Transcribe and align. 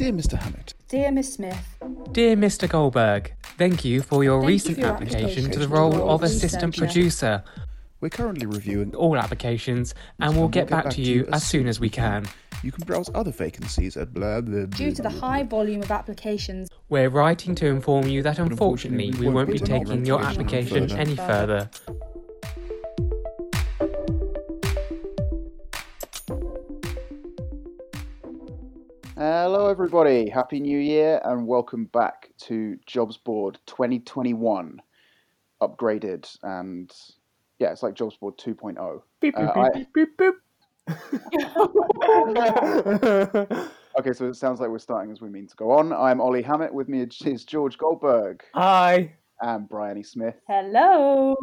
Dear 0.00 0.12
Mr. 0.14 0.38
Hammett, 0.38 0.72
Dear 0.88 1.10
Miss 1.12 1.34
Smith, 1.34 1.76
Dear 2.12 2.34
Mr. 2.34 2.66
Goldberg, 2.66 3.34
thank 3.58 3.84
you 3.84 4.00
for 4.00 4.24
your 4.24 4.40
Thank 4.40 4.48
you 4.48 4.54
recent 4.54 4.74
for 4.76 4.80
your 4.80 4.90
application 4.92 5.20
application 5.20 5.42
to 5.52 5.58
the 5.58 5.64
to 5.66 5.68
the 5.68 5.68
role 5.68 5.92
role 5.92 6.08
of 6.08 6.22
of 6.22 6.22
assistant 6.22 6.74
producer. 6.74 7.44
we're 8.00 8.08
currently 8.08 8.46
reviewing. 8.46 8.94
All 8.96 9.18
applications, 9.18 9.94
and 10.18 10.38
we'll 10.38 10.48
get 10.48 10.70
back 10.70 10.88
to 10.88 11.02
you 11.02 11.28
as 11.34 11.44
soon 11.44 11.68
as 11.68 11.78
we 11.80 11.90
can. 11.90 12.26
You 12.62 12.72
can 12.72 12.84
browse 12.86 13.10
other 13.14 13.30
vacancies 13.30 13.98
at 13.98 14.14
blah 14.14 14.40
blah 14.40 14.64
blah. 14.64 14.76
due 14.78 14.90
to 14.92 15.02
the 15.02 15.10
blah, 15.10 15.20
high 15.20 15.42
blah. 15.42 15.58
volume 15.58 15.82
of 15.82 15.90
applications, 15.90 16.70
We're 16.88 17.10
writing 17.10 17.54
to 17.56 17.66
inform 17.66 18.06
you 18.06 18.22
that 18.22 18.38
unfortunately 18.38 19.10
we 19.20 19.28
won't 19.28 19.50
be 19.52 19.58
taking 19.58 20.06
your 20.06 20.22
application 20.22 20.84
application 20.84 20.98
any 20.98 21.14
further. 21.16 21.68
further. 21.84 22.04
Hello, 29.22 29.68
everybody. 29.68 30.30
Happy 30.30 30.60
New 30.60 30.78
Year 30.78 31.20
and 31.24 31.46
welcome 31.46 31.84
back 31.84 32.30
to 32.38 32.78
Jobs 32.86 33.18
Board 33.18 33.58
2021, 33.66 34.80
upgraded 35.60 36.26
and 36.42 36.90
yeah, 37.58 37.70
it's 37.70 37.82
like 37.82 37.92
Jobs 37.92 38.16
Board 38.16 38.38
2.0. 38.38 39.02
Uh, 39.36 39.52
I- 39.60 39.86
okay, 43.98 44.12
so 44.14 44.26
it 44.26 44.36
sounds 44.36 44.58
like 44.58 44.70
we're 44.70 44.78
starting 44.78 45.12
as 45.12 45.20
we 45.20 45.28
mean 45.28 45.46
to 45.48 45.54
go 45.54 45.70
on. 45.70 45.92
I'm 45.92 46.22
Ollie 46.22 46.40
Hammett. 46.40 46.72
With 46.72 46.88
me 46.88 47.02
is 47.02 47.44
George 47.44 47.76
Goldberg 47.76 48.42
Hi. 48.54 49.12
and 49.42 49.68
Bryony 49.68 50.02
Smith. 50.02 50.36
hello. 50.48 51.36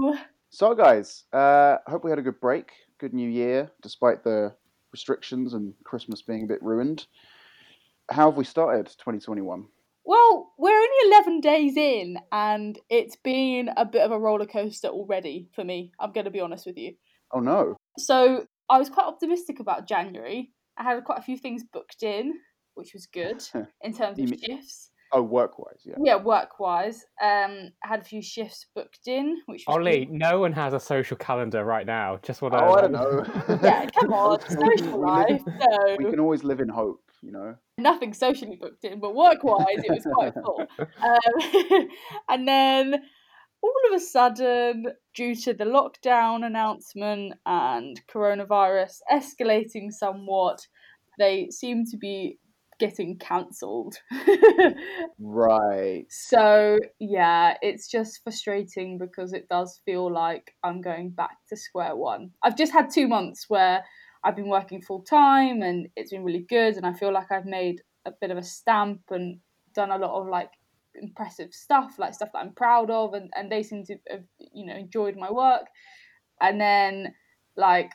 So, 0.49 0.73
guys, 0.73 1.25
uh, 1.31 1.77
hope 1.85 2.03
we 2.03 2.09
had 2.09 2.17
a 2.17 2.23
good 2.23 2.41
break, 2.41 2.71
good 2.97 3.13
New 3.13 3.29
Year, 3.29 3.69
despite 3.83 4.23
the 4.23 4.55
restrictions 4.91 5.53
and 5.53 5.75
Christmas 5.83 6.23
being 6.23 6.43
a 6.43 6.47
bit 6.47 6.63
ruined. 6.63 7.05
How 8.09 8.29
have 8.29 8.37
we 8.37 8.43
started 8.45 8.87
2021? 8.87 9.65
Well, 10.05 10.53
we're 10.57 10.69
only 10.77 11.11
11 11.15 11.41
days 11.41 11.75
in, 11.75 12.17
and 12.31 12.79
it's 12.89 13.17
been 13.17 13.69
a 13.75 13.85
bit 13.85 14.01
of 14.03 14.11
a 14.11 14.19
roller 14.19 14.45
coaster 14.45 14.87
already 14.87 15.49
for 15.53 15.63
me. 15.65 15.91
I'm 15.99 16.13
going 16.13 16.25
to 16.25 16.31
be 16.31 16.39
honest 16.39 16.65
with 16.65 16.77
you. 16.77 16.93
Oh 17.33 17.39
no. 17.41 17.75
So, 17.97 18.45
I 18.69 18.79
was 18.79 18.89
quite 18.89 19.05
optimistic 19.07 19.59
about 19.59 19.87
January. 19.87 20.53
I 20.77 20.83
had 20.83 21.03
quite 21.03 21.19
a 21.19 21.23
few 21.23 21.37
things 21.37 21.63
booked 21.71 22.03
in, 22.03 22.35
which 22.75 22.93
was 22.93 23.05
good 23.07 23.43
in 23.81 23.93
terms 23.93 24.17
You 24.17 24.25
of 24.25 24.29
mean- 24.31 24.39
shifts. 24.39 24.91
Oh, 25.13 25.21
work-wise, 25.21 25.81
yeah. 25.85 25.95
Yeah, 26.03 26.15
work 26.17 26.59
wise. 26.59 27.05
Um, 27.21 27.69
had 27.83 28.01
a 28.01 28.03
few 28.03 28.21
shifts 28.21 28.65
booked 28.75 29.07
in, 29.07 29.37
which 29.45 29.63
was 29.67 29.75
Ollie, 29.75 30.05
good. 30.05 30.11
no 30.13 30.39
one 30.39 30.51
has 30.53 30.73
a 30.73 30.79
social 30.79 31.15
calendar 31.17 31.63
right 31.63 31.85
now. 31.85 32.19
Just 32.23 32.41
what. 32.41 32.53
Oh, 32.53 32.73
I 32.73 32.81
don't 32.81 32.91
know. 32.91 33.23
Yeah, 33.63 33.85
come 33.99 34.11
on, 34.13 34.39
social 34.41 34.97
We 34.99 35.05
life. 35.05 35.29
live- 35.29 35.45
No. 35.47 35.95
we 35.97 36.05
can 36.09 36.19
always 36.19 36.43
live 36.43 36.59
in 36.59 36.67
hope, 36.69 37.01
you 37.21 37.31
know. 37.31 37.55
nothing 37.77 38.13
socially 38.13 38.57
booked 38.59 38.83
in, 38.83 38.99
but 38.99 39.15
work 39.15 39.43
wise, 39.43 39.65
it 39.77 39.89
was 39.89 40.07
quite 40.13 40.33
full. 40.33 40.65
Um, 40.79 41.87
and 42.29 42.47
then 42.47 42.95
all 43.61 43.73
of 43.89 43.95
a 43.95 43.99
sudden, 43.99 44.85
due 45.15 45.35
to 45.35 45.53
the 45.53 45.63
lockdown 45.65 46.45
announcement 46.45 47.33
and 47.45 47.99
coronavirus 48.13 48.97
escalating 49.11 49.91
somewhat, 49.91 50.59
they 51.17 51.49
seem 51.49 51.85
to 51.85 51.97
be 51.97 52.37
getting 52.79 53.17
cancelled. 53.17 53.95
Right. 55.19 56.05
so, 56.09 56.77
yeah, 56.99 57.55
it's 57.61 57.89
just 57.89 58.21
frustrating 58.23 58.97
because 58.97 59.33
it 59.33 59.47
does 59.49 59.81
feel 59.85 60.11
like 60.11 60.53
I'm 60.63 60.81
going 60.81 61.09
back 61.09 61.37
to 61.49 61.57
square 61.57 61.95
one. 61.95 62.31
I've 62.43 62.57
just 62.57 62.73
had 62.73 62.89
two 62.89 63.07
months 63.07 63.45
where 63.47 63.83
I've 64.23 64.35
been 64.35 64.49
working 64.49 64.81
full 64.81 65.01
time 65.01 65.61
and 65.61 65.87
it's 65.95 66.11
been 66.11 66.23
really 66.23 66.45
good, 66.49 66.75
and 66.75 66.85
I 66.85 66.93
feel 66.93 67.13
like 67.13 67.31
I've 67.31 67.45
made 67.45 67.81
a 68.05 68.11
bit 68.19 68.31
of 68.31 68.37
a 68.37 68.43
stamp 68.43 69.01
and 69.09 69.39
done 69.73 69.91
a 69.91 69.97
lot 69.97 70.19
of 70.19 70.27
like 70.27 70.51
impressive 70.95 71.53
stuff, 71.53 71.95
like 71.99 72.13
stuff 72.13 72.29
that 72.33 72.39
I'm 72.39 72.53
proud 72.53 72.89
of, 72.89 73.13
and, 73.13 73.29
and 73.35 73.51
they 73.51 73.63
seem 73.63 73.83
to 73.85 73.97
have, 74.09 74.23
you 74.39 74.65
know, 74.65 74.75
enjoyed 74.75 75.15
my 75.15 75.31
work. 75.31 75.65
And 76.41 76.59
then, 76.59 77.13
like, 77.55 77.91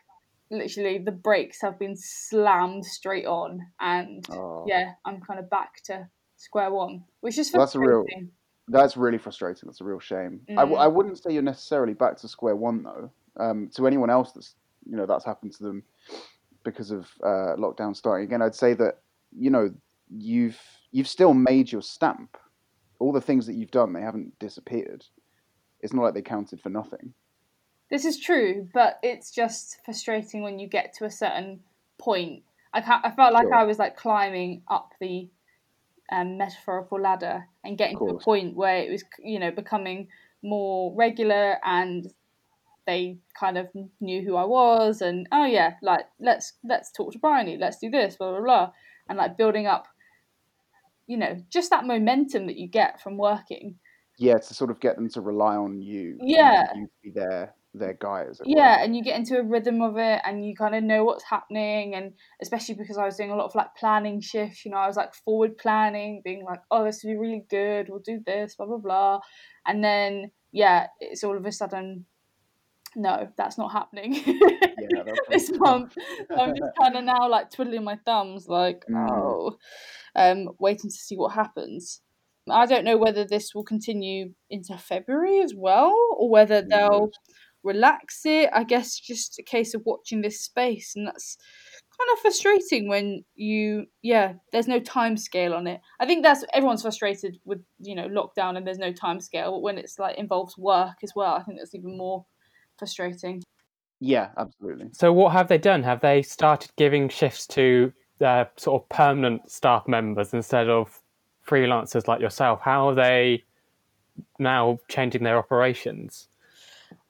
literally, 0.53 0.99
the 0.99 1.11
brakes 1.13 1.61
have 1.63 1.79
been 1.79 1.97
slammed 1.97 2.85
straight 2.85 3.27
on, 3.27 3.61
and 3.81 4.25
Oh, 4.31 4.65
yeah, 4.69 4.93
I'm 5.05 5.21
kind 5.21 5.41
of 5.41 5.51
back 5.51 5.83
to 5.85 6.09
square 6.37 6.71
one, 6.71 7.05
which 7.21 7.39
is 7.39 7.53
Well, 7.53 7.63
that's 7.63 7.75
a 7.75 7.81
real- 7.81 8.03
frustrating. 8.05 8.31
That's 8.69 8.97
really 8.97 9.19
frustrating. 9.19 9.63
That's 9.67 9.81
a 9.81 9.85
real 9.85 9.99
shame. 9.99 10.41
Mm. 10.49 10.79
I 10.79 10.87
wouldn't 10.87 11.19
say 11.19 11.33
you're 11.33 11.43
necessarily 11.43 11.95
back 11.95 12.17
to 12.19 12.29
square 12.29 12.55
one, 12.55 12.85
though. 12.85 13.11
Um, 13.37 13.69
to 13.75 13.87
anyone 13.89 14.09
else 14.09 14.31
that's, 14.33 14.55
you 14.89 14.97
know, 14.97 15.05
that's 15.07 15.25
happened 15.25 15.53
to 15.55 15.63
them 15.65 15.83
because 16.63 16.91
of 16.93 17.11
uh, 17.25 17.57
lockdown 17.59 17.97
starting 17.97 18.25
again, 18.25 18.41
I'd 18.41 18.55
say 18.55 18.75
that, 18.75 19.01
you 19.37 19.51
know, 19.51 19.73
you've 20.09 20.61
you've 20.93 21.09
still 21.09 21.35
made 21.35 21.73
your 21.73 21.83
stamp. 21.83 22.37
All 23.01 23.13
the 23.13 23.21
things 23.21 23.47
that 23.47 23.55
you've 23.55 23.71
done, 23.73 23.93
they 23.93 24.01
haven't 24.03 24.39
disappeared. 24.39 25.05
It's 25.81 25.93
not 25.93 26.03
like 26.03 26.15
they 26.15 26.23
counted 26.23 26.61
for 26.61 26.69
nothing. 26.69 27.15
This 27.93 28.07
is 28.07 28.19
true, 28.19 28.67
but 28.73 28.99
it's 29.03 29.31
just 29.31 29.77
frustrating 29.85 30.41
when 30.43 30.59
you 30.59 30.67
get 30.67 30.95
to 30.95 31.05
a 31.05 31.11
certain 31.11 31.61
point. 31.99 32.43
I 32.73 32.79
I 32.79 33.11
felt 33.11 33.35
like 33.35 33.45
Sure. 33.45 33.55
I 33.55 33.65
was 33.65 33.79
like 33.79 33.99
climbing 33.99 34.63
up 34.67 34.95
the 34.99 35.29
um, 36.11 36.39
metaphorical 36.39 36.99
ladder 36.99 37.47
and 37.63 37.77
getting 37.77 37.99
to 37.99 38.07
a 38.07 38.19
point 38.19 38.57
where 38.57 38.79
it 38.79 38.91
was, 38.91 39.05
you 39.19 39.39
know, 39.39 39.51
becoming 39.51 40.09
more 40.43 40.95
regular 40.95 41.59
and 41.67 42.11
they 42.87 43.19
kind 43.39 43.59
of 43.59 43.69
knew 44.01 44.23
who 44.23 44.37
I 44.37 44.45
was 44.45 45.03
and 45.03 45.29
oh 45.31 45.45
yeah, 45.45 45.75
like 45.83 46.07
let's 46.19 46.55
let's 46.65 46.93
talk 46.93 47.13
to 47.13 47.19
Bryony, 47.19 47.59
let's 47.59 47.77
do 47.77 47.91
this, 47.91 48.17
blah 48.17 48.31
blah 48.31 48.41
blah, 48.41 48.73
and 49.11 49.19
like 49.19 49.37
building 49.37 49.67
up, 49.67 49.87
you 51.07 51.19
know, 51.19 51.37
just 51.51 51.69
that 51.69 51.85
momentum 51.85 52.47
that 52.47 52.57
you 52.57 52.69
get 52.69 53.03
from 53.03 53.19
working. 53.19 53.75
Yeah, 54.17 54.39
to 54.39 54.55
sort 54.55 54.71
of 54.71 54.81
get 54.81 54.97
them 54.97 55.11
to 55.11 55.21
rely 55.21 55.57
on 55.57 55.83
you. 55.83 56.17
Yeah. 56.23 56.73
You 56.75 56.89
be 57.03 57.11
their 57.11 57.55
their 57.75 57.95
guy, 57.95 58.25
as 58.29 58.41
yeah 58.45 58.83
and 58.83 58.95
you 58.95 59.03
get 59.03 59.17
into 59.19 59.39
a 59.39 59.43
rhythm 59.43 59.81
of 59.81 59.97
it 59.97 60.21
and 60.27 60.45
you 60.45 60.55
kind 60.55 60.75
of 60.75 60.83
know 60.85 61.05
what's 61.05 61.25
happening 61.25 61.95
and 61.95 62.13
especially 62.43 62.75
because 62.75 62.99
i 62.99 63.05
was 63.05 63.17
doing 63.17 63.31
a 63.31 63.35
lot 63.37 63.47
of 63.47 63.55
like 63.55 63.75
planning 63.77 64.21
shifts 64.21 64.65
you 64.65 64.71
know 64.71 64.77
i 64.77 64.87
was 64.87 64.97
like 64.97 65.15
forward 65.15 65.57
planning 65.57 66.21
being 66.23 66.45
like 66.45 66.61
oh 66.71 66.85
this 66.85 67.03
will 67.03 67.13
be 67.13 67.17
really 67.19 67.45
good 67.49 67.87
we'll 67.89 67.99
do 68.01 68.21
this 68.27 68.55
blah 68.57 68.67
blah 68.67 68.77
blah. 68.77 69.21
And 69.67 69.83
then 69.83 70.31
yeah 70.53 70.89
it's 71.01 71.25
all 71.25 71.37
of 71.37 71.47
a 71.47 71.53
sudden 71.53 72.05
no 72.95 73.29
that's 73.39 73.57
not 73.57 73.73
happening 73.73 74.15
Yeah, 74.15 75.03
this 75.31 75.51
month. 75.57 75.95
I'm 76.31 76.55
just 76.55 76.73
kind 76.81 76.97
of 76.97 77.05
now 77.05 77.29
like 77.29 77.51
twiddling 77.51 77.85
my 77.85 77.99
thumbs 78.05 78.49
like 78.49 78.85
Mm. 78.91 79.11
oh 79.11 79.57
um 80.15 80.51
waiting 80.59 80.91
to 80.91 80.97
see 80.97 81.17
what 81.17 81.33
happens. 81.33 82.03
I 82.51 82.67
don't 82.67 82.85
know 82.85 82.99
whether 82.99 83.25
this 83.25 83.55
will 83.55 83.63
continue 83.65 84.35
into 84.51 84.77
february 84.77 85.41
as 85.41 85.55
well 85.57 85.95
or 86.19 86.29
whether 86.29 86.61
Who 86.61 86.69
they'll? 86.69 87.11
Relax 87.63 88.23
it. 88.25 88.51
I 88.53 88.65
guess 88.65 88.99
just 88.99 89.39
a 89.39 89.43
case 89.43 89.75
of 89.75 89.83
watching 89.85 90.21
this 90.21 90.41
space, 90.41 90.95
and 90.97 91.07
that's 91.07 91.37
kind 91.99 92.09
of 92.13 92.21
frustrating 92.21 92.89
when 92.89 93.25
you, 93.35 93.87
yeah, 94.03 94.35
there's 94.53 94.69
no 94.69 94.81
time 94.81 95.17
scale 95.17 95.55
on 95.55 95.67
it. 95.67 95.81
I 96.01 96.07
think 96.07 96.23
that's 96.23 96.45
everyone's 96.55 96.83
frustrated 96.83 97.39
with 97.45 97.61
you 97.81 97.95
know 97.95 98.09
lockdown 98.09 98.57
and 98.57 98.67
there's 98.67 98.79
no 98.79 98.93
time 98.93 99.21
scale. 99.21 99.53
But 99.53 99.63
when 99.63 99.79
it's 99.79 99.99
like 99.99 100.19
involves 100.19 100.57
work 100.59 100.97
as 101.03 101.13
well, 101.15 101.35
I 101.35 101.43
think 101.43 101.59
that's 101.59 101.75
even 101.75 101.97
more 101.97 102.25
frustrating. 102.79 103.43
Yeah, 104.01 104.31
absolutely. 104.37 104.89
So, 104.93 105.13
what 105.13 105.33
have 105.33 105.49
they 105.49 105.59
done? 105.59 105.85
Have 105.85 106.01
they 106.01 106.23
started 106.23 106.73
giving 106.77 107.09
shifts 107.09 107.47
to 107.49 107.93
their 108.19 108.51
sort 108.57 108.83
of 108.83 108.89
permanent 108.89 109.51
staff 109.51 109.87
members 109.87 110.33
instead 110.33 110.69
of 110.69 111.01
freelancers 111.47 112.09
like 112.09 112.21
yourself? 112.21 112.61
How 112.63 112.89
are 112.89 112.95
they 112.95 113.45
now 114.41 114.79
changing 114.89 115.23
their 115.23 115.39
operations? 115.39 116.29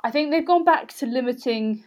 I 0.04 0.10
think 0.10 0.30
they've 0.30 0.46
gone 0.46 0.64
back 0.64 0.92
to 0.98 1.06
limiting 1.06 1.84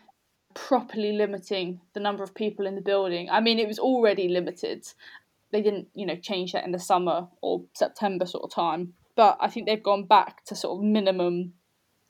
properly 0.54 1.12
limiting 1.12 1.82
the 1.94 2.00
number 2.00 2.24
of 2.24 2.34
people 2.34 2.66
in 2.66 2.76
the 2.76 2.82
building. 2.82 3.30
I 3.30 3.42
mean, 3.42 3.60
it 3.60 3.68
was 3.68 3.78
already 3.78 4.30
limited. 4.30 4.88
They 5.52 5.62
didn't, 5.62 5.90
you 5.94 6.06
know, 6.06 6.16
change 6.16 6.54
that 6.54 6.66
in 6.66 6.72
the 6.72 6.80
summer 6.80 7.28
or 7.42 7.64
September 7.74 8.26
sort 8.26 8.46
of 8.46 8.52
time. 8.52 8.94
But 9.16 9.38
I 9.40 9.50
think 9.50 9.66
they've 9.68 9.84
gone 9.84 10.06
back 10.06 10.46
to 10.46 10.56
sort 10.56 10.80
of 10.80 10.84
minimum, 10.84 11.54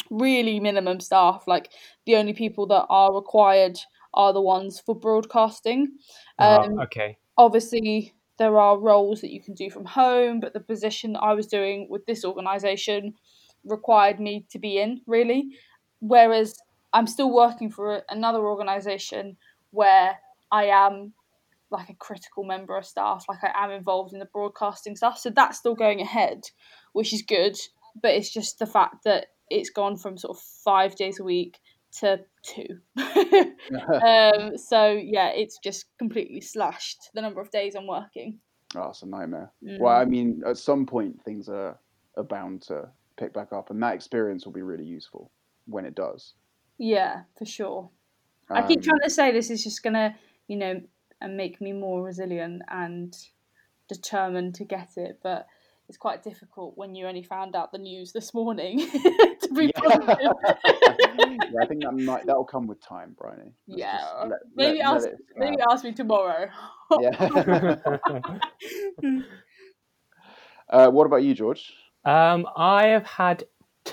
really 0.10 0.60
minimum 0.60 1.00
staff. 1.00 1.44
Like 1.48 1.72
the 2.06 2.16
only 2.16 2.34
people 2.34 2.68
that 2.68 2.86
are 2.90 3.14
required 3.14 3.80
are 4.14 4.32
the 4.32 4.42
ones 4.42 4.80
for 4.80 4.96
broadcasting. 4.96 5.98
Ah, 6.40 6.64
Um, 6.64 6.80
okay. 6.80 7.18
obviously 7.38 8.14
there 8.38 8.58
are 8.60 8.78
roles 8.78 9.22
that 9.22 9.32
you 9.32 9.42
can 9.42 9.54
do 9.54 9.70
from 9.70 9.86
home 9.86 10.40
but 10.40 10.54
the 10.54 10.60
position 10.60 11.14
that 11.14 11.22
i 11.22 11.34
was 11.34 11.48
doing 11.48 11.88
with 11.90 12.06
this 12.06 12.26
organization 12.26 13.14
required 13.64 14.20
me 14.20 14.46
to 14.50 14.60
be 14.60 14.78
in 14.78 15.02
really 15.08 15.52
whereas 16.00 16.58
i'm 16.94 17.08
still 17.08 17.34
working 17.34 17.70
for 17.70 18.02
another 18.10 18.40
organization 18.40 19.38
where 19.72 20.18
i 20.52 20.66
am 20.66 21.14
like 21.72 21.90
a 21.90 21.96
critical 21.96 22.44
member 22.44 22.78
of 22.78 22.86
staff 22.86 23.26
like 23.28 23.44
i 23.44 23.64
am 23.64 23.72
involved 23.72 24.14
in 24.14 24.20
the 24.20 24.26
broadcasting 24.26 24.96
stuff 24.96 25.18
so 25.18 25.30
that's 25.30 25.58
still 25.58 25.76
going 25.76 26.02
ahead 26.02 26.42
which 26.94 27.14
is 27.14 27.22
good 27.22 27.58
but 28.02 28.12
it's 28.12 28.32
just 28.32 28.60
the 28.60 28.66
fact 28.66 29.04
that 29.04 29.28
it's 29.50 29.70
gone 29.70 29.98
from 29.98 30.18
sort 30.18 30.38
of 30.38 30.44
five 30.64 30.96
days 30.96 31.20
a 31.20 31.24
week 31.24 31.60
to 31.92 32.20
two 32.44 32.80
um, 34.04 34.58
so 34.58 34.92
yeah, 34.92 35.30
it's 35.30 35.58
just 35.64 35.86
completely 35.98 36.42
slashed 36.42 37.10
the 37.14 37.22
number 37.22 37.42
of 37.42 37.52
days 37.52 37.76
I'm 37.76 37.88
working. 37.88 38.40
Oh, 38.76 38.90
it's 38.90 39.04
a 39.04 39.08
nightmare. 39.08 39.52
Mm. 39.64 39.80
Well, 39.80 39.96
I 39.96 40.06
mean, 40.06 40.42
at 40.46 40.58
some 40.58 40.86
point 40.86 41.22
things 41.24 41.48
are, 41.48 41.80
are 42.18 42.24
bound 42.24 42.64
to 42.64 42.90
pick 43.18 43.34
back 43.34 43.54
up, 43.54 43.70
and 43.70 43.82
that 43.82 43.96
experience 43.96 44.46
will 44.46 44.54
be 44.54 44.62
really 44.62 44.86
useful 44.86 45.32
when 45.66 45.86
it 45.86 45.96
does. 45.96 46.34
Yeah, 46.78 47.24
for 47.38 47.46
sure. 47.46 47.90
I 48.50 48.62
keep 48.68 48.80
Um, 48.80 48.84
trying 48.84 49.00
to 49.04 49.10
say 49.10 49.32
this 49.32 49.50
is 49.50 49.64
just 49.64 49.82
gonna, 49.84 50.16
you 50.48 50.58
know, 50.58 50.82
and 51.22 51.38
make 51.38 51.62
me 51.62 51.72
more 51.74 52.04
resilient 52.04 52.62
and 52.70 53.16
determined 53.88 54.56
to 54.56 54.66
get 54.66 54.98
it, 54.98 55.20
but 55.24 55.48
it's 55.88 55.98
quite 55.98 56.24
difficult 56.24 56.76
when 56.78 56.96
you 56.96 57.06
only 57.08 57.22
found 57.24 57.56
out 57.56 57.72
the 57.72 57.78
news 57.78 58.12
this 58.12 58.34
morning 58.34 58.80
to 58.90 59.50
be 59.56 59.66
Yeah. 59.76 59.82
positive. 59.82 60.20
yeah, 61.20 61.62
I 61.62 61.66
think 61.68 61.84
that 61.84 61.92
might 61.94 62.26
that'll 62.26 62.44
come 62.46 62.66
with 62.68 62.82
time, 62.82 63.16
Bryony. 63.18 63.54
Let's 63.68 63.80
Yeah, 63.80 64.24
let- 64.28 64.40
maybe 64.56 64.78
let- 64.80 64.88
I'll 64.88 64.94
let 64.96 65.02
s- 65.04 65.08
it 65.14 65.20
Maybe 65.38 65.58
ask 65.72 65.84
me 65.84 65.94
tomorrow. 65.94 66.50
Yeah. 67.00 67.76
uh, 70.70 70.90
what 70.90 71.06
about 71.06 71.24
you, 71.24 71.34
George? 71.34 71.74
Um, 72.04 72.48
I 72.56 72.88
have 72.88 73.06
had 73.06 73.46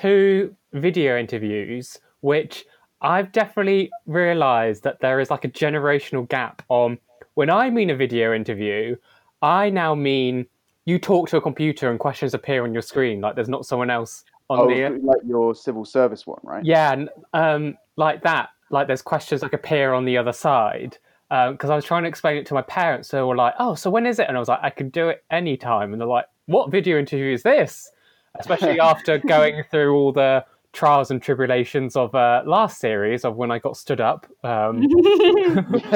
two 0.02 0.54
video 0.72 1.16
interviews, 1.16 1.98
which 2.20 2.64
I've 3.00 3.30
definitely 3.30 3.90
realised 4.06 4.82
that 4.82 5.00
there 5.00 5.20
is 5.20 5.30
like 5.30 5.44
a 5.44 5.48
generational 5.48 6.28
gap 6.28 6.62
on. 6.68 6.98
When 7.34 7.50
I 7.50 7.70
mean 7.70 7.88
a 7.90 7.96
video 7.96 8.34
interview, 8.34 8.96
I 9.42 9.70
now 9.70 9.94
mean 9.94 10.46
you 10.84 10.98
talk 10.98 11.28
to 11.28 11.36
a 11.36 11.40
computer 11.40 11.90
and 11.90 11.98
questions 12.00 12.34
appear 12.34 12.64
on 12.64 12.72
your 12.72 12.82
screen, 12.82 13.20
like 13.20 13.36
there's 13.36 13.48
not 13.48 13.64
someone 13.64 13.90
else 13.90 14.24
on 14.50 14.58
Oh, 14.60 14.68
the. 14.68 14.98
like 15.02 15.20
your 15.24 15.54
civil 15.54 15.84
service 15.84 16.26
one, 16.26 16.40
right? 16.42 16.64
Yeah, 16.64 16.92
and, 16.92 17.08
um, 17.32 17.78
like 17.96 18.22
that. 18.22 18.48
Like 18.70 18.88
there's 18.88 19.02
questions 19.02 19.42
like 19.42 19.52
appear 19.52 19.92
on 19.92 20.04
the 20.04 20.18
other 20.18 20.32
side. 20.32 20.98
Because 21.30 21.70
I 21.70 21.76
was 21.76 21.86
trying 21.86 22.02
to 22.02 22.10
explain 22.10 22.36
it 22.36 22.44
to 22.46 22.54
my 22.54 22.60
parents, 22.62 23.08
so 23.08 23.16
they 23.16 23.22
were 23.22 23.34
like, 23.34 23.54
"Oh, 23.58 23.74
so 23.74 23.88
when 23.88 24.04
is 24.04 24.18
it?" 24.18 24.28
And 24.28 24.36
I 24.36 24.40
was 24.40 24.48
like, 24.50 24.58
"I 24.62 24.68
can 24.68 24.90
do 24.90 25.08
it 25.08 25.24
anytime." 25.30 25.92
And 25.92 25.98
they're 25.98 26.06
like, 26.06 26.26
"What 26.44 26.70
video 26.70 26.98
interview 26.98 27.32
is 27.32 27.42
this?" 27.42 27.90
Especially 28.38 28.80
after 28.80 29.18
going 29.18 29.62
through 29.70 29.94
all 29.94 30.12
the 30.12 30.44
trials 30.72 31.10
and 31.10 31.20
tribulations 31.20 31.96
of 31.96 32.14
uh, 32.14 32.42
last 32.46 32.80
series 32.80 33.24
of 33.26 33.36
when 33.36 33.50
I 33.50 33.58
got 33.58 33.76
stood 33.76 34.00
up. 34.00 34.26
Um, 34.42 34.82
So 34.82 35.80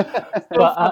But, 0.51 0.79
uh, 0.79 0.91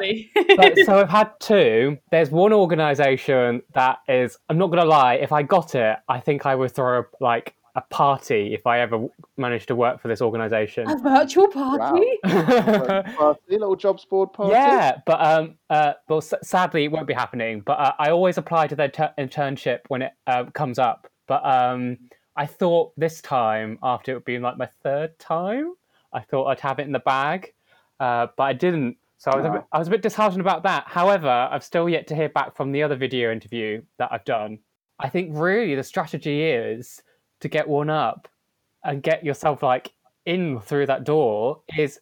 but 0.57 0.79
so 0.85 0.99
I've 1.01 1.11
had 1.11 1.31
two. 1.41 1.99
There's 2.11 2.31
one 2.31 2.53
organisation 2.53 3.63
that 3.75 3.99
is. 4.09 4.39
I'm 4.49 4.59
not 4.59 4.69
gonna 4.71 4.85
lie. 4.87 5.15
If 5.15 5.33
I 5.33 5.43
got 5.43 5.75
it, 5.75 5.97
I 6.09 6.21
think 6.21 6.47
I 6.47 6.55
would 6.55 6.73
throw 6.73 7.01
a, 7.01 7.05
like 7.21 7.55
a 7.77 7.81
party 7.83 8.55
if 8.55 8.67
I 8.67 8.81
ever 8.81 9.07
managed 9.37 9.67
to 9.69 9.75
work 9.75 10.01
for 10.01 10.07
this 10.09 10.23
organisation. 10.23 10.89
a 10.89 10.97
virtual 10.97 11.49
party. 11.49 12.07
Party, 12.25 13.41
little 13.51 13.75
jobs 13.77 14.05
board 14.05 14.33
party. 14.33 14.53
Yeah, 14.53 14.99
but 15.05 15.21
um, 15.21 15.55
uh, 15.71 15.95
well, 16.09 16.19
s- 16.19 16.35
sadly, 16.43 16.85
it 16.85 16.93
won't 16.93 17.07
be 17.09 17.15
happening. 17.15 17.61
But 17.61 17.79
uh, 17.81 17.93
I 17.99 18.11
always 18.11 18.39
apply 18.39 18.69
to 18.69 18.77
their 18.77 18.89
ter- 18.89 19.13
internship 19.19 19.81
when 19.89 20.03
it 20.03 20.13
uh, 20.27 20.45
comes 20.55 20.79
up. 20.79 21.09
But 21.27 21.45
um, 21.45 21.99
I 22.37 22.47
thought 22.47 22.93
this 22.97 23.21
time, 23.21 23.79
after 23.83 24.17
it 24.17 24.25
being 24.25 24.43
like 24.43 24.57
my 24.57 24.69
third 24.83 25.19
time, 25.19 25.75
I 26.13 26.21
thought 26.21 26.47
I'd 26.47 26.61
have 26.61 26.79
it 26.79 26.87
in 26.87 26.93
the 26.93 27.01
bag, 27.01 27.53
uh, 28.01 28.29
but 28.37 28.45
I 28.45 28.53
didn't. 28.53 28.97
So 29.17 29.31
I 29.31 29.37
was, 29.37 29.47
a 29.47 29.51
bit, 29.51 29.63
I 29.73 29.79
was 29.79 29.89
a 29.89 29.91
bit 29.91 30.03
disheartened 30.03 30.41
about 30.41 30.63
that. 30.65 30.85
However, 30.87 31.49
I've 31.51 31.65
still 31.65 31.89
yet 31.89 32.07
to 32.09 32.15
hear 32.15 32.29
back 32.29 32.55
from 32.55 32.73
the 32.73 32.83
other 32.83 32.97
video 32.97 33.33
interview 33.33 33.81
that 33.99 34.11
I've 34.13 34.25
done. 34.25 34.59
I 34.99 35.09
think 35.09 35.31
really 35.33 35.75
the 35.75 35.83
strategy 35.83 36.43
is 36.43 37.03
to 37.41 37.49
get 37.49 37.67
one 37.67 37.89
up 37.89 38.29
and 38.85 39.03
get 39.03 39.25
yourself 39.25 39.63
like 39.63 39.93
in 40.27 40.61
through 40.61 40.87
that 40.87 41.05
door 41.05 41.63
is 41.77 42.01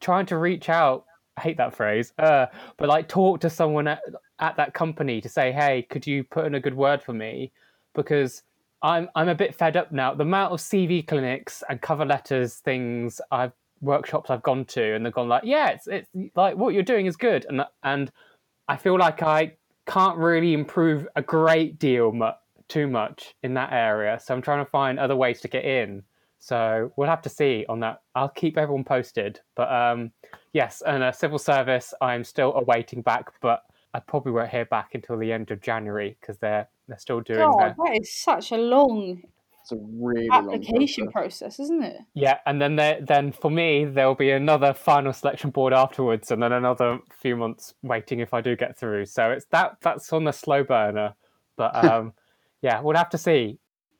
trying 0.00 0.26
to 0.26 0.38
reach 0.38 0.68
out 0.68 1.06
I 1.36 1.42
hate 1.42 1.56
that 1.58 1.74
phrase, 1.74 2.12
uh, 2.18 2.46
but 2.76 2.88
like 2.88 3.08
talk 3.08 3.40
to 3.40 3.50
someone 3.50 3.86
at, 3.88 4.00
at 4.38 4.56
that 4.56 4.72
company 4.72 5.20
to 5.20 5.28
say, 5.28 5.52
hey, 5.52 5.82
could 5.82 6.06
you 6.06 6.24
put 6.24 6.46
in 6.46 6.54
a 6.54 6.60
good 6.60 6.74
word 6.74 7.02
for 7.02 7.12
me? 7.12 7.52
Because 7.94 8.42
I'm 8.82 9.08
I'm 9.14 9.28
a 9.28 9.34
bit 9.34 9.54
fed 9.54 9.76
up 9.76 9.92
now. 9.92 10.14
The 10.14 10.22
amount 10.22 10.52
of 10.52 10.60
CV 10.60 11.06
clinics 11.06 11.62
and 11.68 11.80
cover 11.80 12.04
letters 12.04 12.56
things 12.56 13.20
I've 13.30 13.52
workshops 13.80 14.30
I've 14.30 14.42
gone 14.42 14.64
to, 14.66 14.94
and 14.94 15.04
they've 15.04 15.12
gone 15.12 15.28
like, 15.28 15.44
yeah, 15.44 15.68
it's 15.68 15.86
it's 15.86 16.08
like 16.34 16.56
what 16.56 16.74
you're 16.74 16.82
doing 16.82 17.06
is 17.06 17.16
good, 17.16 17.46
and 17.48 17.64
and 17.82 18.10
I 18.68 18.76
feel 18.76 18.98
like 18.98 19.22
I 19.22 19.56
can't 19.86 20.18
really 20.18 20.52
improve 20.52 21.06
a 21.16 21.22
great 21.22 21.78
deal 21.78 22.12
mu- 22.12 22.30
too 22.68 22.86
much 22.86 23.34
in 23.42 23.54
that 23.54 23.72
area. 23.72 24.18
So 24.22 24.34
I'm 24.34 24.42
trying 24.42 24.64
to 24.64 24.70
find 24.70 24.98
other 24.98 25.16
ways 25.16 25.40
to 25.42 25.48
get 25.48 25.64
in. 25.64 26.02
So 26.38 26.92
we'll 26.96 27.08
have 27.08 27.22
to 27.22 27.28
see 27.28 27.64
on 27.68 27.80
that. 27.80 28.02
I'll 28.14 28.28
keep 28.28 28.58
everyone 28.58 28.84
posted. 28.84 29.40
But 29.54 29.72
um, 29.72 30.12
yes, 30.52 30.82
and 30.86 31.02
a 31.02 31.12
civil 31.12 31.38
service, 31.38 31.94
I'm 32.00 32.24
still 32.24 32.54
awaiting 32.54 33.02
back, 33.02 33.32
but 33.40 33.62
I 33.94 34.00
probably 34.00 34.32
won't 34.32 34.50
hear 34.50 34.64
back 34.66 34.94
until 34.94 35.16
the 35.18 35.32
end 35.32 35.50
of 35.50 35.60
January 35.62 36.16
because 36.20 36.38
they're 36.38 36.68
they're 36.88 36.98
still 36.98 37.20
doing 37.20 37.40
God, 37.40 37.58
their 37.60 37.74
that 37.76 37.98
is 38.00 38.12
such 38.14 38.52
a 38.52 38.56
long 38.56 39.22
It's 39.62 39.72
a 39.72 39.76
really 39.76 40.28
long 40.28 40.54
application 40.54 41.10
process. 41.10 41.56
process, 41.56 41.60
isn't 41.60 41.82
it? 41.82 41.96
yeah. 42.14 42.38
And 42.46 42.60
then 42.60 42.76
there 42.76 43.00
then 43.00 43.32
for 43.32 43.50
me 43.50 43.84
there'll 43.84 44.14
be 44.14 44.30
another 44.30 44.72
final 44.72 45.12
selection 45.12 45.50
board 45.50 45.72
afterwards, 45.72 46.30
and 46.30 46.42
then 46.42 46.52
another 46.52 46.98
few 47.20 47.36
months 47.36 47.74
waiting 47.82 48.20
if 48.20 48.32
I 48.32 48.40
do 48.40 48.56
get 48.56 48.78
through. 48.78 49.06
So 49.06 49.30
it's 49.30 49.46
that 49.46 49.78
that's 49.82 50.12
on 50.12 50.24
the 50.24 50.32
slow 50.32 50.62
burner. 50.64 51.14
But 51.56 51.74
um, 51.84 52.12
yeah, 52.62 52.80
we'll 52.80 52.96
have 52.96 53.10
to 53.10 53.18
see. 53.18 53.58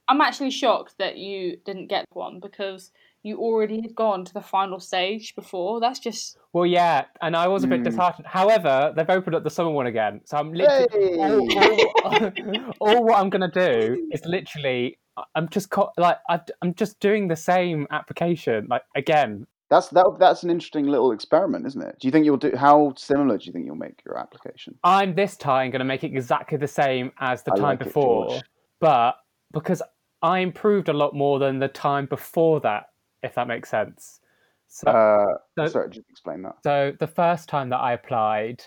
I'm 0.09 0.21
actually 0.21 0.51
shocked 0.51 0.95
that 0.99 1.17
you 1.17 1.57
didn't 1.67 1.89
get 1.89 2.05
one 2.13 2.39
because 2.39 2.93
you 3.27 3.39
already 3.39 3.81
had 3.83 3.95
gone 3.95 4.25
to 4.25 4.33
the 4.33 4.41
final 4.41 4.79
stage 4.79 5.35
before. 5.35 5.81
That's 5.81 5.99
just 5.99 6.39
Well, 6.53 6.65
yeah, 6.67 7.05
and 7.21 7.37
I 7.37 7.49
was 7.49 7.65
a 7.65 7.67
bit 7.67 7.81
Hmm. 7.81 7.85
disheartened. 7.85 8.27
However, 8.27 8.93
they've 8.97 9.11
opened 9.11 9.35
up 9.35 9.45
the 9.45 9.51
summer 9.51 9.71
one 9.71 9.87
again, 9.87 10.21
so 10.25 10.37
I'm 10.37 10.53
literally 10.53 10.89
all, 11.19 11.93
all, 12.05 12.33
all 12.81 13.05
what 13.05 13.21
I'm 13.21 13.31
gonna 13.31 13.51
do 13.51 14.09
is 14.13 14.25
literally 14.25 14.99
I'm 15.35 15.49
just 15.49 15.71
co- 15.71 15.93
like 15.97 16.19
I've, 16.29 16.43
I'm 16.63 16.75
just 16.75 17.01
doing 17.01 17.29
the 17.29 17.37
same 17.37 17.87
application 17.91 18.67
like 18.71 18.83
again. 18.95 19.47
That's 19.69 19.89
that. 19.89 20.07
That's 20.21 20.45
an 20.45 20.51
interesting 20.51 20.87
little 20.87 21.11
experiment, 21.11 21.67
isn't 21.67 21.83
it? 21.83 21.97
Do 21.99 22.07
you 22.07 22.13
think 22.13 22.25
you'll 22.25 22.37
do? 22.37 22.53
How 22.55 22.95
similar 22.97 23.37
do 23.39 23.45
you 23.47 23.53
think 23.53 23.67
you'll 23.67 23.75
make 23.75 24.01
your 24.05 24.17
application? 24.19 24.79
I'm 24.85 25.15
this 25.15 25.37
time 25.37 25.71
gonna 25.73 25.85
make 25.85 26.05
it 26.05 26.13
exactly 26.15 26.57
the 26.59 26.69
same 26.69 27.11
as 27.19 27.43
the 27.43 27.53
I 27.53 27.57
time 27.57 27.63
like 27.65 27.79
before, 27.81 28.29
George. 28.29 28.45
but 28.81 29.17
because 29.53 29.83
I 30.23 30.39
improved 30.41 30.89
a 30.89 30.93
lot 30.93 31.15
more 31.15 31.39
than 31.39 31.59
the 31.59 31.69
time 31.69 32.07
before 32.07 32.61
that, 32.61 32.91
if 33.23 33.35
that 33.35 33.49
makes 33.49 33.69
sense. 33.71 34.21
So, 34.69 34.91
Uh, 34.91 35.39
so- 35.57 35.67
sorry, 35.67 35.91
just 35.91 36.11
explain 36.11 36.43
that. 36.43 36.57
So 36.63 36.93
the 36.99 37.07
first 37.07 37.49
time 37.49 37.71
that 37.71 37.79
I 37.79 37.93
applied, 37.93 38.65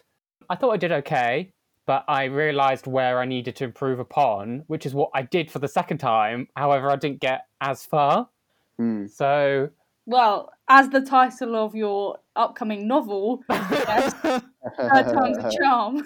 I 0.49 0.55
thought 0.55 0.71
I 0.71 0.77
did 0.77 0.91
okay, 0.91 1.53
but 1.85 2.05
I 2.07 2.25
realised 2.25 2.87
where 2.87 3.19
I 3.19 3.25
needed 3.25 3.55
to 3.57 3.63
improve 3.65 3.99
upon, 3.99 4.63
which 4.67 4.85
is 4.85 4.93
what 4.93 5.09
I 5.13 5.23
did 5.23 5.51
for 5.51 5.59
the 5.59 5.68
second 5.68 5.97
time. 5.97 6.47
However, 6.56 6.89
I 6.89 6.95
didn't 6.95 7.19
get 7.19 7.45
as 7.61 7.85
far. 7.85 8.29
Hmm. 8.77 9.07
So 9.07 9.69
well, 10.06 10.51
as 10.68 10.89
the 10.89 11.01
title 11.01 11.56
of 11.56 11.75
your 11.75 12.18
upcoming 12.35 12.87
novel, 12.87 13.44
yes, 13.49 14.13
third 14.13 14.44
time's 15.13 15.37
a 15.37 15.51
charm. 15.56 16.03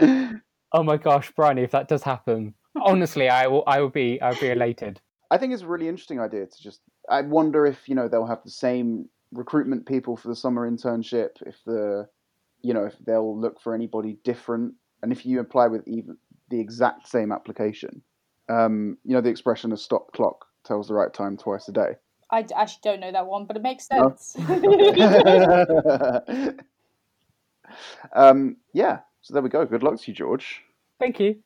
oh 0.72 0.82
my 0.82 0.96
gosh, 0.98 1.30
Bryony, 1.32 1.62
if 1.62 1.70
that 1.70 1.88
does 1.88 2.02
happen, 2.02 2.54
honestly, 2.80 3.28
I 3.28 3.46
will 3.46 3.64
I 3.66 3.80
will 3.80 3.88
be 3.88 4.20
I 4.20 4.30
will 4.30 4.40
be 4.40 4.50
elated. 4.50 5.00
I 5.32 5.38
think 5.38 5.54
it's 5.54 5.62
a 5.62 5.66
really 5.66 5.88
interesting 5.88 6.20
idea 6.20 6.44
to 6.44 6.62
just. 6.62 6.82
I 7.08 7.22
wonder 7.22 7.64
if 7.64 7.88
you 7.88 7.94
know 7.94 8.06
they'll 8.06 8.26
have 8.26 8.44
the 8.44 8.50
same 8.50 9.08
recruitment 9.32 9.86
people 9.86 10.14
for 10.14 10.28
the 10.28 10.36
summer 10.36 10.70
internship. 10.70 11.40
If 11.46 11.56
the, 11.64 12.06
you 12.60 12.74
know, 12.74 12.84
if 12.84 12.98
they'll 12.98 13.40
look 13.40 13.58
for 13.58 13.74
anybody 13.74 14.18
different, 14.24 14.74
and 15.02 15.10
if 15.10 15.24
you 15.24 15.40
apply 15.40 15.68
with 15.68 15.88
even 15.88 16.18
the 16.50 16.60
exact 16.60 17.08
same 17.08 17.32
application, 17.32 18.02
um, 18.50 18.98
you 19.04 19.14
know, 19.14 19.22
the 19.22 19.30
expression 19.30 19.72
"a 19.72 19.78
stop 19.78 20.12
clock 20.12 20.44
tells 20.66 20.88
the 20.88 20.94
right 20.94 21.14
time 21.14 21.38
twice 21.38 21.66
a 21.66 21.72
day." 21.72 21.94
I 22.30 22.44
actually 22.54 22.80
don't 22.82 23.00
know 23.00 23.12
that 23.12 23.26
one, 23.26 23.46
but 23.46 23.56
it 23.56 23.62
makes 23.62 23.88
No. 23.90 24.14
sense. 24.14 24.36
um, 28.14 28.58
yeah. 28.74 28.98
So 29.22 29.32
there 29.32 29.42
we 29.42 29.48
go. 29.48 29.64
Good 29.64 29.82
luck 29.82 29.98
to 29.98 30.10
you, 30.10 30.14
George. 30.14 30.60
Thank 30.98 31.20
you. 31.20 31.42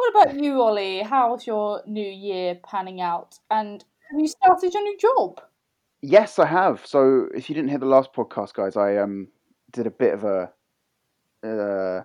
What 0.00 0.22
about 0.22 0.42
you, 0.42 0.62
Ollie? 0.62 1.02
How's 1.02 1.46
your 1.46 1.82
new 1.86 2.08
year 2.08 2.58
panning 2.64 3.02
out? 3.02 3.38
And 3.50 3.84
have 4.10 4.18
you 4.18 4.28
started 4.28 4.72
your 4.72 4.82
new 4.82 4.96
job? 4.96 5.42
Yes, 6.00 6.38
I 6.38 6.46
have. 6.46 6.86
So 6.86 7.28
if 7.34 7.50
you 7.50 7.54
didn't 7.54 7.68
hear 7.68 7.78
the 7.78 7.86
last 7.86 8.14
podcast, 8.14 8.54
guys, 8.54 8.76
I 8.76 8.96
um 8.96 9.28
did 9.72 9.86
a 9.86 9.90
bit 9.90 10.14
of 10.14 10.24
a 10.24 10.50
uh, 11.46 12.02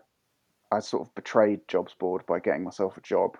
I 0.72 0.80
sort 0.80 1.08
of 1.08 1.16
betrayed 1.16 1.62
Jobs 1.70 1.94
Board 1.94 2.26
by 2.26 2.40
getting 2.40 2.64
myself 2.64 2.98
a 2.98 3.02
job. 3.02 3.38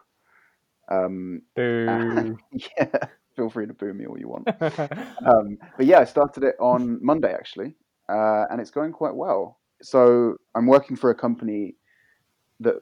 Um, 0.90 1.42
Boo. 1.56 2.38
yeah, 2.52 2.98
feel 3.36 3.50
free 3.50 3.68
to 3.68 3.74
boo 3.74 3.94
me 3.94 4.06
all 4.06 4.18
you 4.18 4.30
want. 4.30 4.48
Um, 5.26 5.58
but 5.76 5.88
yeah, 5.88 6.00
I 6.00 6.06
started 6.06 6.44
it 6.44 6.56
on 6.60 7.04
Monday 7.04 7.34
actually, 7.34 7.76
uh, 8.08 8.46
and 8.52 8.62
it's 8.62 8.70
going 8.72 8.92
quite 8.92 9.16
well. 9.16 9.60
So 9.82 10.38
I'm 10.54 10.68
working 10.68 10.96
for 10.96 11.10
a 11.10 11.16
company 11.16 11.76
that 12.60 12.76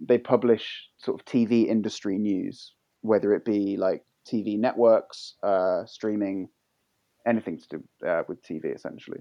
they 0.00 0.18
publish 0.18 0.88
sort 0.98 1.20
of 1.20 1.26
TV 1.26 1.66
industry 1.66 2.18
news, 2.18 2.74
whether 3.02 3.34
it 3.34 3.44
be 3.44 3.76
like 3.76 4.04
TV 4.30 4.58
networks, 4.58 5.34
uh, 5.42 5.84
streaming, 5.86 6.48
anything 7.26 7.58
to 7.58 7.68
do 7.68 8.08
uh, 8.08 8.22
with 8.28 8.42
TV 8.42 8.74
essentially. 8.74 9.20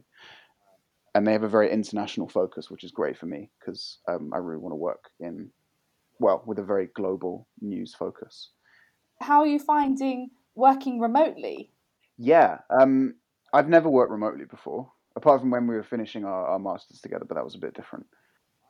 and 1.14 1.28
they 1.28 1.34
have 1.34 1.44
a 1.44 1.50
very 1.50 1.72
international 1.72 2.28
focus, 2.30 2.70
which 2.72 2.84
is 2.84 2.92
great 2.92 3.18
for 3.18 3.26
me 3.26 3.50
because 3.60 4.00
um, 4.08 4.32
I 4.34 4.38
really 4.38 4.62
want 4.62 4.72
to 4.72 4.78
work 4.78 5.10
in, 5.20 5.50
well, 6.20 6.42
with 6.46 6.60
a 6.60 6.64
very 6.64 6.88
global 6.96 7.48
news 7.60 7.94
focus. 7.94 8.52
How 9.20 9.42
are 9.42 9.48
you 9.48 9.60
finding 9.60 10.30
working 10.56 11.00
remotely? 11.00 11.72
Yeah, 12.18 12.60
um, 12.70 13.16
I've 13.54 13.70
never 13.70 13.90
worked 13.90 14.12
remotely 14.12 14.46
before, 14.46 14.92
apart 15.16 15.42
from 15.42 15.52
when 15.52 15.68
we 15.68 15.76
were 15.76 15.84
finishing 15.84 16.24
our, 16.24 16.48
our 16.48 16.60
masters 16.60 17.02
together, 17.02 17.26
but 17.28 17.36
that 17.36 17.44
was 17.44 17.56
a 17.56 17.60
bit 17.60 17.74
different. 17.74 18.06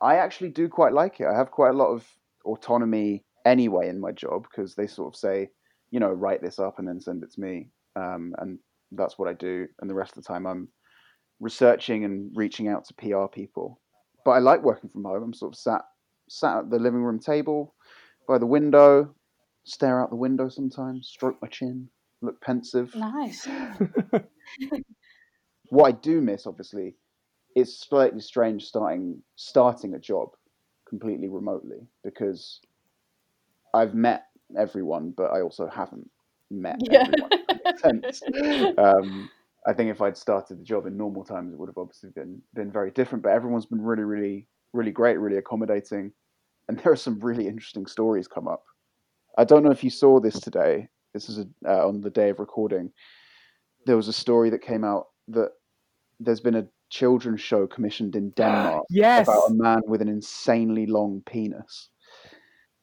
I 0.02 0.16
actually 0.16 0.50
do 0.50 0.68
quite 0.68 0.92
like 0.92 1.20
it. 1.20 1.26
I 1.26 1.36
have 1.36 1.50
quite 1.50 1.70
a 1.70 1.76
lot 1.76 1.88
of 1.88 2.06
autonomy 2.44 3.24
anyway 3.46 3.88
in 3.88 4.00
my 4.00 4.12
job 4.12 4.46
because 4.50 4.74
they 4.74 4.86
sort 4.86 5.14
of 5.14 5.18
say, 5.18 5.48
you 5.90 6.00
know, 6.00 6.10
write 6.10 6.42
this 6.42 6.58
up 6.58 6.78
and 6.78 6.88
then 6.88 7.00
send 7.00 7.22
it 7.22 7.32
to 7.32 7.40
me, 7.40 7.70
um, 7.96 8.34
and 8.38 8.58
that's 8.90 9.18
what 9.18 9.28
I 9.28 9.34
do. 9.34 9.66
And 9.80 9.88
the 9.88 9.94
rest 9.94 10.16
of 10.16 10.24
the 10.24 10.28
time, 10.28 10.46
I'm 10.46 10.68
researching 11.40 12.04
and 12.04 12.30
reaching 12.34 12.68
out 12.68 12.84
to 12.86 12.94
PR 12.94 13.26
people. 13.32 13.80
But 14.24 14.32
I 14.32 14.38
like 14.38 14.62
working 14.62 14.90
from 14.90 15.04
home. 15.04 15.22
I'm 15.22 15.34
sort 15.34 15.54
of 15.54 15.58
sat 15.58 15.82
sat 16.28 16.58
at 16.58 16.70
the 16.70 16.78
living 16.78 17.02
room 17.02 17.18
table 17.18 17.74
by 18.26 18.38
the 18.38 18.46
window, 18.46 19.14
stare 19.64 20.00
out 20.00 20.10
the 20.10 20.16
window 20.16 20.48
sometimes, 20.48 21.08
stroke 21.08 21.36
my 21.42 21.48
chin, 21.48 21.88
look 22.22 22.40
pensive. 22.40 22.94
Nice. 22.94 23.46
what 25.68 25.88
I 25.88 25.92
do 25.92 26.20
miss, 26.20 26.46
obviously, 26.46 26.96
is 27.54 27.78
slightly 27.78 28.20
strange 28.20 28.64
starting 28.64 29.22
starting 29.36 29.94
a 29.94 29.98
job 29.98 30.30
completely 30.88 31.28
remotely 31.28 31.86
because 32.04 32.60
I've 33.74 33.94
met 33.94 34.26
everyone, 34.58 35.14
but 35.16 35.32
I 35.32 35.40
also 35.40 35.66
haven't 35.66 36.08
met 36.50 36.76
Yeah. 36.80 37.06
everyone. 37.08 38.74
um, 38.78 39.30
I 39.66 39.72
think 39.72 39.90
if 39.90 40.02
I'd 40.02 40.16
started 40.16 40.58
the 40.58 40.64
job 40.64 40.86
in 40.86 40.96
normal 40.96 41.24
times, 41.24 41.52
it 41.52 41.58
would 41.58 41.68
have 41.68 41.78
obviously 41.78 42.10
been 42.10 42.42
been 42.54 42.70
very 42.70 42.90
different. 42.90 43.22
But 43.22 43.32
everyone's 43.32 43.66
been 43.66 43.80
really, 43.80 44.02
really, 44.02 44.48
really 44.72 44.90
great, 44.90 45.18
really 45.18 45.38
accommodating, 45.38 46.12
and 46.68 46.78
there 46.82 46.92
are 46.92 46.96
some 46.96 47.20
really 47.20 47.46
interesting 47.46 47.86
stories 47.86 48.28
come 48.28 48.48
up. 48.48 48.64
I 49.38 49.44
don't 49.44 49.62
know 49.62 49.70
if 49.70 49.82
you 49.82 49.90
saw 49.90 50.20
this 50.20 50.38
today. 50.38 50.88
This 51.14 51.28
is 51.28 51.38
a, 51.38 51.46
uh, 51.66 51.86
on 51.86 52.00
the 52.00 52.10
day 52.10 52.30
of 52.30 52.38
recording. 52.38 52.92
There 53.86 53.96
was 53.96 54.08
a 54.08 54.12
story 54.12 54.50
that 54.50 54.62
came 54.62 54.84
out 54.84 55.08
that 55.28 55.52
there's 56.20 56.40
been 56.40 56.54
a 56.54 56.66
children's 56.92 57.40
show 57.40 57.66
commissioned 57.66 58.14
in 58.14 58.32
ah, 58.38 58.42
Denmark 58.42 58.84
Yes. 58.90 59.26
about 59.26 59.50
a 59.50 59.54
man 59.54 59.80
with 59.86 60.02
an 60.02 60.08
insanely 60.08 60.86
long 60.86 61.22
penis. 61.24 61.88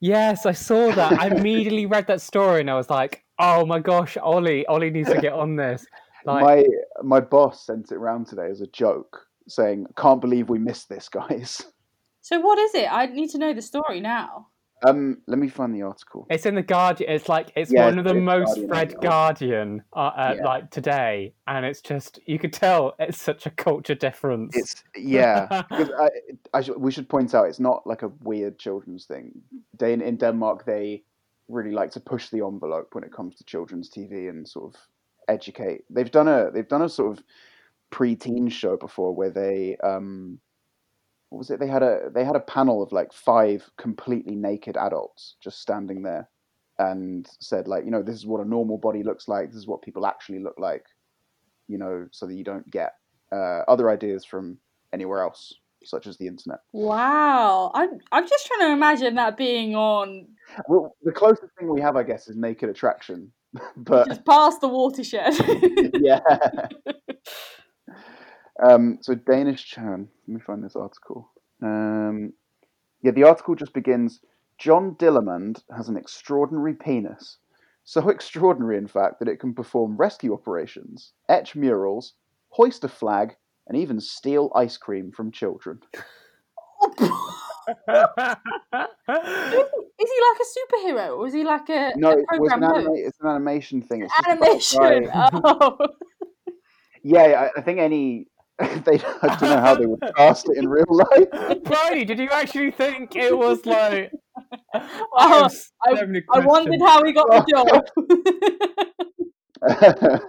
Yes, 0.02 0.46
I 0.46 0.54
saw 0.54 0.92
that. 0.92 1.20
I 1.20 1.28
immediately 1.28 1.86
read 1.86 2.08
that 2.08 2.22
story 2.22 2.62
and 2.62 2.70
I 2.70 2.76
was 2.76 2.90
like, 2.90 3.24
"Oh 3.38 3.66
my 3.66 3.80
gosh, 3.80 4.18
Ollie! 4.18 4.66
Ollie 4.66 4.90
needs 4.90 5.10
to 5.10 5.22
get 5.22 5.34
on 5.34 5.56
this." 5.56 5.86
Like, 6.26 6.44
my 6.44 6.66
my 7.04 7.22
boss 7.22 7.66
sent 7.66 7.92
it 7.92 7.96
around 7.96 8.28
today 8.28 8.50
as 8.52 8.62
a 8.62 8.68
joke, 8.68 9.28
saying, 9.48 9.86
"Can't 9.96 10.20
believe 10.20 10.50
we 10.50 10.60
missed 10.60 10.90
this, 10.90 11.08
guys." 11.10 11.62
So 12.22 12.40
what 12.42 12.60
is 12.60 12.76
it? 12.76 12.88
I 12.92 13.06
need 13.06 13.30
to 13.32 13.38
know 13.38 13.54
the 13.54 13.62
story 13.62 14.02
now. 14.02 14.48
Um, 14.88 15.22
let 15.28 15.40
me 15.40 15.50
find 15.50 15.74
the 15.76 15.82
article. 15.82 16.26
it's 16.30 16.46
in 16.46 16.56
the 16.56 16.62
Guardian. 16.64 17.12
It's 17.12 17.28
like 17.30 17.52
it's 17.56 17.72
Yeah, 17.72 17.86
one 17.86 18.00
of 18.00 18.06
the 18.06 18.14
most 18.14 18.48
Guardian, 18.56 18.70
read. 18.70 19.02
Guardian 19.02 19.84
uh, 19.94 20.00
uh, 20.00 20.36
Yeah. 20.38 20.46
like 20.46 20.70
today, 20.72 21.34
and 21.48 21.66
it's 21.66 21.82
just 21.82 22.20
you 22.26 22.40
could 22.40 22.54
tell 22.54 22.96
it's 23.00 23.18
such 23.18 23.46
a 23.46 23.50
culture 23.50 23.96
difference. 23.96 24.56
It's 24.56 24.84
yeah. 24.96 25.48
I, 25.72 26.10
I 26.54 26.62
should, 26.62 26.78
we 26.80 26.92
should 26.92 27.10
point 27.10 27.34
out 27.36 27.48
it's 27.50 27.60
not 27.60 27.86
like 27.86 28.04
a 28.04 28.12
weird 28.24 28.58
children's 28.58 29.06
thing. 29.06 29.32
They, 29.78 29.94
in 29.94 30.18
Denmark, 30.18 30.66
they 30.66 31.04
really 31.50 31.72
like 31.72 31.92
to 31.92 32.00
push 32.00 32.30
the 32.30 32.46
envelope 32.46 32.96
when 32.96 33.04
it 33.04 33.12
comes 33.12 33.36
to 33.36 33.44
children's 33.44 33.90
TV 33.90 34.30
and 34.30 34.48
sort 34.48 34.74
of 34.76 34.82
educate. 35.28 35.84
They've 35.90 36.12
done 36.12 36.28
a 36.28 36.52
they've 36.52 36.68
done 36.68 36.84
a 36.84 36.90
sort 36.90 37.18
of 37.18 37.24
pre-teen 37.90 38.50
show 38.50 38.78
before 38.78 39.14
where 39.16 39.32
they 39.32 39.76
um 39.84 40.40
what 41.30 41.40
was 41.40 41.50
it? 41.50 41.60
They 41.60 41.68
had 41.68 41.84
a 41.84 42.10
they 42.14 42.26
had 42.26 42.36
a 42.36 42.42
panel 42.42 42.82
of 42.82 42.92
like 42.92 43.14
five 43.14 43.70
completely 43.78 44.36
naked 44.36 44.78
adults 44.78 45.36
just 45.42 45.62
standing 45.62 46.02
there 46.02 46.30
and 46.80 47.30
said 47.40 47.68
like 47.68 47.86
you 47.86 47.92
know 47.92 48.02
this 48.02 48.16
is 48.16 48.26
what 48.26 48.42
a 48.42 48.48
normal 48.48 48.78
body 48.78 49.04
looks 49.04 49.28
like. 49.28 49.48
This 49.48 49.58
is 49.58 49.68
what 49.68 49.82
people 49.82 50.06
actually 50.06 50.40
look 50.40 50.58
like. 50.58 50.86
You 51.68 51.78
know, 51.78 52.08
so 52.12 52.26
that 52.26 52.34
you 52.34 52.44
don't 52.44 52.70
get 52.72 52.94
uh, 53.32 53.62
other 53.68 53.90
ideas 53.92 54.26
from 54.26 54.58
anywhere 54.92 55.22
else, 55.22 55.54
such 55.84 56.08
as 56.08 56.18
the 56.18 56.28
internet. 56.28 56.60
Wow. 56.72 57.72
I'm 57.74 58.00
I'm 58.12 58.28
just 58.28 58.48
trying 58.48 58.70
to 58.70 58.74
imagine 58.74 59.16
that 59.16 59.38
being 59.38 59.76
on 59.76 60.28
Well, 60.68 60.96
the 61.04 61.12
closest 61.12 61.54
thing 61.58 61.70
we 61.70 61.82
have, 61.82 61.96
I 61.96 62.04
guess, 62.04 62.28
is 62.28 62.36
Naked 62.36 62.70
Attraction, 62.70 63.32
but 63.78 64.08
just 64.08 64.26
past 64.26 64.62
the 64.62 64.68
watershed. 64.68 65.34
yeah. 66.02 66.20
um, 68.64 69.00
so 69.02 69.16
Danish 69.16 69.66
Chan. 69.66 70.08
Let 70.28 70.34
me 70.34 70.42
find 70.42 70.64
this 70.64 70.76
article. 70.76 71.32
Um, 71.64 72.34
yeah, 73.02 73.12
the 73.12 73.24
article 73.24 73.56
just 73.56 73.74
begins. 73.74 74.20
John 74.58 74.96
Dillermand 74.96 75.64
has 75.76 75.88
an 75.90 75.98
extraordinary 75.98 76.74
penis. 76.74 77.38
So 77.86 78.10
extraordinary, 78.10 78.78
in 78.78 78.88
fact, 78.88 79.20
that 79.20 79.28
it 79.28 79.40
can 79.40 79.54
perform 79.54 79.98
rescue 79.98 80.34
operations, 80.34 81.14
etch 81.28 81.56
murals, 81.56 82.14
hoist 82.50 82.84
a 82.84 82.88
flag, 82.88 83.36
and 83.68 83.78
even 83.78 84.00
steal 84.00 84.52
ice 84.56 84.78
cream 84.78 85.12
from 85.12 85.32
children. 85.32 85.80
Is 90.00 90.10
he 90.10 90.20
like 90.28 90.40
a 90.40 90.48
superhero 90.56 91.18
or 91.18 91.28
is 91.28 91.34
he 91.34 91.44
like 91.44 91.70
a, 91.70 91.94
No, 91.96 92.12
a 92.12 92.18
it 92.18 92.26
was 92.40 92.52
an 92.54 92.64
anima- 92.64 92.94
it's 92.94 93.20
an 93.20 93.28
animation 93.28 93.82
thing. 93.82 94.04
It's 94.04 94.14
just 94.16 94.72
about 94.72 94.92
a 94.92 94.96
Animation. 94.96 95.42
Oh. 95.44 95.78
Yeah, 97.02 97.50
I, 97.56 97.60
I 97.60 97.62
think 97.64 97.80
any. 97.80 98.28
they, 98.86 99.00
I 99.22 99.38
don't 99.40 99.50
know 99.50 99.62
how 99.62 99.76
they 99.76 99.86
would 99.86 100.04
cast 100.18 100.50
it 100.50 100.58
in 100.58 100.68
real 100.68 100.86
life. 100.90 101.64
Bridie, 101.64 102.04
did 102.04 102.20
you 102.20 102.30
actually 102.30 102.72
think 102.72 103.16
it 103.16 103.38
was 103.38 103.66
like? 103.66 104.12
I, 104.74 104.80
Oh, 105.16 105.48
so 105.48 106.06
many 106.06 106.22
I 106.34 106.40
wondered 106.40 106.82
how 106.82 107.04
he 107.04 107.14
got 107.14 107.30
the 107.30 107.84
job. 110.02 110.22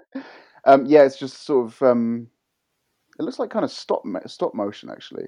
um, 0.65 0.87
yeah, 0.87 1.03
it's 1.03 1.19
just 1.19 1.45
sort 1.45 1.67
of. 1.67 1.83
Um, 1.83 2.29
it 3.19 3.25
looks 3.25 3.41
like 3.41 3.51
kind 3.51 3.65
of 3.65 3.73
stop 3.73 4.05
stop 4.27 4.55
motion 4.55 4.91
actually. 4.91 5.27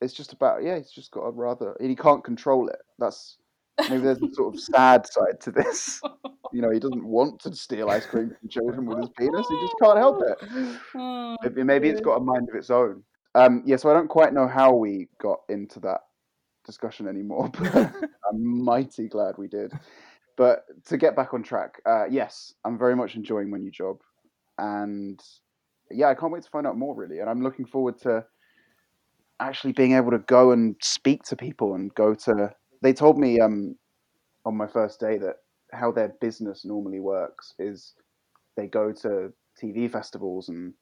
It's 0.00 0.14
just 0.14 0.32
about 0.32 0.62
yeah. 0.62 0.76
He's 0.76 0.90
just 0.90 1.10
got 1.10 1.22
a 1.22 1.30
rather. 1.30 1.76
He 1.80 1.96
can't 1.96 2.22
control 2.22 2.68
it. 2.68 2.78
That's 2.98 3.38
maybe 3.88 3.98
there's 4.02 4.22
a 4.22 4.32
sort 4.34 4.54
of 4.54 4.60
sad 4.60 5.06
side 5.06 5.40
to 5.40 5.50
this. 5.50 6.00
You 6.52 6.62
know, 6.62 6.70
he 6.70 6.78
doesn't 6.78 7.04
want 7.04 7.40
to 7.40 7.54
steal 7.54 7.90
ice 7.90 8.06
cream 8.06 8.34
from 8.38 8.48
children 8.48 8.86
with 8.86 8.98
his 8.98 9.10
penis. 9.18 9.46
He 9.48 9.60
just 9.60 9.74
can't 9.82 9.98
help 9.98 10.22
it. 10.22 10.78
Oh, 10.94 11.36
Maybe, 11.42 11.62
maybe 11.62 11.88
it's 11.88 12.00
got 12.00 12.16
a 12.16 12.20
mind 12.20 12.48
of 12.48 12.54
its 12.56 12.70
own. 12.70 13.02
Um, 13.34 13.62
yeah, 13.66 13.76
so 13.76 13.90
I 13.90 13.94
don't 13.94 14.08
quite 14.08 14.32
know 14.32 14.48
how 14.48 14.74
we 14.74 15.08
got 15.20 15.40
into 15.48 15.80
that 15.80 16.00
discussion 16.64 17.06
anymore, 17.06 17.48
but 17.58 17.74
I'm 18.28 18.64
mighty 18.64 19.08
glad 19.08 19.36
we 19.38 19.48
did. 19.48 19.72
But 20.36 20.64
to 20.86 20.96
get 20.96 21.16
back 21.16 21.34
on 21.34 21.42
track, 21.42 21.80
uh, 21.84 22.04
yes, 22.08 22.54
I'm 22.64 22.78
very 22.78 22.96
much 22.96 23.16
enjoying 23.16 23.50
my 23.50 23.58
new 23.58 23.70
job, 23.70 23.98
and 24.56 25.20
yeah, 25.90 26.08
I 26.08 26.14
can't 26.14 26.32
wait 26.32 26.44
to 26.44 26.50
find 26.50 26.66
out 26.66 26.76
more 26.76 26.94
really. 26.94 27.18
And 27.18 27.28
I'm 27.28 27.42
looking 27.42 27.66
forward 27.66 28.00
to 28.02 28.24
actually 29.40 29.72
being 29.72 29.92
able 29.94 30.10
to 30.12 30.18
go 30.18 30.52
and 30.52 30.76
speak 30.82 31.22
to 31.24 31.36
people 31.36 31.74
and 31.74 31.94
go 31.94 32.14
to. 32.14 32.54
They 32.80 32.92
told 32.92 33.18
me 33.18 33.40
um, 33.40 33.76
on 34.44 34.56
my 34.56 34.66
first 34.66 35.00
day 35.00 35.18
that 35.18 35.36
how 35.72 35.92
their 35.92 36.08
business 36.20 36.64
normally 36.64 37.00
works 37.00 37.54
is 37.58 37.94
they 38.56 38.66
go 38.66 38.92
to 38.92 39.32
TV 39.60 39.90
festivals 39.90 40.48
and 40.48 40.72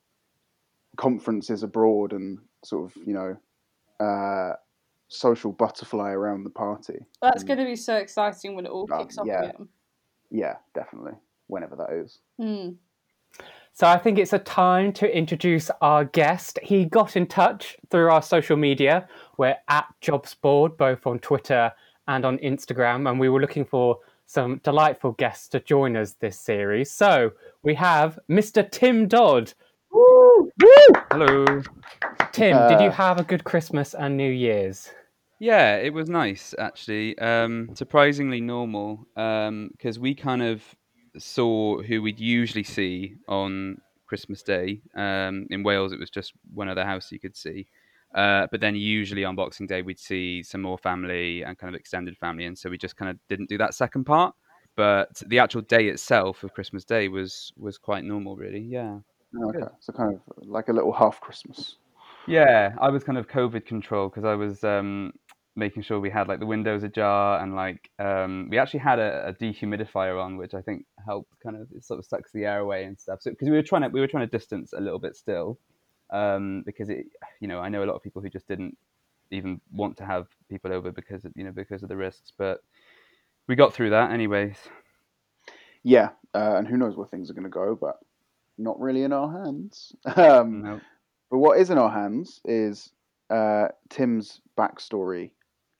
conferences 0.96 1.62
abroad 1.62 2.12
and 2.12 2.38
sort 2.64 2.90
of 2.90 2.96
you 3.06 3.12
know 3.12 3.36
uh, 4.04 4.54
social 5.08 5.52
butterfly 5.52 6.10
around 6.10 6.44
the 6.44 6.50
party. 6.50 6.98
That's 7.22 7.44
Mm. 7.44 7.46
going 7.48 7.58
to 7.60 7.64
be 7.64 7.76
so 7.76 7.96
exciting 7.96 8.54
when 8.54 8.66
it 8.66 8.70
all 8.70 8.86
Oh, 8.90 8.98
kicks 8.98 9.18
off 9.18 9.26
yeah. 9.26 9.42
again. 9.44 9.68
Yeah, 10.30 10.56
definitely. 10.74 11.12
Whenever 11.46 11.76
that 11.76 11.92
is. 11.92 12.18
Hmm. 12.38 12.70
So 13.72 13.86
I 13.86 13.98
think 13.98 14.18
it's 14.18 14.32
a 14.32 14.38
time 14.38 14.92
to 14.94 15.16
introduce 15.16 15.70
our 15.82 16.06
guest. 16.06 16.58
He 16.62 16.86
got 16.86 17.14
in 17.14 17.26
touch 17.26 17.76
through 17.90 18.10
our 18.10 18.22
social 18.22 18.56
media. 18.56 19.06
We're 19.36 19.56
at 19.68 19.86
JobsBoard, 20.02 20.78
both 20.78 21.06
on 21.06 21.18
Twitter 21.18 21.72
and 22.08 22.24
on 22.24 22.38
Instagram, 22.38 23.08
and 23.08 23.18
we 23.20 23.28
were 23.28 23.40
looking 23.40 23.64
for 23.64 23.98
some 24.26 24.58
delightful 24.64 25.12
guests 25.12 25.48
to 25.48 25.60
join 25.60 25.96
us 25.96 26.12
this 26.20 26.38
series. 26.38 26.90
So 26.90 27.32
we 27.62 27.74
have 27.74 28.18
Mr. 28.28 28.68
Tim 28.70 29.06
Dodd. 29.08 29.52
Woo! 29.92 30.50
Hello. 31.10 31.44
Tim, 32.32 32.68
did 32.68 32.80
you 32.80 32.88
Uh. 32.88 32.92
have 32.92 33.18
a 33.18 33.24
good 33.24 33.44
Christmas 33.44 33.94
and 33.94 34.16
New 34.16 34.30
Year's? 34.30 34.90
Yeah, 35.38 35.76
it 35.76 35.92
was 35.92 36.08
nice 36.08 36.54
actually. 36.58 37.16
Um, 37.18 37.70
surprisingly 37.74 38.40
normal 38.40 39.06
because 39.14 39.98
we 39.98 40.14
kind 40.14 40.42
of 40.42 40.62
saw 41.18 41.82
who 41.82 42.02
we'd 42.02 42.20
usually 42.20 42.62
see 42.64 43.16
on 43.28 43.80
Christmas 44.06 44.42
Day. 44.42 44.80
Um, 44.94 45.46
in 45.50 45.62
Wales, 45.62 45.92
it 45.92 45.98
was 46.00 46.10
just 46.10 46.32
one 46.54 46.68
other 46.68 46.84
house 46.84 47.10
you 47.12 47.18
could 47.18 47.36
see. 47.36 47.66
Uh, 48.16 48.46
but 48.50 48.60
then 48.60 48.74
usually 48.74 49.24
on 49.24 49.36
Boxing 49.36 49.66
Day, 49.66 49.82
we'd 49.82 49.98
see 49.98 50.42
some 50.42 50.62
more 50.62 50.78
family 50.78 51.42
and 51.42 51.56
kind 51.58 51.72
of 51.72 51.78
extended 51.78 52.16
family, 52.16 52.46
and 52.46 52.58
so 52.58 52.70
we 52.70 52.78
just 52.78 52.96
kind 52.96 53.10
of 53.10 53.18
didn't 53.28 53.50
do 53.50 53.58
that 53.58 53.74
second 53.74 54.04
part. 54.04 54.34
But 54.74 55.22
the 55.26 55.38
actual 55.38 55.60
day 55.60 55.88
itself 55.88 56.42
of 56.42 56.54
Christmas 56.54 56.84
Day 56.84 57.08
was 57.08 57.52
was 57.58 57.76
quite 57.76 58.04
normal, 58.04 58.34
really. 58.34 58.60
Yeah. 58.60 58.98
Okay, 59.48 59.66
so 59.80 59.92
kind 59.92 60.14
of 60.14 60.48
like 60.48 60.68
a 60.68 60.72
little 60.72 60.92
half 60.92 61.20
Christmas. 61.20 61.76
Yeah, 62.26 62.74
I 62.80 62.88
was 62.88 63.04
kind 63.04 63.18
of 63.18 63.28
COVID 63.28 63.66
control 63.66 64.08
because 64.08 64.24
I 64.24 64.34
was 64.34 64.64
um, 64.64 65.12
making 65.54 65.82
sure 65.82 66.00
we 66.00 66.10
had 66.10 66.26
like 66.26 66.40
the 66.40 66.46
windows 66.46 66.84
ajar 66.84 67.42
and 67.42 67.54
like 67.54 67.90
um, 67.98 68.48
we 68.50 68.58
actually 68.58 68.80
had 68.80 68.98
a, 68.98 69.28
a, 69.28 69.34
dehumidifier 69.34 70.22
on, 70.22 70.38
which 70.38 70.54
I 70.54 70.62
think 70.62 70.86
helped 71.06 71.30
kind 71.42 71.56
of 71.56 71.68
it 71.74 71.84
sort 71.84 71.98
of 71.98 72.06
sucks 72.06 72.32
the 72.32 72.46
air 72.46 72.60
away 72.60 72.84
and 72.84 72.98
stuff. 72.98 73.20
So 73.20 73.30
because 73.30 73.50
we 73.50 73.56
were 73.56 73.62
trying 73.62 73.82
to 73.82 73.88
we 73.88 74.00
were 74.00 74.06
trying 74.06 74.26
to 74.26 74.38
distance 74.38 74.72
a 74.72 74.80
little 74.80 74.98
bit 74.98 75.16
still 75.16 75.58
um, 76.10 76.62
because 76.64 76.88
it 76.88 77.06
you 77.40 77.48
know 77.48 77.60
I 77.60 77.68
know 77.68 77.84
a 77.84 77.86
lot 77.86 77.94
of 77.94 78.02
people 78.02 78.22
who 78.22 78.30
just 78.30 78.48
didn't 78.48 78.76
even 79.30 79.60
want 79.72 79.96
to 79.98 80.04
have 80.04 80.28
people 80.48 80.72
over 80.72 80.92
because 80.92 81.24
of, 81.24 81.32
you 81.34 81.44
know 81.44 81.52
because 81.52 81.82
of 81.82 81.88
the 81.88 81.96
risks, 81.96 82.32
but 82.36 82.62
we 83.46 83.56
got 83.56 83.74
through 83.74 83.90
that 83.90 84.10
anyways. 84.10 84.56
Yeah, 85.82 86.10
uh, 86.34 86.54
and 86.56 86.66
who 86.66 86.76
knows 86.76 86.96
where 86.96 87.06
things 87.06 87.30
are 87.30 87.34
going 87.34 87.44
to 87.44 87.50
go, 87.50 87.76
but 87.80 87.98
not 88.58 88.80
really 88.80 89.02
in 89.02 89.12
our 89.12 89.30
hands. 89.44 89.94
Um, 90.16 90.62
No. 90.62 90.80
But 91.30 91.38
what 91.38 91.58
is 91.58 91.70
in 91.70 91.78
our 91.78 91.90
hands 91.90 92.40
is 92.44 92.92
uh, 93.30 93.68
Tim's 93.88 94.40
backstory. 94.56 95.30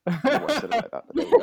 I 0.06 0.21
don't 0.23 0.25
know 0.25 0.47
why 0.47 0.54
I 0.54 0.61
said 0.61 0.64
it 0.64 0.71
like 0.71 0.90
that, 0.90 1.04
but 1.06 1.16
there 1.16 1.26
you 1.26 1.38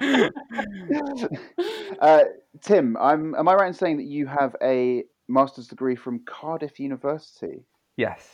go. 0.00 1.26
Um, 1.60 1.96
uh, 2.00 2.24
Tim, 2.60 2.96
I'm, 2.96 3.34
am 3.34 3.48
I 3.48 3.54
right 3.54 3.68
in 3.68 3.74
saying 3.74 3.96
that 3.98 4.06
you 4.06 4.26
have 4.26 4.54
a 4.62 5.04
master's 5.30 5.68
degree 5.68 5.96
from 5.96 6.20
Cardiff 6.26 6.78
University 6.80 7.64
Yes. 7.96 8.28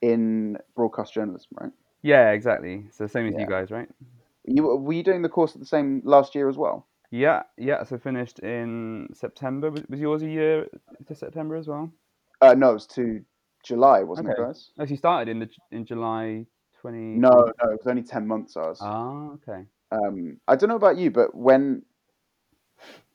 in 0.00 0.56
broadcast 0.74 1.12
journalism, 1.14 1.48
right? 1.60 1.72
Yeah, 2.02 2.30
exactly. 2.30 2.86
So 2.92 3.06
same 3.06 3.26
as 3.28 3.34
Yeah. 3.34 3.40
you 3.40 3.46
guys, 3.46 3.70
right? 3.70 3.88
You, 4.44 4.62
were 4.76 4.92
you 4.92 5.02
doing 5.02 5.22
the 5.22 5.28
course 5.28 5.54
at 5.54 5.60
the 5.60 5.66
same 5.66 6.00
last 6.04 6.34
year 6.34 6.48
as 6.48 6.56
well? 6.56 6.86
Yeah, 7.10 7.42
yeah. 7.58 7.82
So 7.84 7.98
finished 7.98 8.38
in 8.38 9.08
September. 9.12 9.70
Was, 9.70 9.84
was 9.88 10.00
yours 10.00 10.22
a 10.22 10.28
year 10.28 10.66
to 11.06 11.14
September 11.14 11.56
as 11.56 11.66
well? 11.68 11.92
Uh, 12.40 12.54
no, 12.54 12.70
it 12.70 12.74
was 12.74 12.86
to 12.86 13.22
July, 13.64 14.02
wasn't 14.02 14.28
Okay. 14.30 14.40
it, 14.40 14.44
guys? 14.46 14.70
Oh, 14.78 14.84
so 14.86 14.90
you 14.90 14.96
started 14.96 15.28
in 15.30 15.40
the 15.40 15.50
in 15.72 15.84
July 15.84 16.46
twenty. 16.80 16.98
No, 16.98 17.28
no, 17.28 17.70
it 17.70 17.78
was 17.78 17.86
only 17.86 18.02
10 18.02 18.26
months 18.26 18.56
ours. 18.56 18.78
Ah, 18.80 19.30
okay. 19.34 19.66
um, 19.92 20.38
I 20.48 20.56
don't 20.56 20.70
know 20.70 20.76
about 20.76 20.96
you, 20.96 21.10
but 21.10 21.34
when 21.34 21.82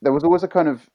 there 0.02 0.14
was 0.14 0.24
always 0.24 0.44
a 0.44 0.48
kind 0.48 0.68
of 0.68 0.88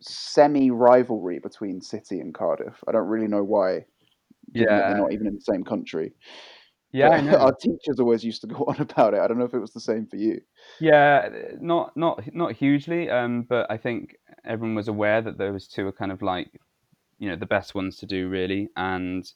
semi 0.00 0.70
rivalry 0.70 1.38
between 1.38 1.80
City 1.80 2.20
and 2.20 2.34
Cardiff. 2.34 2.82
I 2.86 2.92
don't 2.92 3.06
really 3.08 3.28
know 3.28 3.44
why. 3.44 3.84
Yeah. 4.52 4.66
they're 4.66 4.98
not 4.98 5.12
even 5.12 5.26
in 5.26 5.34
the 5.34 5.40
same 5.40 5.64
country. 5.64 6.12
Yeah. 6.92 7.36
Our 7.40 7.52
teachers 7.52 7.98
always 8.00 8.24
used 8.24 8.40
to 8.42 8.46
go 8.46 8.64
on 8.68 8.80
about 8.80 9.14
it. 9.14 9.20
I 9.20 9.26
don't 9.26 9.38
know 9.38 9.44
if 9.44 9.54
it 9.54 9.58
was 9.58 9.72
the 9.72 9.80
same 9.80 10.06
for 10.06 10.16
you. 10.16 10.40
Yeah, 10.80 11.28
not 11.60 11.96
not 11.96 12.22
not 12.34 12.52
hugely, 12.52 13.10
um, 13.10 13.42
but 13.42 13.70
I 13.70 13.76
think 13.76 14.16
everyone 14.44 14.74
was 14.74 14.88
aware 14.88 15.20
that 15.22 15.38
those 15.38 15.66
two 15.66 15.86
are 15.86 15.92
kind 15.92 16.12
of 16.12 16.22
like, 16.22 16.48
you 17.18 17.28
know, 17.28 17.36
the 17.36 17.46
best 17.46 17.74
ones 17.74 17.96
to 17.98 18.06
do 18.06 18.28
really, 18.28 18.68
and 18.76 19.30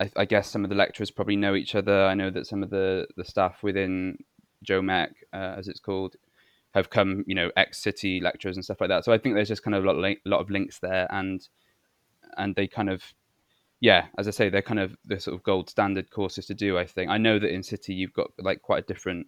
I, 0.00 0.10
I 0.16 0.24
guess 0.24 0.50
some 0.50 0.64
of 0.64 0.70
the 0.70 0.76
lecturers 0.76 1.10
probably 1.10 1.36
know 1.36 1.54
each 1.54 1.74
other. 1.74 2.04
I 2.06 2.14
know 2.14 2.30
that 2.30 2.46
some 2.46 2.62
of 2.62 2.70
the 2.70 3.06
the 3.16 3.24
staff 3.24 3.62
within 3.62 4.18
JOMEC, 4.68 5.10
uh, 5.32 5.54
as 5.56 5.68
it's 5.68 5.80
called, 5.80 6.16
have 6.76 6.90
come, 6.90 7.24
you 7.26 7.34
know, 7.34 7.50
ex 7.56 7.78
City 7.78 8.20
lecturers 8.20 8.56
and 8.56 8.64
stuff 8.64 8.80
like 8.80 8.90
that. 8.90 9.04
So 9.04 9.12
I 9.12 9.18
think 9.18 9.34
there's 9.34 9.48
just 9.48 9.62
kind 9.62 9.74
of 9.74 9.84
a 9.84 9.86
lot 9.86 9.96
of, 9.96 10.16
lot 10.24 10.40
of 10.40 10.50
links 10.50 10.78
there, 10.78 11.06
and 11.10 11.46
and 12.36 12.54
they 12.54 12.66
kind 12.66 12.90
of 12.90 13.02
yeah, 13.80 14.06
as 14.18 14.28
I 14.28 14.30
say, 14.30 14.48
they're 14.48 14.62
kind 14.62 14.80
of 14.80 14.96
the 15.04 15.18
sort 15.18 15.34
of 15.34 15.42
gold 15.42 15.68
standard 15.68 16.10
courses 16.10 16.46
to 16.46 16.54
do. 16.54 16.78
I 16.78 16.86
think 16.86 17.10
I 17.10 17.18
know 17.18 17.38
that 17.38 17.52
in 17.52 17.62
City 17.62 17.94
you've 17.94 18.12
got 18.12 18.30
like 18.38 18.62
quite 18.62 18.84
a 18.84 18.86
different 18.86 19.26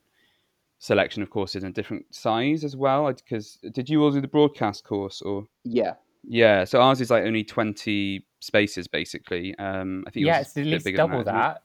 selection 0.79 1.23
of 1.23 1.31
courses 1.31 1.65
and 1.65 1.75
different 1.75 2.07
size 2.15 2.65
as 2.65 2.77
well. 2.77 3.13
Because 3.13 3.59
did 3.73 3.89
you 3.89 4.03
all 4.03 4.11
do 4.11 4.21
the 4.21 4.29
broadcast 4.29 4.85
course 4.85 5.23
or? 5.23 5.47
Yeah. 5.65 5.95
Yeah, 6.25 6.65
so 6.65 6.83
ours 6.83 7.01
is 7.01 7.11
like 7.11 7.25
only 7.25 7.45
twenty 7.45 8.27
spaces 8.41 8.89
basically. 8.89 9.57
Um, 9.59 10.05
I 10.07 10.11
think 10.11 10.27
yeah, 10.27 10.39
yours 10.39 10.49
it's 10.49 10.57
at 10.57 10.67
least 10.67 10.85
bigger 10.85 10.97
double 10.99 11.25
than 11.25 11.35
that. 11.35 11.63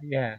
that. 0.00 0.06
Yeah. 0.06 0.36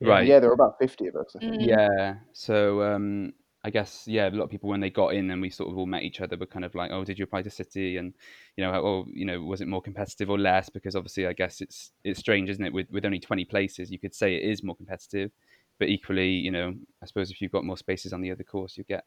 Right. 0.00 0.26
Yeah, 0.26 0.38
there 0.38 0.48
were 0.48 0.54
about 0.54 0.76
50 0.78 1.08
of 1.08 1.16
us, 1.16 1.34
I 1.36 1.40
think. 1.40 1.62
Mm. 1.62 1.66
Yeah. 1.66 2.14
So 2.32 2.82
um, 2.82 3.32
I 3.68 3.70
guess 3.70 4.04
yeah, 4.06 4.30
a 4.30 4.30
lot 4.30 4.44
of 4.44 4.50
people 4.50 4.70
when 4.70 4.80
they 4.80 4.88
got 4.88 5.12
in 5.12 5.30
and 5.30 5.42
we 5.42 5.50
sort 5.50 5.70
of 5.70 5.76
all 5.76 5.84
met 5.84 6.02
each 6.02 6.22
other 6.22 6.38
were 6.38 6.46
kind 6.46 6.64
of 6.64 6.74
like, 6.74 6.90
oh, 6.90 7.04
did 7.04 7.18
you 7.18 7.24
apply 7.24 7.42
to 7.42 7.50
City? 7.50 7.98
And 7.98 8.14
you 8.56 8.64
know, 8.64 8.72
or 8.72 9.04
you 9.12 9.26
know, 9.26 9.42
was 9.42 9.60
it 9.60 9.68
more 9.68 9.82
competitive 9.82 10.30
or 10.30 10.38
less? 10.38 10.70
Because 10.70 10.96
obviously, 10.96 11.26
I 11.26 11.34
guess 11.34 11.60
it's 11.60 11.90
it's 12.02 12.18
strange, 12.18 12.48
isn't 12.48 12.64
it? 12.64 12.72
With 12.72 12.90
with 12.90 13.04
only 13.04 13.20
twenty 13.20 13.44
places, 13.44 13.90
you 13.90 13.98
could 13.98 14.14
say 14.14 14.36
it 14.36 14.42
is 14.42 14.62
more 14.62 14.74
competitive, 14.74 15.30
but 15.78 15.88
equally, 15.88 16.30
you 16.30 16.50
know, 16.50 16.74
I 17.02 17.06
suppose 17.06 17.30
if 17.30 17.42
you've 17.42 17.52
got 17.52 17.62
more 17.62 17.76
spaces 17.76 18.14
on 18.14 18.22
the 18.22 18.30
other 18.30 18.42
course, 18.42 18.78
you 18.78 18.84
get 18.84 19.04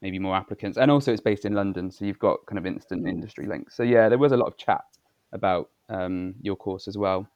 maybe 0.00 0.20
more 0.20 0.36
applicants. 0.36 0.78
And 0.78 0.92
also, 0.92 1.10
it's 1.10 1.20
based 1.20 1.44
in 1.44 1.54
London, 1.54 1.90
so 1.90 2.04
you've 2.04 2.20
got 2.20 2.46
kind 2.46 2.58
of 2.58 2.66
instant 2.66 3.04
industry 3.08 3.46
links. 3.46 3.76
So 3.76 3.82
yeah, 3.82 4.08
there 4.08 4.18
was 4.18 4.30
a 4.30 4.36
lot 4.36 4.46
of 4.46 4.56
chat 4.56 4.84
about 5.32 5.70
um, 5.88 6.36
your 6.40 6.54
course 6.54 6.86
as 6.86 6.96
well. 6.96 7.26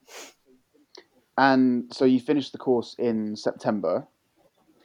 And 1.36 1.92
so 1.92 2.04
you 2.04 2.20
finished 2.20 2.52
the 2.52 2.58
course 2.58 2.94
in 3.00 3.34
September. 3.34 4.06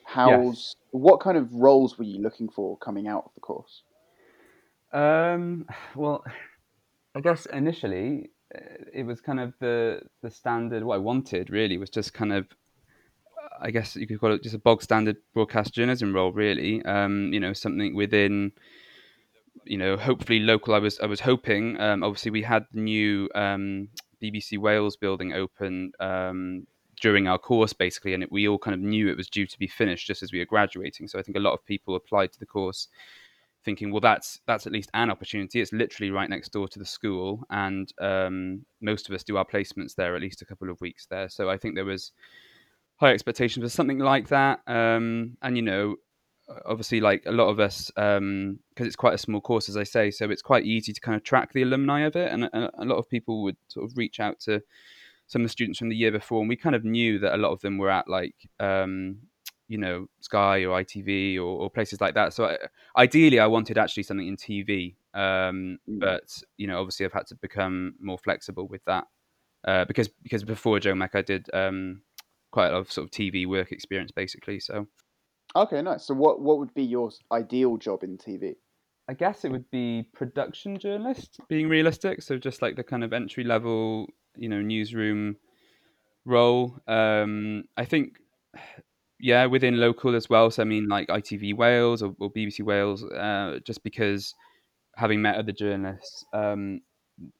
How's 0.07 0.77
what 0.91 1.19
kind 1.19 1.37
of 1.37 1.53
roles 1.53 1.97
were 1.97 2.05
you 2.05 2.21
looking 2.21 2.47
for 2.47 2.77
coming 2.77 3.09
out 3.09 3.23
of 3.25 3.31
the 3.35 3.41
course? 3.41 3.83
Um, 4.93 5.65
well, 5.95 6.23
I 7.13 7.19
guess 7.19 7.45
initially 7.47 8.29
uh, 8.55 8.85
it 8.93 9.03
was 9.05 9.19
kind 9.19 9.41
of 9.41 9.53
the 9.59 10.01
the 10.21 10.31
standard. 10.31 10.83
What 10.83 10.95
I 10.95 10.99
wanted 10.99 11.49
really 11.49 11.77
was 11.77 11.89
just 11.89 12.13
kind 12.13 12.31
of, 12.31 12.47
I 13.61 13.69
guess 13.69 13.97
you 13.97 14.07
could 14.07 14.21
call 14.21 14.33
it 14.33 14.43
just 14.43 14.55
a 14.55 14.59
bog 14.59 14.81
standard 14.81 15.17
broadcast 15.33 15.73
journalism 15.73 16.15
role. 16.15 16.31
Really, 16.31 16.81
um, 16.85 17.33
you 17.33 17.41
know, 17.41 17.51
something 17.51 17.93
within, 17.93 18.53
you 19.65 19.77
know, 19.77 19.97
hopefully 19.97 20.39
local. 20.39 20.73
I 20.73 20.79
was 20.79 21.01
I 21.01 21.05
was 21.05 21.19
hoping. 21.19 21.77
Um, 21.81 22.01
obviously, 22.01 22.31
we 22.31 22.43
had 22.43 22.65
the 22.71 22.79
new 22.79 23.29
um, 23.35 23.89
BBC 24.23 24.57
Wales 24.57 24.95
building 24.95 25.33
open. 25.33 25.91
Um, 25.99 26.65
during 27.01 27.27
our 27.27 27.37
course, 27.37 27.73
basically, 27.73 28.13
and 28.13 28.23
it, 28.23 28.31
we 28.31 28.47
all 28.47 28.57
kind 28.57 28.73
of 28.73 28.81
knew 28.81 29.07
it 29.07 29.17
was 29.17 29.29
due 29.29 29.45
to 29.45 29.59
be 29.59 29.67
finished 29.67 30.07
just 30.07 30.23
as 30.23 30.31
we 30.31 30.39
were 30.39 30.45
graduating. 30.45 31.07
So 31.07 31.19
I 31.19 31.21
think 31.21 31.37
a 31.37 31.41
lot 31.41 31.53
of 31.53 31.65
people 31.65 31.95
applied 31.95 32.31
to 32.33 32.39
the 32.39 32.45
course 32.45 32.87
thinking, 33.63 33.91
well, 33.91 34.01
that's 34.01 34.39
that's 34.47 34.65
at 34.65 34.73
least 34.73 34.89
an 34.93 35.11
opportunity. 35.11 35.59
It's 35.59 35.73
literally 35.73 36.11
right 36.11 36.29
next 36.29 36.53
door 36.53 36.67
to 36.69 36.79
the 36.79 36.85
school, 36.85 37.43
and 37.49 37.91
um, 37.99 38.65
most 38.81 39.09
of 39.09 39.15
us 39.15 39.23
do 39.23 39.37
our 39.37 39.45
placements 39.45 39.95
there 39.95 40.15
at 40.15 40.21
least 40.21 40.41
a 40.41 40.45
couple 40.45 40.69
of 40.69 40.81
weeks 40.81 41.05
there. 41.05 41.29
So 41.29 41.49
I 41.49 41.57
think 41.57 41.75
there 41.75 41.85
was 41.85 42.11
high 42.95 43.13
expectations 43.13 43.63
for 43.63 43.69
something 43.69 43.99
like 43.99 44.29
that. 44.29 44.61
Um, 44.67 45.37
and 45.41 45.55
you 45.55 45.61
know, 45.61 45.97
obviously, 46.65 46.99
like 46.99 47.23
a 47.25 47.31
lot 47.31 47.49
of 47.49 47.59
us, 47.59 47.91
because 47.93 48.87
it's 48.87 48.95
quite 48.95 49.13
a 49.13 49.19
small 49.19 49.41
course, 49.41 49.69
as 49.69 49.77
I 49.77 49.83
say, 49.83 50.11
so 50.11 50.29
it's 50.29 50.41
quite 50.41 50.65
easy 50.65 50.93
to 50.93 51.01
kind 51.01 51.15
of 51.15 51.23
track 51.23 51.53
the 51.53 51.63
alumni 51.63 52.01
of 52.01 52.15
it, 52.15 52.31
and 52.31 52.45
a 52.45 52.85
lot 52.85 52.97
of 52.97 53.09
people 53.09 53.43
would 53.43 53.57
sort 53.67 53.85
of 53.85 53.97
reach 53.97 54.19
out 54.19 54.39
to 54.41 54.61
some 55.27 55.41
of 55.41 55.45
the 55.45 55.49
students 55.51 55.79
from 55.79 55.89
the 55.89 55.95
year 55.95 56.11
before, 56.11 56.39
and 56.39 56.49
we 56.49 56.55
kind 56.55 56.75
of 56.75 56.83
knew 56.83 57.19
that 57.19 57.35
a 57.35 57.37
lot 57.37 57.51
of 57.51 57.61
them 57.61 57.77
were 57.77 57.89
at 57.89 58.07
like. 58.09 58.35
Um, 58.59 59.19
you 59.69 59.77
know 59.77 60.07
Sky 60.21 60.63
or 60.63 60.81
ITV 60.81 61.35
or, 61.35 61.41
or 61.41 61.69
places 61.69 61.99
like 61.99 62.13
that. 62.13 62.33
So 62.33 62.45
I, 62.45 62.57
ideally, 63.01 63.39
I 63.39 63.47
wanted 63.47 63.77
actually 63.77 64.03
something 64.03 64.25
in 64.25 64.37
TV, 64.37 64.95
um, 65.13 65.77
Mm. 65.89 65.99
but 65.99 66.41
you 66.57 66.67
know, 66.67 66.79
obviously, 66.79 67.05
I've 67.05 67.11
had 67.11 67.27
to 67.27 67.35
become 67.35 67.95
more 67.99 68.17
flexible 68.17 68.67
with 68.67 68.81
that 68.85 69.07
uh, 69.67 69.83
because 69.85 70.07
because 70.23 70.45
before 70.45 70.79
JOMEC, 70.79 71.09
I 71.15 71.21
did 71.21 71.49
um, 71.53 72.01
quite 72.51 72.67
a 72.69 72.71
lot 72.71 72.79
of 72.79 72.91
sort 72.91 73.05
of 73.05 73.11
TV 73.11 73.45
work 73.45 73.71
experience, 73.71 74.11
basically. 74.11 74.59
So 74.59 74.87
Okay, 75.55 75.81
nice. 75.81 76.05
So 76.05 76.13
what 76.13 76.41
what 76.41 76.59
would 76.59 76.73
be 76.73 76.83
your 76.83 77.11
ideal 77.31 77.77
job 77.77 78.03
in 78.03 78.17
TV? 78.17 78.55
I 79.09 79.13
guess 79.13 79.45
it 79.45 79.51
would 79.51 79.69
be 79.71 80.07
production 80.13 80.77
journalist, 80.77 81.39
being 81.47 81.69
realistic. 81.69 82.21
So 82.21 82.37
just 82.37 82.61
like 82.61 82.75
the 82.75 82.83
kind 82.83 83.03
of 83.03 83.13
entry 83.13 83.43
level, 83.43 84.07
you 84.37 84.49
know, 84.49 84.61
newsroom 84.61 85.37
role. 86.25 86.79
Um, 86.87 87.65
I 87.77 87.85
think, 87.85 88.17
yeah, 89.19 89.45
within 89.45 89.79
local 89.79 90.15
as 90.15 90.29
well. 90.29 90.51
So 90.51 90.61
I 90.61 90.65
mean, 90.65 90.87
like 90.87 91.07
ITV 91.07 91.55
Wales 91.55 92.03
or, 92.03 92.15
or 92.19 92.31
BBC 92.31 92.61
Wales, 92.63 93.03
uh, 93.03 93.59
just 93.65 93.83
because 93.83 94.33
having 94.95 95.21
met 95.21 95.35
other 95.35 95.51
journalists, 95.51 96.25
um, 96.33 96.81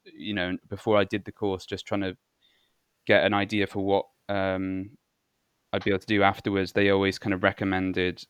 you 0.05 0.33
know, 0.33 0.57
before 0.69 0.97
I 0.97 1.03
did 1.03 1.25
the 1.25 1.31
course, 1.31 1.65
just 1.65 1.86
trying 1.86 2.01
to 2.01 2.17
get 3.05 3.23
an 3.23 3.33
idea 3.33 3.67
for 3.67 3.83
what 3.83 4.05
um, 4.29 4.89
I'd 5.73 5.83
be 5.83 5.91
able 5.91 5.99
to 5.99 6.07
do 6.07 6.23
afterwards. 6.23 6.71
They 6.71 6.89
always 6.89 7.19
kind 7.19 7.33
of 7.33 7.43
recommended, 7.43 8.23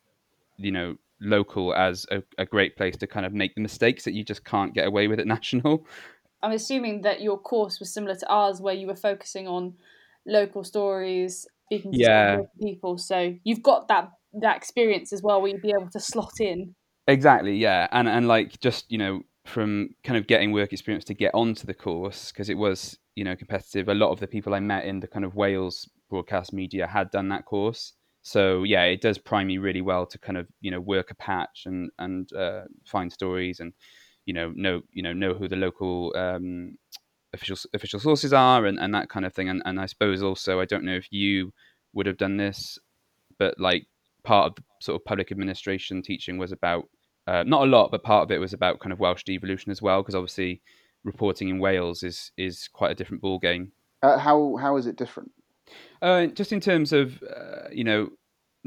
you 0.58 0.72
know, 0.72 0.96
local 1.20 1.74
as 1.74 2.06
a, 2.12 2.22
a 2.38 2.46
great 2.46 2.76
place 2.76 2.96
to 2.98 3.08
kind 3.08 3.26
of 3.26 3.34
make 3.34 3.56
the 3.56 3.62
mistakes 3.62 4.04
that 4.04 4.14
you 4.14 4.24
just 4.24 4.44
can't 4.46 4.74
get 4.74 4.88
away 4.88 5.08
with 5.08 5.20
at 5.20 5.28
national. 5.38 5.86
I'm 6.44 6.52
assuming 6.52 7.02
that 7.02 7.22
your 7.22 7.38
course 7.38 7.80
was 7.80 7.94
similar 7.94 8.16
to 8.16 8.28
ours, 8.28 8.62
where 8.62 8.74
you 8.74 8.88
were 8.88 8.96
focusing 8.96 9.48
on 9.48 9.76
local 10.26 10.64
stories, 10.64 11.48
speaking 11.66 11.98
to 12.02 12.02
Yeah. 12.02 12.42
people. 12.62 12.98
So 12.98 13.36
you've 13.44 13.64
got 13.64 13.88
that 13.88 14.12
that 14.42 14.58
experience 14.58 15.14
as 15.14 15.22
well, 15.24 15.42
where 15.42 15.52
you'd 15.52 15.62
be 15.62 15.74
able 15.78 15.90
to 15.92 16.00
slot 16.00 16.34
in. 16.40 16.76
Exactly, 17.08 17.56
yeah, 17.56 17.88
and 17.92 18.08
and 18.10 18.28
like 18.28 18.60
just 18.60 18.92
you 18.92 18.98
know 18.98 19.22
from 19.46 19.90
kind 20.04 20.18
of 20.18 20.28
getting 20.28 20.52
work 20.52 20.74
experience 20.74 21.06
to 21.06 21.14
get 21.14 21.34
onto 21.34 21.66
the 21.66 21.74
course 21.74 22.32
because 22.32 22.50
it 22.50 22.58
was 22.58 22.98
you 23.16 23.24
know 23.24 23.36
competitive. 23.36 23.88
A 23.88 23.94
lot 23.94 24.12
of 24.12 24.20
the 24.20 24.28
people 24.28 24.54
I 24.54 24.60
met 24.60 24.86
in 24.86 25.00
the 25.00 25.08
kind 25.08 25.24
of 25.24 25.36
Wales 25.36 25.90
broadcast 26.10 26.52
media 26.52 26.86
had 26.86 27.10
done 27.12 27.30
that 27.30 27.46
course, 27.46 27.94
so 28.24 28.64
yeah, 28.64 28.84
it 28.84 29.00
does 29.00 29.18
prime 29.18 29.50
you 29.50 29.62
really 29.62 29.82
well 29.82 30.06
to 30.06 30.20
kind 30.20 30.38
of 30.38 30.48
you 30.60 30.70
know 30.70 30.82
work 30.82 31.10
a 31.12 31.16
patch 31.16 31.64
and 31.66 31.90
and 31.98 32.32
uh, 32.34 32.64
find 32.86 33.12
stories 33.12 33.62
and 33.62 33.72
you 34.28 34.34
know 34.34 34.52
know 34.56 34.82
you 34.92 35.02
know 35.02 35.14
know 35.14 35.34
who 35.34 35.48
the 35.48 35.56
local 35.56 36.14
um, 36.16 36.78
official 37.34 37.58
official 37.74 38.00
sources 38.00 38.34
are 38.34 38.66
and, 38.66 38.78
and 38.78 38.94
that 38.94 39.10
kind 39.10 39.26
of 39.26 39.34
thing. 39.34 39.50
And, 39.50 39.64
and 39.66 39.80
I 39.80 39.88
suppose 39.88 40.22
also 40.22 40.60
I 40.60 40.66
don't 40.66 40.84
know 40.84 40.96
if 40.96 41.12
you 41.12 41.54
would 41.94 42.06
have 42.06 42.18
done 42.18 42.38
this, 42.38 42.78
but 43.40 43.60
like 43.60 43.88
part 44.24 44.48
of 44.48 44.56
the 44.56 44.64
sort 44.82 45.02
of 45.02 45.06
public 45.06 45.32
administration 45.32 46.04
teaching 46.04 46.38
was 46.38 46.52
about 46.52 46.84
uh, 47.26 47.44
not 47.44 47.64
a 47.64 47.70
lot, 47.70 47.90
but 47.90 48.04
part 48.04 48.24
of 48.24 48.32
it 48.32 48.40
was 48.40 48.54
about 48.54 48.80
kind 48.80 48.94
of 48.94 49.00
Welsh 49.00 49.24
devolution 49.24 49.72
as 49.72 49.82
well, 49.82 50.02
because 50.02 50.16
obviously 50.16 50.62
reporting 51.04 51.50
in 51.50 51.60
Wales 51.60 52.04
is 52.04 52.32
is 52.38 52.68
quite 52.68 52.92
a 52.92 52.96
different 52.96 53.22
ball 53.22 53.40
game. 53.40 53.72
Uh, 54.04 54.18
how 54.18 54.58
how 54.58 54.76
is 54.78 54.88
it 54.88 54.98
different? 54.98 55.32
Uh, 56.02 56.28
just 56.28 56.52
in 56.52 56.60
terms 56.60 56.94
of 56.94 57.24
uh, 57.24 57.70
you 57.72 57.84
know 57.84 58.10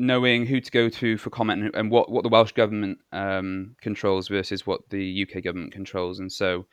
knowing 0.01 0.47
who 0.47 0.61
to 0.61 0.71
go 0.71 0.89
to 0.89 1.19
for 1.19 1.31
comment 1.31 1.63
and, 1.63 1.75
and 1.75 1.91
what 1.91 2.11
what 2.11 2.23
the 2.23 2.29
Welsh 2.29 2.53
government 2.53 2.99
um, 3.13 3.77
controls 3.81 4.29
versus 4.29 4.67
what 4.67 4.81
the 4.91 5.27
UK 5.27 5.43
government 5.45 5.73
controls, 5.73 6.19
and 6.19 6.33
so 6.33 6.67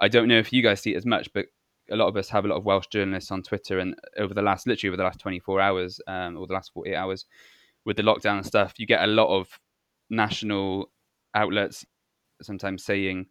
I 0.00 0.08
don't 0.08 0.28
know 0.28 0.38
if 0.38 0.52
you 0.52 0.62
guys 0.62 0.80
see 0.80 0.94
it 0.94 0.96
as 0.96 1.06
much, 1.06 1.32
but 1.32 1.46
a 1.90 1.96
lot 1.96 2.08
of 2.08 2.16
us 2.16 2.28
have 2.28 2.44
a 2.44 2.48
lot 2.48 2.56
of 2.56 2.64
Welsh 2.64 2.86
journalists 2.88 3.30
on 3.30 3.42
Twitter, 3.42 3.78
and 3.78 3.94
over 4.18 4.34
the 4.34 4.42
last 4.42 4.66
literally 4.66 4.90
over 4.90 4.96
the 4.96 5.04
last 5.04 5.20
24 5.20 5.60
hours 5.60 6.00
um, 6.06 6.36
or 6.36 6.46
the 6.46 6.54
last 6.54 6.72
48 6.74 6.94
hours 6.94 7.26
with 7.84 7.96
the 7.96 8.02
lockdown 8.02 8.36
and 8.36 8.46
stuff, 8.46 8.74
you 8.78 8.86
get 8.86 9.02
a 9.02 9.06
lot 9.06 9.28
of 9.28 9.48
national 10.10 10.90
outlets 11.34 11.84
sometimes 12.42 12.84
saying 12.84 13.26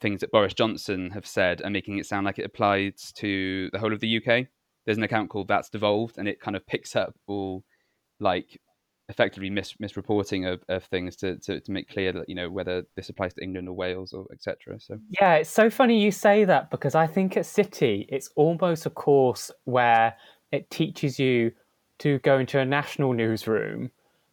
things 0.00 0.20
that 0.20 0.30
Boris 0.30 0.54
Johnson 0.54 1.10
have 1.10 1.26
said 1.26 1.60
and 1.60 1.72
making 1.72 1.98
it 1.98 2.06
sound 2.06 2.24
like 2.24 2.38
it 2.38 2.44
applies 2.44 3.12
to 3.16 3.68
the 3.72 3.78
whole 3.78 3.92
of 3.92 4.00
the 4.00 4.16
UK. 4.16 4.46
There's 4.84 4.98
an 4.98 5.02
account 5.02 5.30
called 5.30 5.48
That's 5.48 5.70
Devolved, 5.70 6.18
and 6.18 6.28
it 6.28 6.40
kind 6.40 6.56
of 6.56 6.66
picks 6.66 6.96
up 6.96 7.14
all 7.26 7.64
like 8.20 8.60
effectively 9.08 9.48
mis- 9.48 9.74
misreporting 9.74 10.50
of, 10.50 10.62
of 10.68 10.84
things 10.84 11.16
to, 11.16 11.36
to, 11.38 11.60
to 11.60 11.72
make 11.72 11.88
clear 11.88 12.12
that 12.12 12.28
you 12.28 12.34
know 12.34 12.50
whether 12.50 12.84
this 12.94 13.08
applies 13.08 13.32
to 13.34 13.42
England 13.42 13.68
or 13.68 13.72
Wales 13.72 14.12
or 14.12 14.26
etc. 14.32 14.78
So 14.78 14.98
yeah, 15.20 15.36
it's 15.36 15.50
so 15.50 15.70
funny 15.70 16.00
you 16.00 16.10
say 16.10 16.44
that 16.44 16.70
because 16.70 16.94
I 16.94 17.06
think 17.06 17.36
at 17.36 17.46
City 17.46 18.06
it's 18.10 18.30
almost 18.36 18.86
a 18.86 18.90
course 18.90 19.50
where 19.64 20.14
it 20.52 20.70
teaches 20.70 21.18
you 21.18 21.52
to 21.98 22.18
go 22.20 22.38
into 22.38 22.58
a 22.58 22.64
national 22.64 23.12
newsroom 23.12 23.90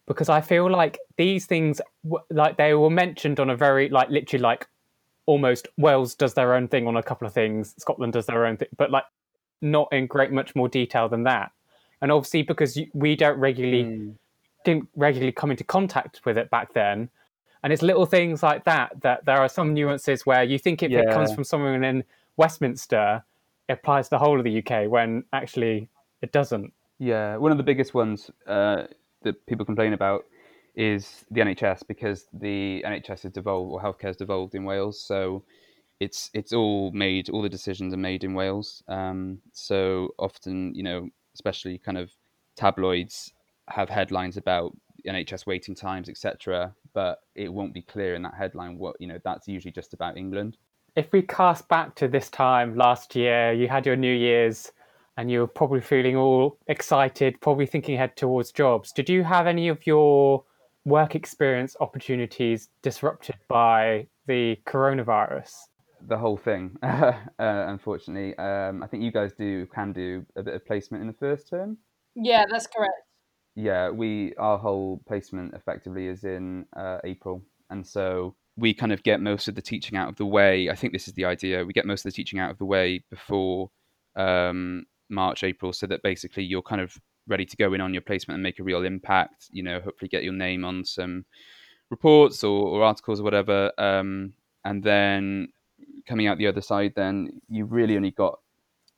because 0.08 0.30
I 0.30 0.42
feel 0.42 0.70
like 0.70 1.00
these 1.18 1.46
things 1.46 1.82
like 2.30 2.58
they 2.58 2.74
were 2.74 2.90
mentioned 2.90 3.40
on 3.40 3.50
a 3.50 3.56
very 3.56 3.90
like 3.90 4.10
literally 4.10 4.42
like 4.42 4.68
almost 5.26 5.68
Wales 5.78 6.16
does 6.16 6.34
their 6.34 6.54
own 6.54 6.68
thing 6.68 6.86
on 6.86 6.98
a 6.98 7.04
couple 7.04 7.28
of 7.28 7.34
things, 7.34 7.74
Scotland 7.80 8.14
does 8.14 8.26
their 8.26 8.46
own 8.46 8.58
thing, 8.58 8.68
but 8.78 8.92
like 8.92 9.06
not 9.62 9.88
in 9.92 10.06
great 10.06 10.32
much 10.32 10.54
more 10.54 10.68
detail 10.68 11.08
than 11.08 11.24
that. 11.24 11.52
And 12.02 12.12
obviously 12.12 12.44
because 12.44 12.78
we 12.94 13.16
don't 13.16 13.40
regularly 13.40 13.84
mm 13.86 14.16
didn't 14.66 14.90
regularly 14.96 15.32
come 15.32 15.52
into 15.52 15.64
contact 15.64 16.22
with 16.26 16.38
it 16.38 16.50
back 16.50 16.74
then. 16.74 17.10
And 17.64 17.72
it's 17.72 17.82
little 17.82 18.06
things 18.06 18.44
like 18.44 18.66
that 18.66 19.02
that 19.02 19.26
there 19.26 19.38
are 19.38 19.50
some 19.50 19.74
nuances 19.74 20.26
where 20.26 20.44
you 20.44 20.60
think 20.60 20.84
if 20.84 20.92
yeah. 20.92 21.00
it 21.00 21.10
comes 21.12 21.34
from 21.34 21.44
someone 21.44 21.84
in 21.84 22.04
Westminster, 22.38 23.24
it 23.70 23.74
applies 23.74 24.08
to 24.08 24.12
the 24.12 24.20
whole 24.20 24.38
of 24.38 24.44
the 24.44 24.64
UK 24.64 24.90
when 24.90 25.24
actually 25.34 25.90
it 26.22 26.32
doesn't. 26.32 26.74
Yeah, 27.00 27.38
one 27.38 27.52
of 27.52 27.58
the 27.58 27.64
biggest 27.64 27.94
ones 27.94 28.30
uh, 28.48 28.84
that 29.24 29.46
people 29.48 29.66
complain 29.66 29.94
about 29.94 30.26
is 30.76 31.26
the 31.32 31.42
NHS 31.42 31.88
because 31.88 32.28
the 32.34 32.84
NHS 32.86 33.26
is 33.26 33.32
devolved 33.32 33.72
or 33.72 33.82
healthcare 33.82 34.10
is 34.10 34.18
devolved 34.18 34.56
in 34.56 34.66
Wales. 34.66 35.00
So 35.00 35.44
it's 36.00 36.30
it's 36.34 36.54
all 36.54 36.92
made, 36.92 37.30
all 37.30 37.42
the 37.42 37.50
decisions 37.50 37.94
are 37.94 37.98
made 37.98 38.24
in 38.24 38.34
Wales. 38.34 38.84
Um, 38.88 39.40
so 39.54 40.10
often, 40.20 40.76
you 40.76 40.84
know, 40.84 41.10
especially 41.34 41.78
kind 41.78 41.98
of 41.98 42.12
tabloids 42.56 43.34
have 43.70 43.90
headlines 43.90 44.38
about 44.38 44.76
NHS 45.06 45.46
waiting 45.46 45.76
times, 45.76 46.10
etc. 46.10 46.74
But 46.94 47.20
it 47.36 47.52
won't 47.52 47.74
be 47.74 47.82
clear 47.82 48.16
in 48.16 48.22
that 48.24 48.36
headline 48.36 48.78
what 48.78 48.96
you 49.00 49.08
know. 49.08 49.20
That's 49.24 49.48
usually 49.48 49.72
just 49.72 49.94
about 49.94 50.18
England. 50.18 50.58
If 50.96 51.12
we 51.12 51.22
cast 51.22 51.68
back 51.68 51.96
to 51.96 52.08
this 52.08 52.30
time 52.30 52.76
last 52.76 53.16
year, 53.16 53.52
you 53.52 53.68
had 53.68 53.86
your 53.86 53.98
New 53.98 54.14
Year's, 54.14 54.72
and 55.18 55.30
you 55.30 55.40
were 55.40 55.48
probably 55.48 55.82
feeling 55.82 56.16
all 56.16 56.58
excited, 56.68 57.40
probably 57.42 57.66
thinking 57.66 57.96
ahead 57.96 58.16
towards 58.16 58.52
jobs. 58.52 58.92
Did 58.92 59.10
you 59.10 59.24
have 59.24 59.48
any 59.48 59.68
of 59.68 59.86
your 59.86 60.44
work 60.86 61.16
experience 61.16 61.76
opportunities 61.80 62.70
disrupted 62.82 63.36
by 63.50 64.08
the 64.28 64.58
coronavirus? 64.66 65.52
The 66.08 66.18
whole 66.18 66.38
thing, 66.38 66.78
uh, 66.84 67.14
unfortunately. 67.40 68.38
Um, 68.38 68.84
I 68.84 68.88
think 68.88 69.04
you 69.04 69.12
guys 69.12 69.34
do 69.34 69.66
can 69.68 69.92
do 69.92 70.26
a 70.36 70.44
bit 70.44 70.54
of 70.54 70.66
placement 70.66 71.02
in 71.02 71.08
the 71.08 71.14
first 71.14 71.50
term. 71.50 71.78
Yeah, 72.16 72.46
that's 72.50 72.68
correct 72.68 72.94
yeah, 73.56 73.90
we 73.90 74.34
our 74.38 74.58
whole 74.58 75.02
placement 75.08 75.54
effectively 75.54 76.08
is 76.08 76.24
in 76.24 76.66
uh, 76.76 77.00
April, 77.04 77.42
and 77.70 77.86
so 77.86 78.36
we 78.58 78.74
kind 78.74 78.92
of 78.92 79.04
get 79.04 79.22
most 79.22 79.48
of 79.48 79.56
the 79.56 79.62
teaching 79.62 79.98
out 79.98 80.10
of 80.10 80.16
the 80.18 80.26
way. 80.26 80.70
I 80.70 80.76
think 80.76 80.94
this 80.94 81.08
is 81.08 81.14
the 81.14 81.26
idea. 81.26 81.64
We 81.64 81.74
get 81.74 81.86
most 81.86 82.06
of 82.06 82.12
the 82.12 82.16
teaching 82.16 82.40
out 82.40 82.52
of 82.52 82.58
the 82.58 82.66
way 82.66 83.04
before 83.10 83.70
um, 84.16 84.86
March, 85.10 85.44
April, 85.44 85.74
so 85.74 85.88
that 85.88 86.04
basically 86.04 86.44
you're 86.44 86.62
kind 86.62 86.82
of 86.82 86.98
ready 87.28 87.46
to 87.46 87.58
go 87.58 87.74
in 87.74 87.82
on 87.82 87.94
your 87.94 88.02
placement 88.02 88.36
and 88.36 88.44
make 88.44 88.60
a 88.60 88.64
real 88.64 88.84
impact. 88.84 89.48
You 89.52 89.64
know, 89.64 89.80
hopefully 89.80 90.10
get 90.10 90.24
your 90.24 90.34
name 90.34 90.66
on 90.66 90.86
some 90.86 91.26
reports 91.90 92.44
or, 92.44 92.68
or 92.68 92.84
articles 92.84 93.20
or 93.20 93.24
whatever, 93.24 93.72
um, 93.78 94.34
and 94.66 94.84
then 94.84 95.48
coming 96.08 96.28
out 96.28 96.38
the 96.38 96.48
other 96.48 96.62
side, 96.62 96.94
then 96.96 97.42
you 97.50 97.66
really 97.66 97.96
only 97.96 98.12
got 98.12 98.40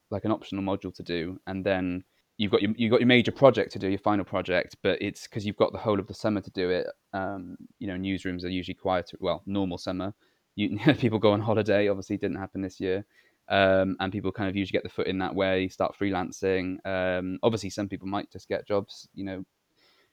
like 0.09 0.25
an 0.25 0.31
optional 0.31 0.63
module 0.63 0.93
to 0.95 1.03
do, 1.03 1.39
and 1.45 1.65
then 1.65 2.03
you've 2.37 2.51
got 2.51 2.61
your 2.61 2.71
you've 2.77 2.91
got 2.91 2.99
your 2.99 3.07
major 3.07 3.31
project 3.31 3.71
to 3.73 3.79
do, 3.79 3.89
your 3.89 3.99
final 3.99 4.25
project, 4.25 4.77
but 4.83 5.01
it's 5.01 5.23
because 5.23 5.45
you've 5.45 5.57
got 5.57 5.71
the 5.71 5.79
whole 5.79 5.99
of 5.99 6.07
the 6.07 6.13
summer 6.13 6.41
to 6.41 6.51
do 6.51 6.69
it. 6.69 6.87
Um, 7.13 7.57
you 7.79 7.87
know, 7.87 7.95
newsrooms 7.95 8.43
are 8.43 8.49
usually 8.49 8.75
quieter. 8.75 9.17
Well, 9.19 9.41
normal 9.45 9.77
summer, 9.77 10.13
you, 10.55 10.77
people 10.97 11.19
go 11.19 11.31
on 11.31 11.41
holiday. 11.41 11.87
Obviously, 11.87 12.17
didn't 12.17 12.37
happen 12.37 12.61
this 12.61 12.79
year, 12.79 13.05
um, 13.49 13.97
and 13.99 14.11
people 14.11 14.31
kind 14.31 14.49
of 14.49 14.55
usually 14.55 14.77
get 14.77 14.83
the 14.83 14.89
foot 14.89 15.07
in 15.07 15.17
that 15.19 15.35
way, 15.35 15.67
start 15.67 15.95
freelancing. 15.99 16.77
Um, 16.85 17.39
obviously, 17.43 17.71
some 17.71 17.89
people 17.89 18.07
might 18.07 18.31
just 18.31 18.47
get 18.47 18.67
jobs, 18.67 19.09
you 19.15 19.25
know, 19.25 19.43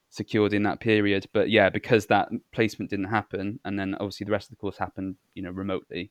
secured 0.09 0.55
in 0.55 0.63
that 0.63 0.81
period. 0.81 1.27
But 1.35 1.51
yeah, 1.51 1.69
because 1.69 2.07
that 2.07 2.31
placement 2.53 2.91
didn't 2.91 3.11
happen, 3.11 3.61
and 3.65 3.79
then 3.79 3.95
obviously 3.97 4.25
the 4.25 4.33
rest 4.33 4.47
of 4.47 4.57
the 4.57 4.61
course 4.61 4.79
happened, 4.79 5.17
you 5.35 5.43
know, 5.43 5.51
remotely. 5.51 6.11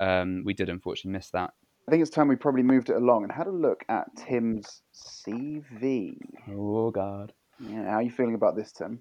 Um, 0.00 0.42
we 0.44 0.54
did 0.54 0.68
unfortunately 0.68 1.16
miss 1.16 1.30
that. 1.30 1.52
I 1.86 1.90
think 1.90 2.00
it's 2.00 2.10
time 2.10 2.28
we 2.28 2.36
probably 2.36 2.62
moved 2.62 2.88
it 2.88 2.96
along 2.96 3.24
and 3.24 3.32
had 3.32 3.46
a 3.46 3.52
look 3.52 3.84
at 3.88 4.06
Tim's 4.16 4.82
CV. 4.94 6.16
Oh 6.50 6.90
God. 6.90 7.32
Yeah, 7.60 7.84
how 7.84 7.96
are 7.96 8.02
you 8.02 8.10
feeling 8.10 8.34
about 8.34 8.56
this, 8.56 8.72
Tim? 8.72 9.00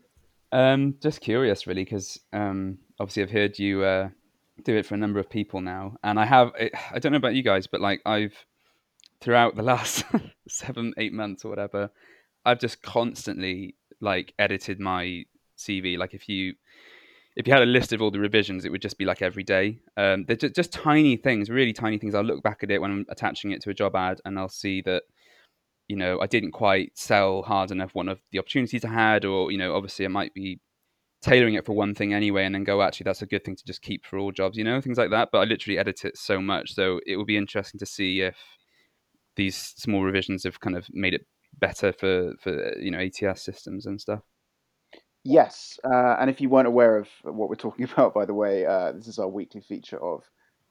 Um, 0.51 0.95
just 1.01 1.21
curious, 1.21 1.65
really, 1.65 1.83
because 1.83 2.19
um, 2.33 2.77
obviously 2.99 3.23
I've 3.23 3.31
heard 3.31 3.57
you 3.57 3.83
uh, 3.83 4.09
do 4.63 4.75
it 4.75 4.85
for 4.85 4.95
a 4.95 4.97
number 4.97 5.19
of 5.19 5.29
people 5.29 5.61
now, 5.61 5.95
and 6.03 6.19
I 6.19 6.25
have. 6.25 6.51
I 6.91 6.99
don't 6.99 7.11
know 7.11 7.17
about 7.17 7.35
you 7.35 7.41
guys, 7.41 7.67
but 7.67 7.81
like 7.81 8.01
I've 8.05 8.35
throughout 9.21 9.55
the 9.55 9.63
last 9.73 10.03
seven, 10.47 10.93
eight 10.97 11.13
months 11.13 11.45
or 11.45 11.49
whatever, 11.49 11.89
I've 12.45 12.59
just 12.59 12.81
constantly 12.81 13.75
like 14.01 14.33
edited 14.37 14.79
my 14.79 15.23
CV. 15.57 15.97
Like 15.97 16.13
if 16.13 16.27
you 16.27 16.53
if 17.35 17.47
you 17.47 17.53
had 17.53 17.63
a 17.63 17.67
list 17.67 17.93
of 17.93 18.01
all 18.01 18.11
the 18.11 18.19
revisions, 18.19 18.63
it 18.63 18.71
would 18.71 18.81
just 18.81 18.97
be 18.97 19.05
like 19.05 19.21
every 19.21 19.43
day. 19.43 19.79
Um, 19.97 20.25
they're 20.25 20.35
just, 20.35 20.55
just, 20.55 20.71
tiny 20.71 21.17
things, 21.17 21.49
really 21.49 21.73
tiny 21.73 21.97
things. 21.97 22.13
I'll 22.13 22.23
look 22.23 22.43
back 22.43 22.63
at 22.63 22.71
it 22.71 22.79
when 22.79 22.91
I'm 22.91 23.05
attaching 23.09 23.51
it 23.51 23.61
to 23.63 23.69
a 23.69 23.73
job 23.73 23.95
ad, 23.95 24.21
and 24.25 24.37
I'll 24.37 24.49
see 24.49 24.81
that, 24.83 25.03
you 25.87 25.95
know, 25.95 26.19
I 26.21 26.27
didn't 26.27 26.51
quite 26.51 26.97
sell 26.97 27.41
hard 27.41 27.71
enough 27.71 27.95
one 27.95 28.07
of 28.09 28.19
the 28.31 28.39
opportunities 28.39 28.85
I 28.85 28.89
had, 28.89 29.25
or 29.25 29.51
you 29.51 29.57
know, 29.57 29.75
obviously 29.75 30.05
I 30.05 30.09
might 30.09 30.33
be 30.33 30.59
tailoring 31.21 31.55
it 31.55 31.65
for 31.65 31.73
one 31.73 31.95
thing 31.95 32.13
anyway, 32.13 32.45
and 32.45 32.53
then 32.53 32.63
go, 32.63 32.81
actually, 32.81 33.05
that's 33.05 33.21
a 33.23 33.27
good 33.27 33.43
thing 33.43 33.55
to 33.55 33.65
just 33.65 33.81
keep 33.81 34.05
for 34.05 34.19
all 34.19 34.31
jobs, 34.31 34.57
you 34.57 34.63
know, 34.63 34.79
things 34.81 34.97
like 34.97 35.09
that. 35.09 35.29
But 35.31 35.39
I 35.39 35.43
literally 35.45 35.79
edit 35.79 36.05
it 36.05 36.17
so 36.17 36.39
much, 36.39 36.75
so 36.75 36.99
it 37.07 37.17
will 37.17 37.25
be 37.25 37.37
interesting 37.37 37.79
to 37.79 37.85
see 37.85 38.21
if 38.21 38.37
these 39.35 39.55
small 39.57 40.03
revisions 40.03 40.43
have 40.43 40.59
kind 40.59 40.75
of 40.75 40.85
made 40.91 41.13
it 41.13 41.25
better 41.59 41.93
for 41.93 42.33
for 42.39 42.77
you 42.79 42.91
know 42.91 42.99
ATS 42.99 43.41
systems 43.41 43.85
and 43.85 43.99
stuff. 43.99 44.21
Yes, 45.23 45.79
uh, 45.85 46.17
and 46.19 46.29
if 46.29 46.41
you 46.41 46.49
weren't 46.49 46.67
aware 46.67 46.97
of 46.97 47.07
what 47.23 47.49
we're 47.49 47.55
talking 47.55 47.85
about, 47.91 48.13
by 48.13 48.25
the 48.25 48.33
way, 48.33 48.65
uh, 48.65 48.91
this 48.91 49.07
is 49.07 49.19
our 49.19 49.27
weekly 49.27 49.61
feature 49.61 50.01
of 50.03 50.23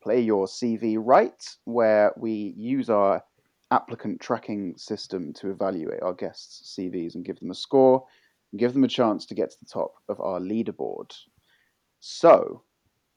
Play 0.02 0.20
Your 0.20 0.46
CV 0.46 0.98
Right, 1.00 1.56
where 1.64 2.12
we 2.16 2.54
use 2.56 2.90
our 2.90 3.22
applicant 3.70 4.20
tracking 4.20 4.76
system 4.76 5.32
to 5.34 5.50
evaluate 5.50 6.02
our 6.02 6.12
guests' 6.12 6.76
CVs 6.78 7.14
and 7.14 7.24
give 7.24 7.40
them 7.40 7.50
a 7.50 7.54
score 7.54 8.04
and 8.52 8.58
give 8.60 8.74
them 8.74 8.84
a 8.84 8.88
chance 8.88 9.24
to 9.26 9.34
get 9.34 9.50
to 9.50 9.56
the 9.60 9.70
top 9.70 9.94
of 10.08 10.20
our 10.20 10.38
leaderboard. 10.38 11.10
So, 12.00 12.64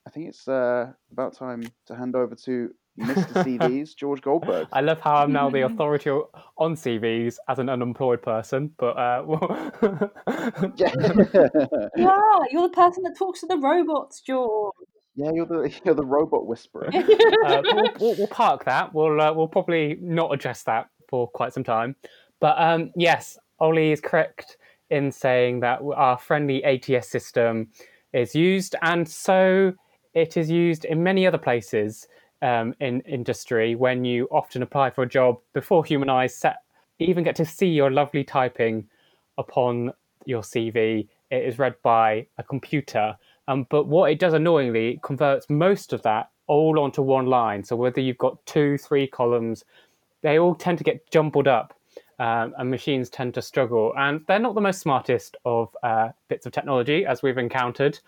I 0.06 0.10
think 0.10 0.28
it's 0.28 0.48
uh, 0.48 0.92
about 1.12 1.34
time 1.36 1.64
to 1.86 1.96
hand 1.96 2.16
over 2.16 2.34
to 2.46 2.74
Mr. 2.98 3.44
CVs, 3.44 3.94
George 3.96 4.22
Goldberg. 4.22 4.68
I 4.72 4.80
love 4.80 5.00
how 5.00 5.16
I'm 5.16 5.32
now 5.32 5.50
the 5.50 5.62
authority 5.62 6.10
on 6.10 6.74
CVs 6.74 7.36
as 7.48 7.58
an 7.58 7.68
unemployed 7.68 8.22
person, 8.22 8.72
but 8.78 8.96
uh, 8.96 9.22
yeah. 10.76 10.92
yeah, 11.96 12.38
you're 12.50 12.62
the 12.62 12.72
person 12.74 13.02
that 13.04 13.14
talks 13.18 13.40
to 13.40 13.46
the 13.46 13.58
robots, 13.58 14.20
George. 14.20 14.72
Yeah, 15.16 15.30
you're 15.34 15.46
the 15.46 15.72
you're 15.84 15.94
the 15.94 16.04
robot 16.04 16.46
whisperer. 16.46 16.88
uh, 16.94 17.62
we'll, 17.64 17.92
we'll, 18.00 18.16
we'll, 18.16 18.26
park 18.28 18.64
that. 18.64 18.94
We'll 18.94 19.20
uh, 19.20 19.32
we'll 19.32 19.48
probably 19.48 19.98
not 20.00 20.32
address 20.32 20.62
that 20.64 20.90
for 21.08 21.28
quite 21.28 21.52
some 21.52 21.64
time. 21.64 21.96
But 22.40 22.60
um, 22.60 22.92
yes, 22.96 23.38
Ollie 23.58 23.92
is 23.92 24.00
correct 24.00 24.58
in 24.90 25.10
saying 25.10 25.60
that 25.60 25.80
our 25.94 26.18
friendly 26.18 26.62
ATS 26.64 27.08
system 27.08 27.68
is 28.12 28.34
used, 28.34 28.76
and 28.82 29.08
so 29.08 29.72
it 30.14 30.36
is 30.36 30.50
used 30.50 30.84
in 30.84 31.02
many 31.02 31.26
other 31.26 31.38
places 31.38 32.06
um, 32.42 32.74
in 32.80 33.00
industry 33.02 33.74
when 33.74 34.04
you 34.04 34.28
often 34.30 34.62
apply 34.62 34.90
for 34.90 35.02
a 35.02 35.08
job 35.08 35.38
before 35.52 35.84
human 35.84 36.10
eyes 36.10 36.34
set, 36.34 36.58
even 36.98 37.24
get 37.24 37.36
to 37.36 37.44
see 37.44 37.68
your 37.68 37.90
lovely 37.90 38.24
typing 38.24 38.86
upon 39.38 39.92
your 40.24 40.42
CV. 40.42 41.08
It 41.30 41.44
is 41.44 41.58
read 41.58 41.74
by 41.82 42.26
a 42.38 42.42
computer. 42.42 43.16
Um, 43.48 43.66
but 43.70 43.86
what 43.86 44.10
it 44.10 44.18
does 44.18 44.34
annoyingly, 44.34 44.94
it 44.94 45.02
converts 45.02 45.46
most 45.48 45.92
of 45.92 46.02
that 46.02 46.30
all 46.46 46.78
onto 46.78 47.02
one 47.02 47.26
line. 47.26 47.64
So 47.64 47.76
whether 47.76 48.00
you've 48.00 48.18
got 48.18 48.44
two, 48.46 48.78
three 48.78 49.06
columns, 49.06 49.64
they 50.22 50.38
all 50.38 50.54
tend 50.54 50.78
to 50.78 50.84
get 50.84 51.10
jumbled 51.10 51.48
up. 51.48 51.74
Um, 52.18 52.54
and 52.56 52.70
machines 52.70 53.10
tend 53.10 53.34
to 53.34 53.42
struggle. 53.42 53.92
And 53.98 54.22
they're 54.26 54.38
not 54.38 54.54
the 54.54 54.60
most 54.62 54.80
smartest 54.80 55.36
of 55.44 55.76
uh, 55.82 56.10
bits 56.28 56.46
of 56.46 56.52
technology, 56.52 57.04
as 57.04 57.22
we've 57.22 57.36
encountered. 57.36 57.98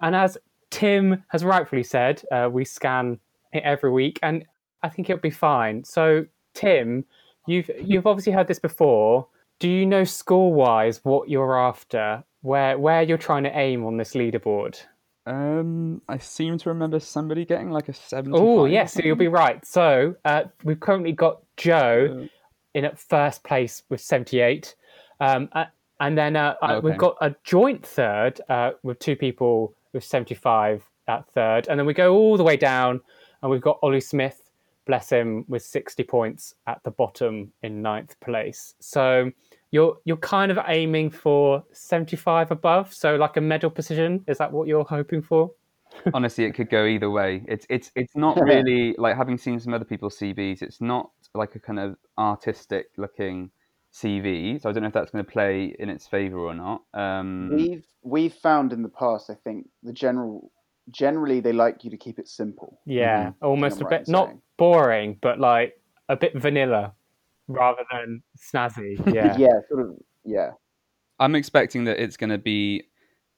And 0.00 0.16
as 0.16 0.38
Tim 0.70 1.22
has 1.28 1.44
rightfully 1.44 1.82
said, 1.82 2.22
uh, 2.32 2.48
we 2.50 2.64
scan 2.64 3.18
every 3.52 3.90
week, 3.90 4.18
and 4.22 4.44
I 4.82 4.88
think 4.88 5.10
it'll 5.10 5.20
be 5.20 5.30
fine. 5.30 5.84
So, 5.84 6.26
Tim, 6.54 7.04
you've 7.46 7.70
you've 7.82 8.06
obviously 8.06 8.32
heard 8.32 8.48
this 8.48 8.58
before. 8.58 9.26
Do 9.58 9.68
you 9.68 9.86
know 9.86 10.04
score 10.04 10.52
wise 10.52 11.00
what 11.04 11.28
you're 11.28 11.58
after? 11.58 12.22
Where 12.42 12.78
where 12.78 13.02
you're 13.02 13.18
trying 13.18 13.44
to 13.44 13.58
aim 13.58 13.84
on 13.84 13.96
this 13.96 14.14
leaderboard? 14.14 14.80
Um, 15.26 16.00
I 16.08 16.18
seem 16.18 16.56
to 16.58 16.68
remember 16.70 17.00
somebody 17.00 17.44
getting 17.44 17.70
like 17.70 17.88
a 17.88 17.92
seventy. 17.92 18.38
Oh 18.38 18.64
yes, 18.64 18.94
so 18.94 19.02
you'll 19.02 19.16
be 19.16 19.28
right. 19.28 19.64
So 19.66 20.14
uh, 20.24 20.44
we've 20.64 20.80
currently 20.80 21.12
got 21.12 21.42
Joe 21.56 22.28
in 22.74 22.84
at 22.84 22.98
first 22.98 23.42
place 23.44 23.82
with 23.90 24.00
seventy 24.00 24.40
eight, 24.40 24.74
um, 25.20 25.48
uh, 25.52 25.64
and 26.00 26.16
then 26.16 26.36
uh, 26.36 26.54
Okay. 26.62 26.80
we've 26.80 26.96
got 26.96 27.16
a 27.20 27.34
joint 27.44 27.84
third 27.84 28.40
uh, 28.48 28.70
with 28.82 29.00
two 29.00 29.16
people 29.16 29.74
with 29.92 30.04
seventy 30.04 30.34
five 30.36 30.82
at 31.08 31.26
third, 31.34 31.66
and 31.68 31.78
then 31.78 31.86
we 31.86 31.92
go 31.94 32.14
all 32.14 32.36
the 32.36 32.44
way 32.44 32.56
down, 32.56 33.00
and 33.42 33.50
we've 33.50 33.60
got 33.60 33.78
Ollie 33.82 34.00
Smith, 34.00 34.50
bless 34.86 35.10
him, 35.10 35.44
with 35.48 35.62
sixty 35.62 36.02
points 36.02 36.54
at 36.66 36.82
the 36.84 36.90
bottom 36.90 37.52
in 37.62 37.82
ninth 37.82 38.18
place. 38.20 38.74
So 38.80 39.30
you're 39.70 39.98
you're 40.04 40.16
kind 40.16 40.50
of 40.50 40.58
aiming 40.66 41.10
for 41.10 41.64
seventy 41.72 42.16
five 42.16 42.50
above, 42.50 42.92
so 42.92 43.16
like 43.16 43.36
a 43.36 43.40
medal 43.40 43.70
position. 43.70 44.24
Is 44.26 44.38
that 44.38 44.52
what 44.52 44.68
you're 44.68 44.84
hoping 44.84 45.22
for? 45.22 45.50
Honestly, 46.14 46.44
it 46.44 46.52
could 46.54 46.70
go 46.70 46.84
either 46.86 47.10
way. 47.10 47.42
It's 47.48 47.66
it's 47.68 47.90
it's 47.94 48.16
not 48.16 48.40
really 48.40 48.94
like 48.98 49.16
having 49.16 49.38
seen 49.38 49.60
some 49.60 49.74
other 49.74 49.84
people's 49.84 50.18
CVs. 50.18 50.62
It's 50.62 50.80
not 50.80 51.10
like 51.34 51.54
a 51.54 51.60
kind 51.60 51.78
of 51.78 51.96
artistic 52.18 52.88
looking 52.96 53.50
CV. 53.92 54.60
So 54.60 54.68
I 54.68 54.72
don't 54.72 54.82
know 54.82 54.88
if 54.88 54.94
that's 54.94 55.10
going 55.10 55.24
to 55.24 55.30
play 55.30 55.74
in 55.78 55.88
its 55.88 56.06
favour 56.06 56.38
or 56.38 56.54
not. 56.54 56.82
Um, 56.94 57.50
We've 57.54 57.86
we've 58.02 58.34
found 58.34 58.72
in 58.72 58.82
the 58.82 58.88
past, 58.88 59.30
I 59.30 59.34
think 59.34 59.68
the 59.82 59.92
general 59.92 60.50
generally 60.90 61.40
they 61.40 61.52
like 61.52 61.84
you 61.84 61.90
to 61.90 61.96
keep 61.96 62.18
it 62.18 62.28
simple. 62.28 62.80
Yeah, 62.86 63.26
mm-hmm. 63.26 63.44
almost 63.44 63.76
I'm 63.76 63.86
a 63.86 63.88
right 63.88 64.00
bit 64.00 64.08
in 64.08 64.12
not 64.12 64.34
boring, 64.56 65.18
but 65.20 65.38
like 65.38 65.80
a 66.08 66.16
bit 66.16 66.34
vanilla 66.34 66.94
rather 67.46 67.82
than 67.90 68.22
snazzy. 68.38 68.98
Yeah. 69.14 69.36
Yeah, 69.36 69.60
sort 69.68 69.82
of. 69.82 69.96
Yeah, 70.24 70.50
I'm 71.18 71.34
expecting 71.34 71.84
that 71.84 72.02
it's 72.02 72.16
going 72.16 72.30
to 72.30 72.38
be 72.38 72.84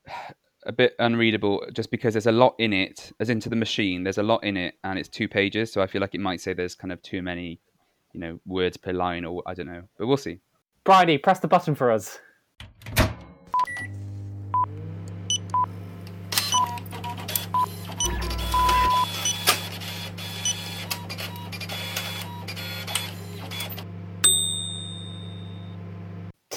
a 0.67 0.73
bit 0.73 0.95
unreadable 0.99 1.65
just 1.73 1.91
because 1.91 2.15
there's 2.15 2.27
a 2.27 2.33
lot 2.33 2.55
in 2.59 2.73
it, 2.73 3.13
as 3.21 3.31
into 3.31 3.49
the 3.49 3.57
machine. 3.57 4.05
There's 4.05 4.19
a 4.19 4.23
lot 4.23 4.45
in 4.45 4.57
it, 4.57 4.75
and 4.85 4.99
it's 4.99 5.09
two 5.09 5.29
pages. 5.29 5.73
So 5.73 5.81
I 5.81 5.87
feel 5.87 6.01
like 6.01 6.15
it 6.15 6.21
might 6.21 6.41
say 6.41 6.53
there's 6.53 6.75
kind 6.75 6.93
of 6.93 7.01
too 7.03 7.23
many, 7.23 7.61
you 8.13 8.21
know, 8.21 8.41
words 8.45 8.77
per 8.77 8.93
line, 8.93 9.25
or 9.25 9.43
I 9.47 9.55
don't 9.55 9.67
know. 9.67 9.83
But 9.99 10.07
we'll 10.07 10.17
see. 10.17 10.39
Bridie, 10.85 11.19
press 11.19 11.41
the 11.41 11.49
button 11.49 11.75
for 11.75 11.91
us. 11.91 12.19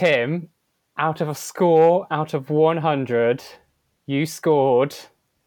Tim, 0.04 0.50
out 0.98 1.22
of 1.22 1.30
a 1.30 1.36
score 1.36 2.06
out 2.12 2.34
of 2.34 2.50
100, 2.50 3.42
you 4.06 4.26
scored 4.26 4.94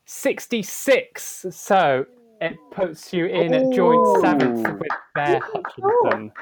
66. 0.07 1.45
So 1.51 2.07
it 2.41 2.57
puts 2.71 3.13
you 3.13 3.27
in 3.27 3.53
at 3.53 3.71
joint 3.71 4.23
seventh 4.23 4.67
with 4.81 4.89
Bear 5.15 5.41
Hutchinson 5.43 6.33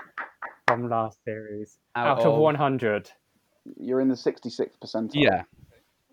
from 0.69 0.89
last 0.89 1.19
series. 1.25 1.79
Out, 1.97 2.19
Out 2.19 2.27
of 2.27 2.35
of- 2.35 2.39
100. 2.39 3.11
you're 3.81 4.01
in 4.01 4.07
the 4.07 4.15
66th 4.15 4.79
percentile. 4.81 5.11
Yeah, 5.15 5.43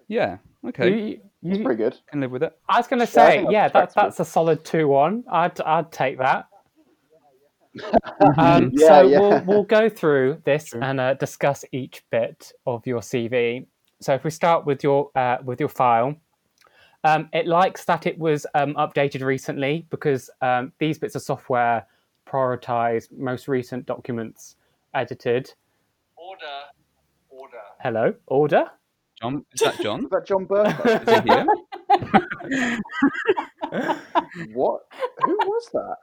yeah, 0.08 0.38
okay, 0.70 0.90
You, 0.90 1.22
It's 1.44 1.60
you, 1.60 1.64
pretty 1.64 1.84
good. 1.84 2.00
can 2.10 2.22
live 2.22 2.32
with 2.32 2.42
it. 2.42 2.58
I 2.68 2.78
was 2.80 2.88
going 2.88 3.02
to 3.02 3.06
say, 3.06 3.32
think 3.34 3.44
that's 3.44 3.54
yeah, 3.54 3.68
that, 3.68 3.94
that's 3.94 4.20
a 4.20 4.26
solid 4.26 4.66
2 4.66 4.88
1. 4.88 5.26
I'd, 5.32 5.62
I'd 5.62 5.92
take 5.92 6.18
that. 6.18 6.48
Um, 8.38 8.72
Yeah, 8.74 8.88
so 8.88 9.02
yeah. 9.08 9.20
We'll, 9.20 9.44
we'll 9.46 9.64
go 9.64 9.90
through 9.90 10.42
this 10.46 10.74
and 10.74 11.00
uh, 11.00 11.16
discuss 11.16 11.66
each 11.72 12.04
bit 12.12 12.52
of 12.68 12.86
your 12.86 13.00
CV. 13.02 13.66
So 14.00 14.14
if 14.14 14.24
we 14.24 14.30
start 14.30 14.66
with 14.66 14.84
your 14.84 15.10
uh, 15.16 15.38
with 15.44 15.60
your 15.60 15.70
file, 15.70 16.16
um, 17.04 17.30
it 17.34 17.48
likes 17.48 17.86
that 17.86 18.06
it 18.06 18.18
was 18.18 18.46
um, 18.54 18.76
updated 18.76 19.24
recently 19.24 19.86
because 19.90 20.30
um, 20.42 20.72
these 20.80 21.00
bits 21.00 21.16
of 21.16 21.22
software 21.24 21.86
prioritize 22.28 23.12
most 23.12 23.48
recent 23.48 23.86
documents 23.86 24.56
edited. 24.94 25.52
Order, 26.16 26.46
order. 27.30 27.58
Hello, 27.80 28.14
order. 28.28 28.66
John, 29.20 29.46
is 29.54 29.62
that 29.62 29.80
John? 29.82 30.04
Is 30.06 30.10
that 30.10 30.26
John 30.26 30.48
Bercow? 30.48 30.86
is 31.08 31.24
he 33.70 33.80
here? 33.80 34.54
what? 34.54 34.82
Who 35.24 35.38
was 35.44 35.70
that? 35.74 35.98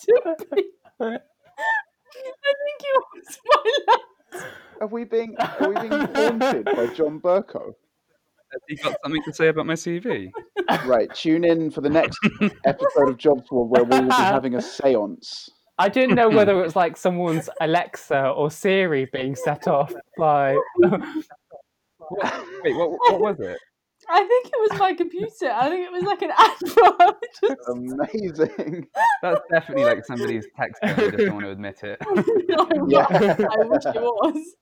you 0.06 0.22
had 0.26 0.38
to 0.38 0.48
be. 0.54 0.64
I 1.00 1.18
think 1.18 2.82
it 2.82 3.04
was 3.16 3.40
my 3.46 3.72
last. 3.88 4.46
Are 4.82 4.88
we 4.88 5.06
being 5.06 5.38
are 5.38 5.70
we 5.70 5.76
being 5.88 5.92
haunted 5.92 6.66
by 6.66 6.88
John 6.88 7.22
Bercow? 7.22 7.68
Has 8.52 8.62
he 8.68 8.76
got 8.76 8.98
something 9.02 9.24
to 9.24 9.34
say 9.34 9.48
about 9.48 9.66
my 9.66 9.76
CV? 9.76 10.30
Right, 10.86 11.14
tune 11.16 11.46
in 11.46 11.72
for 11.72 11.80
the 11.80 11.90
next 11.90 12.20
episode 12.66 13.08
of 13.08 13.18
Job 13.18 13.46
Tour 13.48 13.64
where 13.64 13.86
we 13.86 13.98
will 13.98 14.10
be 14.10 14.14
having 14.14 14.56
a 14.56 14.58
séance. 14.58 15.50
I 15.78 15.88
didn't 15.88 16.16
know 16.16 16.28
whether 16.30 16.60
it 16.60 16.66
was 16.66 16.76
like 16.76 16.98
someone's 16.98 17.50
Alexa 17.62 18.32
or 18.32 18.52
Siri 18.52 19.08
being 19.14 19.38
set 19.38 19.70
off 19.70 19.94
by. 20.18 20.58
Wait, 20.82 22.76
what, 22.76 22.90
what 22.90 23.20
was 23.22 23.40
it? 23.40 23.58
I 24.16 24.20
think 24.28 24.46
it 24.46 24.72
was 24.72 24.80
my 24.80 24.94
computer. 24.94 25.50
I 25.52 25.70
think 25.70 25.88
it 25.88 25.92
was 25.92 26.04
like 26.04 26.22
an 26.22 26.32
advert. 26.38 27.16
Just- 27.42 27.68
Amazing. 27.68 28.88
That's 29.24 29.42
definitely 29.52 29.86
like 29.86 30.06
somebody's 30.06 30.46
text 30.58 30.80
code. 30.84 30.96
They 30.98 31.10
just 31.12 31.18
don't 31.26 31.34
want 31.34 31.46
to 31.46 31.52
admit 31.52 31.80
it. 31.84 31.98
Yeah. 32.88 33.08
I 33.10 33.66
wish 33.66 33.86
it 33.86 34.02
was. 34.02 34.56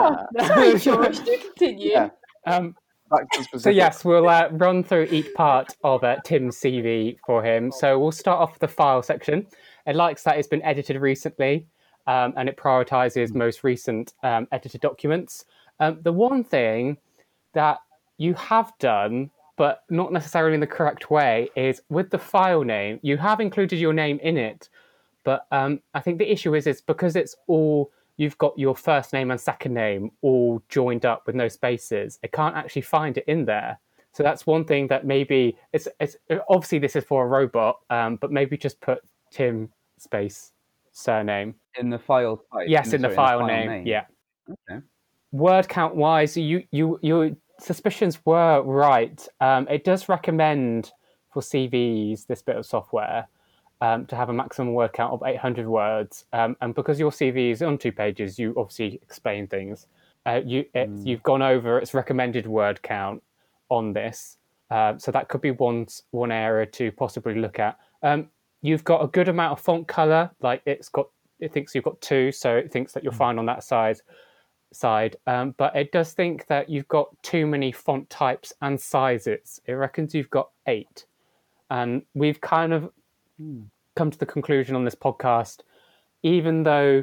Oh, 0.00 0.16
sorry, 0.46 0.78
George. 0.78 1.24
Do 1.24 1.38
continue. 1.38 1.90
Yeah. 1.92 2.08
um, 2.46 2.74
Back 3.10 3.30
to 3.32 3.46
the 3.52 3.60
so 3.60 3.70
yes, 3.70 4.04
we'll 4.04 4.28
uh, 4.28 4.48
run 4.52 4.82
through 4.82 5.08
each 5.10 5.32
part 5.34 5.74
of 5.84 6.02
uh, 6.04 6.16
Tim's 6.24 6.56
CV 6.58 7.16
for 7.24 7.42
him. 7.44 7.70
So 7.70 7.98
we'll 7.98 8.10
start 8.12 8.40
off 8.40 8.50
with 8.52 8.60
the 8.60 8.68
file 8.68 9.02
section. 9.02 9.46
It 9.86 9.94
likes 9.96 10.24
that 10.24 10.38
it's 10.38 10.48
been 10.48 10.62
edited 10.62 11.00
recently, 11.00 11.66
um, 12.06 12.34
and 12.36 12.48
it 12.48 12.56
prioritizes 12.56 13.34
most 13.34 13.62
recent 13.64 14.12
um, 14.24 14.46
edited 14.52 14.80
documents. 14.80 15.44
Um, 15.80 16.00
the 16.02 16.12
one 16.12 16.42
thing 16.44 16.98
that 17.54 17.78
you 18.18 18.34
have 18.34 18.72
done, 18.78 19.30
but 19.56 19.84
not 19.88 20.12
necessarily 20.12 20.54
in 20.54 20.60
the 20.60 20.66
correct 20.66 21.10
way, 21.10 21.48
is 21.56 21.80
with 21.88 22.10
the 22.10 22.18
file 22.18 22.62
name. 22.62 23.00
You 23.02 23.16
have 23.16 23.40
included 23.40 23.78
your 23.78 23.92
name 23.92 24.18
in 24.22 24.36
it, 24.36 24.68
but 25.24 25.46
um, 25.50 25.80
I 25.94 26.00
think 26.00 26.18
the 26.18 26.30
issue 26.30 26.54
is 26.54 26.66
is 26.66 26.80
because 26.80 27.16
it's 27.16 27.34
all 27.46 27.90
you've 28.16 28.38
got 28.38 28.58
your 28.58 28.76
first 28.76 29.12
name 29.12 29.30
and 29.30 29.40
second 29.40 29.72
name 29.72 30.10
all 30.22 30.62
joined 30.68 31.06
up 31.06 31.26
with 31.26 31.34
no 31.34 31.48
spaces. 31.48 32.18
It 32.22 32.32
can't 32.32 32.56
actually 32.56 32.82
find 32.82 33.16
it 33.16 33.24
in 33.26 33.44
there. 33.44 33.78
So 34.12 34.22
that's 34.22 34.46
one 34.46 34.64
thing 34.64 34.88
that 34.88 35.06
maybe 35.06 35.56
it's 35.72 35.86
it's 36.00 36.16
obviously 36.48 36.80
this 36.80 36.96
is 36.96 37.04
for 37.04 37.24
a 37.24 37.28
robot, 37.28 37.78
um, 37.90 38.16
but 38.16 38.32
maybe 38.32 38.56
just 38.56 38.80
put 38.80 38.98
Tim 39.30 39.70
space 39.98 40.52
surname. 40.92 41.54
In 41.78 41.90
the 41.90 41.98
file 41.98 42.42
type. 42.52 42.66
Yes, 42.68 42.92
in 42.92 43.02
the, 43.02 43.08
sorry, 43.08 43.16
file, 43.16 43.46
name. 43.46 43.86
Yeah. 43.86 44.04
Okay. 44.50 44.80
Word 45.30 45.68
count 45.68 45.94
wise, 45.94 46.36
you 46.36 46.64
you 46.72 46.98
your 47.02 47.30
suspicions 47.60 48.18
were 48.24 48.62
right. 48.62 49.26
Um, 49.40 49.66
it 49.68 49.84
does 49.84 50.08
recommend 50.08 50.92
for 51.32 51.42
CVs 51.42 52.26
this 52.26 52.42
bit 52.42 52.56
of 52.56 52.66
software 52.66 53.28
um, 53.80 54.06
to 54.06 54.16
have 54.16 54.28
a 54.28 54.32
maximum 54.32 54.74
word 54.74 54.92
count 54.92 55.12
of 55.12 55.22
800 55.24 55.66
words. 55.66 56.24
Um, 56.32 56.56
and 56.60 56.74
because 56.74 56.98
your 56.98 57.10
CV 57.10 57.50
is 57.50 57.62
on 57.62 57.78
two 57.78 57.92
pages, 57.92 58.38
you 58.38 58.54
obviously 58.56 58.98
explain 59.02 59.46
things. 59.46 59.86
Uh, 60.26 60.40
you 60.44 60.64
it, 60.74 60.90
you've 61.04 61.22
gone 61.22 61.42
over 61.42 61.78
its 61.78 61.94
recommended 61.94 62.46
word 62.46 62.82
count 62.82 63.22
on 63.70 63.92
this, 63.92 64.36
uh, 64.70 64.98
so 64.98 65.10
that 65.10 65.28
could 65.28 65.40
be 65.40 65.52
one 65.52 65.86
one 66.10 66.32
area 66.32 66.66
to 66.66 66.92
possibly 66.92 67.34
look 67.36 67.58
at. 67.58 67.78
Um, 68.02 68.28
you've 68.60 68.84
got 68.84 69.02
a 69.02 69.06
good 69.06 69.28
amount 69.28 69.52
of 69.52 69.60
font 69.64 69.88
color, 69.88 70.30
like 70.42 70.60
it's 70.66 70.88
got 70.88 71.08
it 71.40 71.52
thinks 71.52 71.74
you've 71.74 71.84
got 71.84 72.00
two, 72.02 72.32
so 72.32 72.56
it 72.56 72.70
thinks 72.70 72.92
that 72.92 73.02
you're 73.02 73.12
fine 73.12 73.38
on 73.38 73.46
that 73.46 73.62
side. 73.62 74.00
Side, 74.72 75.16
um, 75.26 75.54
but 75.56 75.74
it 75.74 75.92
does 75.92 76.12
think 76.12 76.46
that 76.46 76.68
you've 76.68 76.88
got 76.88 77.08
too 77.22 77.46
many 77.46 77.72
font 77.72 78.08
types 78.10 78.52
and 78.62 78.80
sizes. 78.80 79.60
It 79.66 79.72
reckons 79.72 80.14
you've 80.14 80.30
got 80.30 80.50
eight, 80.66 81.06
and 81.70 82.02
we've 82.14 82.40
kind 82.40 82.72
of 82.72 82.90
come 83.96 84.10
to 84.10 84.18
the 84.18 84.26
conclusion 84.26 84.76
on 84.76 84.84
this 84.84 84.94
podcast, 84.94 85.60
even 86.22 86.62
though 86.62 87.02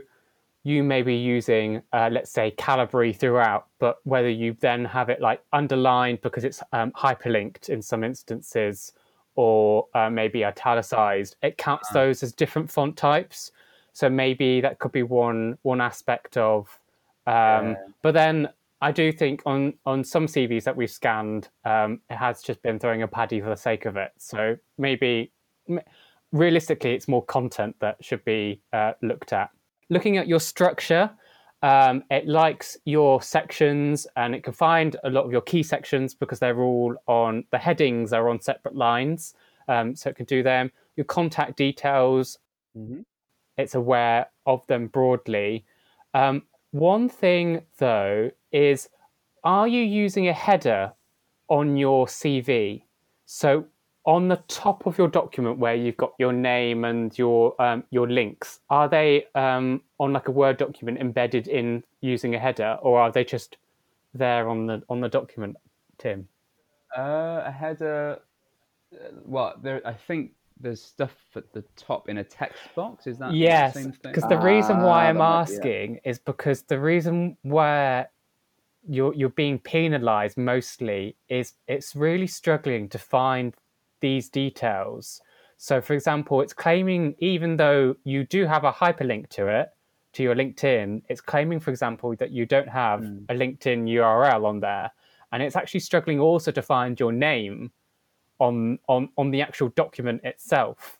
you 0.64 0.84
may 0.84 1.04
be 1.04 1.16
using, 1.16 1.82
uh, 1.94 2.10
let's 2.12 2.32
say, 2.32 2.52
Calibri 2.58 3.16
throughout, 3.16 3.68
but 3.80 3.98
whether 4.04 4.30
you 4.30 4.58
then 4.62 4.84
have 4.84 5.10
it 5.10 5.22
like 5.22 5.42
underlined 5.54 6.22
because 6.22 6.44
it's 6.44 6.64
um, 6.74 6.92
hyperlinked 6.92 7.70
in 7.70 7.82
some 7.82 8.04
instances, 8.04 8.94
or 9.36 9.88
uh, 9.94 10.10
maybe 10.10 10.44
italicized, 10.44 11.36
it 11.44 11.58
counts 11.58 11.90
those 11.90 12.24
as 12.24 12.32
different 12.32 12.72
font 12.72 12.98
types. 12.98 13.52
So 13.94 14.10
maybe 14.10 14.60
that 14.62 14.80
could 14.80 14.92
be 14.92 15.04
one 15.04 15.58
one 15.62 15.82
aspect 15.82 16.38
of. 16.38 16.80
Um, 17.28 17.76
But 18.02 18.14
then 18.14 18.50
I 18.82 18.92
do 18.92 19.12
think 19.12 19.42
on 19.46 19.74
on 19.86 20.04
some 20.04 20.28
CVs 20.28 20.64
that 20.66 20.76
we've 20.76 20.92
scanned, 20.92 21.50
um, 21.64 22.02
it 22.10 22.18
has 22.18 22.42
just 22.42 22.62
been 22.62 22.80
throwing 22.80 23.02
a 23.02 23.08
paddy 23.08 23.42
for 23.42 23.50
the 23.50 23.56
sake 23.58 23.86
of 23.86 23.98
it. 23.98 24.12
So 24.18 24.58
maybe 24.78 25.32
m- 25.70 25.80
realistically, 26.32 26.94
it's 26.94 27.08
more 27.08 27.24
content 27.26 27.76
that 27.80 28.04
should 28.04 28.24
be 28.26 28.62
uh, 28.74 28.94
looked 29.02 29.34
at. 29.34 29.50
Looking 29.90 30.18
at 30.18 30.28
your 30.28 30.40
structure, 30.40 31.10
um, 31.62 32.04
it 32.12 32.28
likes 32.28 32.78
your 32.86 33.22
sections 33.22 34.06
and 34.16 34.36
it 34.36 34.44
can 34.44 34.54
find 34.54 34.98
a 35.04 35.10
lot 35.10 35.26
of 35.26 35.32
your 35.32 35.42
key 35.42 35.64
sections 35.64 36.14
because 36.14 36.38
they're 36.40 36.62
all 36.62 36.96
on 37.08 37.44
the 37.52 37.58
headings 37.58 38.14
are 38.14 38.30
on 38.30 38.40
separate 38.42 38.76
lines, 38.76 39.34
um, 39.68 39.96
so 39.96 40.10
it 40.10 40.16
can 40.16 40.26
do 40.26 40.44
them. 40.44 40.72
Your 40.96 41.06
contact 41.06 41.58
details, 41.58 42.38
it's 43.58 43.76
aware 43.76 44.28
of 44.46 44.66
them 44.68 44.88
broadly. 44.88 45.66
Um, 46.14 46.44
one 46.76 47.08
thing 47.08 47.62
though 47.78 48.32
is, 48.52 48.90
are 49.44 49.68
you 49.68 49.82
using 49.82 50.28
a 50.28 50.34
header 50.34 50.92
on 51.48 51.78
your 51.78 52.06
CV? 52.06 52.84
So 53.26 53.66
on 54.06 54.28
the 54.28 54.42
top 54.48 54.86
of 54.86 54.98
your 54.98 55.08
document 55.08 55.58
where 55.58 55.74
you've 55.74 55.98
got 55.98 56.14
your 56.20 56.34
name 56.34 56.84
and 56.84 57.18
your 57.18 57.60
um, 57.62 57.84
your 57.92 58.10
links, 58.10 58.60
are 58.70 58.90
they 58.90 59.26
um, 59.36 59.82
on 60.00 60.14
like 60.14 60.28
a 60.28 60.32
Word 60.32 60.58
document 60.58 61.00
embedded 61.00 61.48
in 61.48 61.84
using 62.02 62.36
a 62.36 62.40
header, 62.40 62.78
or 62.82 63.00
are 63.00 63.12
they 63.12 63.24
just 63.24 63.58
there 64.14 64.48
on 64.50 64.68
the 64.68 64.84
on 64.90 65.00
the 65.00 65.10
document, 65.10 65.56
Tim? 65.98 66.28
Uh, 66.96 67.44
a 67.46 67.52
header. 67.52 68.20
uh, 68.94 68.98
Well, 69.24 69.56
there. 69.62 69.82
I 69.88 69.94
think 69.94 70.32
there's 70.60 70.82
stuff 70.82 71.16
at 71.36 71.52
the 71.54 71.64
top 71.76 72.10
in 72.10 72.18
a 72.20 72.24
text 72.24 72.62
box. 72.76 73.08
Is 73.08 73.18
that 73.20 73.32
the 73.32 73.38
Yes, 73.38 73.74
because 74.04 74.28
the 74.28 74.40
reason 74.40 74.82
why 74.82 75.06
Ah, 75.06 75.10
I'm 75.10 75.18
that 75.18 75.24
might 75.24 75.46
be 75.48 75.54
it. 75.54 75.58
asking 75.58 76.00
is 76.06 76.20
because 76.20 76.64
the 76.64 76.80
reason 76.80 77.38
where 77.42 78.10
you're 78.88 79.14
you're 79.14 79.30
being 79.30 79.60
penalised 79.60 80.38
mostly 80.38 81.16
is 81.28 81.54
it's 81.68 81.96
really 81.96 82.28
struggling 82.28 82.88
to 82.90 83.00
find 83.00 83.54
these 84.00 84.30
details. 84.30 85.22
So, 85.58 85.82
for 85.82 85.94
example, 85.94 86.42
it's 86.42 86.54
claiming 86.54 87.16
even 87.20 87.58
though 87.58 87.96
you 88.04 88.26
do 88.26 88.46
have 88.46 88.64
a 88.64 88.72
hyperlink 88.72 89.30
to 89.30 89.48
it 89.48 89.70
to 90.14 90.24
your 90.24 90.36
LinkedIn, 90.36 91.02
it's 91.10 91.22
claiming, 91.22 91.60
for 91.60 91.72
example, 91.72 92.16
that 92.18 92.32
you 92.32 92.46
don't 92.46 92.70
have 92.70 93.02
a 93.30 93.34
LinkedIn 93.34 93.90
URL 93.90 94.46
on 94.46 94.60
there, 94.60 94.92
and 95.32 95.42
it's 95.42 95.56
actually 95.56 95.80
struggling 95.80 96.20
also 96.20 96.52
to 96.52 96.62
find 96.62 97.00
your 97.00 97.12
name 97.12 97.72
on 98.40 98.80
on 98.88 99.10
on 99.18 99.32
the 99.32 99.42
actual 99.42 99.70
document 99.70 100.22
itself 100.24 101.00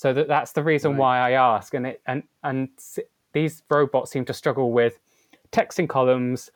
so 0.00 0.14
that 0.14 0.28
that's 0.28 0.52
the 0.52 0.62
reason 0.62 0.92
Right. 0.92 0.98
why 0.98 1.18
I 1.18 1.30
ask. 1.32 1.74
And 1.74 1.86
it 1.86 2.00
and 2.06 2.22
and 2.42 2.70
these 3.34 3.62
robots 3.68 4.10
seem 4.10 4.24
to 4.24 4.32
struggle 4.32 4.72
with 4.72 4.98
text 5.50 5.78
in 5.78 5.86
columns, 5.88 6.50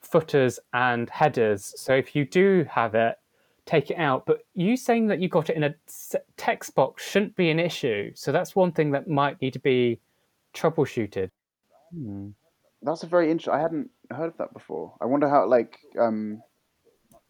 footers, 0.00 0.60
and 0.72 1.10
headers. 1.10 1.74
So 1.76 1.92
if 1.92 2.14
you 2.14 2.24
do 2.24 2.64
have 2.70 2.94
it, 2.94 3.18
take 3.66 3.90
it 3.90 3.96
out. 3.96 4.26
But 4.26 4.44
you 4.54 4.76
saying 4.76 5.08
that 5.08 5.18
you 5.18 5.28
got 5.28 5.50
it 5.50 5.56
in 5.56 5.64
a 5.64 5.74
text 6.36 6.76
box 6.76 7.04
shouldn't 7.04 7.34
be 7.34 7.50
an 7.50 7.58
issue. 7.58 8.12
So 8.14 8.30
that's 8.30 8.54
one 8.54 8.70
thing 8.70 8.92
that 8.92 9.08
might 9.08 9.40
need 9.42 9.54
to 9.54 9.58
be 9.58 9.98
troubleshooted. 10.54 11.30
Hmm. 11.92 12.28
That's 12.82 13.02
a 13.02 13.06
very 13.08 13.28
interesting. 13.28 13.54
I 13.54 13.60
hadn't 13.60 13.90
heard 14.12 14.28
of 14.28 14.36
that 14.36 14.52
before. 14.52 14.94
I 15.00 15.06
wonder 15.06 15.28
how, 15.28 15.48
like, 15.48 15.80
um, 15.98 16.42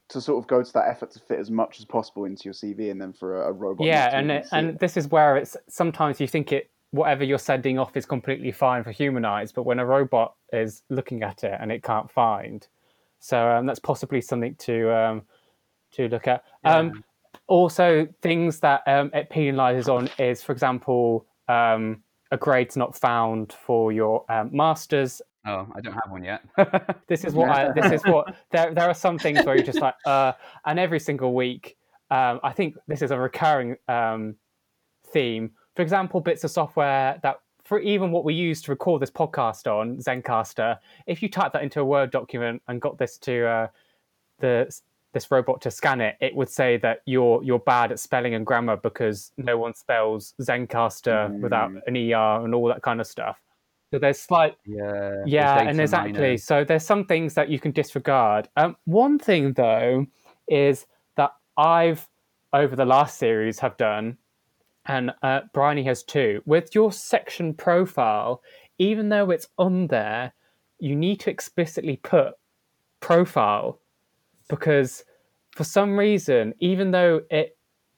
to 0.08 0.20
sort 0.20 0.42
of 0.42 0.46
go 0.46 0.62
to 0.62 0.72
that 0.72 0.88
effort 0.88 1.10
to 1.12 1.18
fit 1.18 1.38
as 1.38 1.50
much 1.50 1.78
as 1.78 1.84
possible 1.84 2.24
into 2.24 2.44
your 2.44 2.54
CV, 2.54 2.90
and 2.90 3.00
then 3.00 3.12
for 3.12 3.42
a, 3.42 3.48
a 3.48 3.52
robot. 3.52 3.86
yeah, 3.86 4.16
and 4.16 4.30
it, 4.30 4.46
and 4.52 4.70
it. 4.70 4.78
this 4.80 4.96
is 4.96 5.08
where 5.08 5.36
it's 5.36 5.56
sometimes 5.68 6.20
you 6.20 6.28
think 6.28 6.52
it 6.52 6.70
whatever 6.90 7.24
you're 7.24 7.38
sending 7.38 7.78
off 7.78 7.96
is 7.96 8.06
completely 8.06 8.52
fine 8.52 8.84
for 8.84 8.92
human 8.92 9.24
eyes, 9.24 9.50
but 9.50 9.64
when 9.64 9.80
a 9.80 9.86
robot 9.86 10.34
is 10.52 10.82
looking 10.90 11.24
at 11.24 11.42
it 11.42 11.56
and 11.60 11.72
it 11.72 11.82
can't 11.82 12.10
find, 12.10 12.68
so 13.18 13.50
um, 13.50 13.66
that's 13.66 13.80
possibly 13.80 14.20
something 14.20 14.54
to 14.56 14.94
um, 14.94 15.22
to 15.92 16.08
look 16.08 16.28
at. 16.28 16.44
Um, 16.64 17.02
also, 17.46 18.06
things 18.22 18.60
that 18.60 18.82
um, 18.86 19.10
it 19.12 19.30
penalises 19.30 19.88
on 19.88 20.08
is, 20.18 20.42
for 20.42 20.52
example, 20.52 21.26
um, 21.48 22.02
a 22.30 22.36
grade's 22.36 22.76
not 22.76 22.96
found 22.96 23.52
for 23.52 23.92
your 23.92 24.24
um, 24.30 24.50
masters 24.52 25.20
Oh, 25.46 25.68
I 25.74 25.80
don't 25.80 25.92
have 25.92 26.10
one 26.10 26.24
yet. 26.24 26.42
this 27.08 27.24
is 27.24 27.34
what 27.34 27.50
I, 27.50 27.72
this 27.72 27.92
is 27.92 28.02
what 28.04 28.34
there 28.50 28.72
there 28.72 28.88
are 28.88 28.94
some 28.94 29.18
things 29.18 29.44
where 29.44 29.56
you're 29.56 29.64
just 29.64 29.80
like 29.80 29.94
uh 30.06 30.32
and 30.64 30.78
every 30.78 31.00
single 31.00 31.34
week 31.34 31.76
um 32.10 32.40
i 32.42 32.52
think 32.52 32.76
this 32.88 33.02
is 33.02 33.10
a 33.10 33.18
recurring 33.18 33.76
um 33.88 34.36
theme. 35.12 35.50
For 35.76 35.82
example 35.82 36.20
bits 36.20 36.44
of 36.44 36.50
software 36.50 37.18
that 37.22 37.36
for 37.64 37.78
even 37.80 38.10
what 38.10 38.24
we 38.24 38.34
use 38.34 38.60
to 38.62 38.70
record 38.70 39.00
this 39.02 39.10
podcast 39.10 39.66
on 39.66 39.96
Zencastr 39.98 40.78
if 41.06 41.22
you 41.22 41.28
type 41.28 41.52
that 41.52 41.62
into 41.62 41.80
a 41.80 41.84
word 41.84 42.10
document 42.10 42.62
and 42.68 42.80
got 42.80 42.98
this 42.98 43.18
to 43.18 43.46
uh 43.46 43.68
the 44.38 44.74
this 45.12 45.30
robot 45.30 45.60
to 45.62 45.70
scan 45.70 46.00
it 46.00 46.16
it 46.20 46.34
would 46.34 46.48
say 46.48 46.76
that 46.78 47.00
you're 47.06 47.42
you're 47.42 47.58
bad 47.60 47.92
at 47.92 47.98
spelling 47.98 48.34
and 48.34 48.46
grammar 48.46 48.76
because 48.76 49.32
no 49.36 49.56
one 49.56 49.74
spells 49.74 50.34
Zencastr 50.40 51.38
without 51.40 51.70
an 51.86 51.96
er 51.96 52.44
and 52.44 52.54
all 52.54 52.68
that 52.68 52.82
kind 52.82 53.00
of 53.00 53.06
stuff 53.06 53.40
so 53.94 53.98
there's 54.00 54.18
slight 54.18 54.56
yeah. 54.66 55.22
yeah, 55.24 55.54
data 55.54 55.70
and 55.70 55.80
exactly. 55.80 56.12
miners. 56.12 56.42
So 56.42 56.64
there's 56.64 56.84
some 56.84 57.04
things 57.04 57.34
that 57.34 57.48
you 57.48 57.60
can 57.60 57.70
disregard. 57.70 58.48
Um, 58.56 58.76
one 58.86 59.20
thing 59.20 59.52
though 59.52 60.06
is 60.48 60.86
that 61.16 61.30
I've 61.56 62.08
over 62.52 62.74
the 62.74 62.84
last 62.84 63.18
series 63.18 63.60
have 63.60 63.76
done, 63.76 64.18
and 64.86 65.12
uh, 65.22 65.42
Bryony 65.52 65.84
has 65.84 66.02
too. 66.02 66.42
With 66.44 66.74
your 66.74 66.90
section 66.90 67.54
profile, 67.54 68.42
even 68.78 69.10
though 69.10 69.30
it's 69.30 69.46
on 69.58 69.86
there, 69.86 70.34
you 70.80 70.96
need 70.96 71.20
to 71.20 71.30
explicitly 71.30 71.96
put 71.98 72.34
profile 72.98 73.78
because 74.48 75.04
for 75.52 75.62
some 75.62 75.96
reason, 75.96 76.52
even 76.58 76.90
though 76.90 77.20
it 77.30 77.56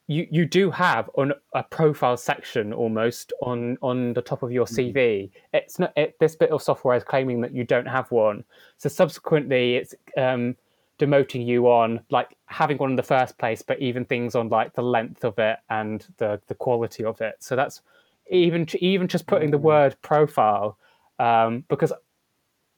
you, 0.09 0.27
you 0.31 0.47
do 0.47 0.71
have 0.71 1.11
on 1.17 1.33
a 1.55 1.63
profile 1.63 2.17
section 2.17 2.73
almost 2.73 3.33
on 3.43 3.77
on 3.83 4.13
the 4.13 4.23
top 4.23 4.43
of 4.43 4.53
your 4.53 4.67
CV. 4.67 5.31
It's 5.53 5.79
not 5.79 5.93
it, 5.97 6.17
this 6.21 6.37
bit 6.37 6.51
of 6.51 6.63
software 6.63 6.97
is 6.97 7.05
claiming 7.05 7.41
that 7.41 7.53
you 7.53 7.65
don't 7.65 7.87
have 7.87 8.11
one. 8.11 8.45
So 8.79 8.89
subsequently, 8.89 9.77
it's 9.77 9.95
um, 10.17 10.55
demoting 10.99 11.45
you 11.45 11.67
on 11.67 12.01
like 12.11 12.37
having 12.47 12.79
one 12.79 12.91
in 12.91 12.97
the 12.97 13.03
first 13.03 13.37
place, 13.39 13.63
but 13.63 13.81
even 13.81 14.05
things 14.05 14.35
on 14.35 14.49
like 14.49 14.75
the 14.75 14.83
length 14.83 15.25
of 15.25 15.39
it 15.39 15.59
and 15.71 16.07
the 16.19 16.41
the 16.47 16.55
quality 16.55 17.05
of 17.05 17.21
it. 17.21 17.37
So 17.41 17.57
that's 17.57 17.83
even 18.31 18.67
even 18.81 19.09
just 19.09 19.27
putting 19.27 19.51
the 19.51 19.59
word 19.59 19.97
profile 20.03 20.79
um, 21.19 21.65
because 21.69 21.93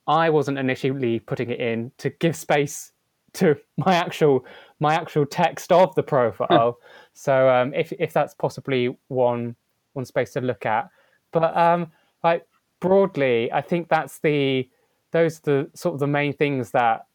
I 0.06 0.30
wasn't 0.30 0.58
initially 0.58 1.20
putting 1.20 1.50
it 1.50 1.60
in 1.60 1.92
to 1.98 2.10
give 2.10 2.34
space 2.36 2.92
to 3.34 3.56
my 3.76 3.94
actual 3.94 4.44
my 4.80 4.94
actual 4.94 5.26
text 5.26 5.72
of 5.72 5.94
the 5.94 6.02
profile. 6.14 6.78
So 7.18 7.48
um, 7.48 7.74
if 7.74 7.92
if 7.98 8.12
that's 8.12 8.32
possibly 8.32 8.96
one 9.08 9.56
one 9.94 10.04
space 10.04 10.34
to 10.34 10.40
look 10.40 10.64
at, 10.64 10.88
but 11.32 11.56
um, 11.56 11.90
like 12.22 12.46
broadly, 12.78 13.50
I 13.50 13.60
think 13.60 13.88
that's 13.88 14.20
the 14.20 14.68
those 15.10 15.40
the 15.40 15.68
sort 15.74 15.94
of 15.94 15.98
the 15.98 16.06
main 16.06 16.32
things 16.32 16.70
that 16.70 17.06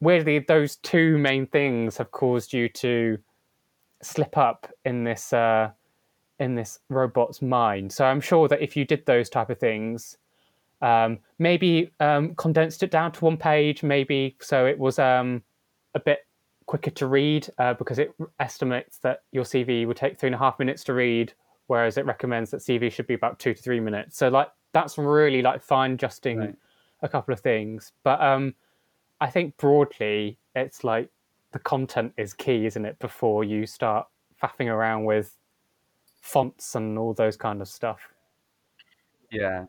weirdly 0.00 0.40
those 0.40 0.74
two 0.78 1.18
main 1.18 1.46
things 1.46 1.96
have 1.98 2.10
caused 2.10 2.52
you 2.52 2.68
to 2.70 3.16
slip 4.02 4.36
up 4.36 4.66
in 4.84 5.04
this 5.04 5.32
uh, 5.32 5.70
in 6.40 6.56
this 6.56 6.80
robot's 6.88 7.40
mind. 7.40 7.92
So 7.92 8.06
I'm 8.06 8.20
sure 8.20 8.48
that 8.48 8.60
if 8.60 8.76
you 8.76 8.84
did 8.84 9.06
those 9.06 9.30
type 9.30 9.50
of 9.50 9.60
things, 9.60 10.18
um, 10.82 11.20
maybe 11.38 11.92
um, 12.00 12.34
condensed 12.34 12.82
it 12.82 12.90
down 12.90 13.12
to 13.12 13.24
one 13.24 13.36
page, 13.36 13.84
maybe 13.84 14.36
so 14.40 14.66
it 14.66 14.80
was 14.80 14.98
um, 14.98 15.44
a 15.94 16.00
bit 16.00 16.23
quicker 16.74 16.90
to 16.90 17.06
read 17.06 17.48
uh, 17.58 17.72
because 17.74 18.00
it 18.00 18.12
estimates 18.40 18.98
that 18.98 19.22
your 19.30 19.44
CV 19.44 19.86
would 19.86 19.96
take 19.96 20.18
three 20.18 20.26
and 20.26 20.34
a 20.34 20.38
half 20.38 20.58
minutes 20.58 20.82
to 20.82 20.92
read, 20.92 21.32
whereas 21.68 21.96
it 21.96 22.04
recommends 22.04 22.50
that 22.50 22.62
CV 22.62 22.90
should 22.90 23.06
be 23.06 23.14
about 23.14 23.38
two 23.38 23.54
to 23.54 23.62
three 23.62 23.78
minutes. 23.78 24.16
So 24.16 24.28
like 24.28 24.48
that's 24.72 24.98
really 24.98 25.40
like 25.40 25.62
fine 25.62 25.92
adjusting 25.92 26.38
Right. 26.38 26.54
a 27.02 27.08
couple 27.08 27.32
of 27.32 27.38
things, 27.38 27.92
but 28.02 28.20
um, 28.20 28.56
I 29.20 29.30
think 29.30 29.56
broadly 29.56 30.36
it's 30.56 30.82
like 30.82 31.10
the 31.52 31.60
content 31.60 32.12
is 32.16 32.34
key, 32.34 32.66
isn't 32.66 32.84
it? 32.84 32.98
Before 32.98 33.44
you 33.44 33.66
start 33.66 34.08
faffing 34.42 34.66
around 34.66 35.04
with 35.04 35.38
fonts 36.22 36.74
and 36.74 36.98
all 36.98 37.14
those 37.14 37.36
kind 37.36 37.62
of 37.62 37.68
stuff. 37.68 38.00
Yeah. 39.30 39.66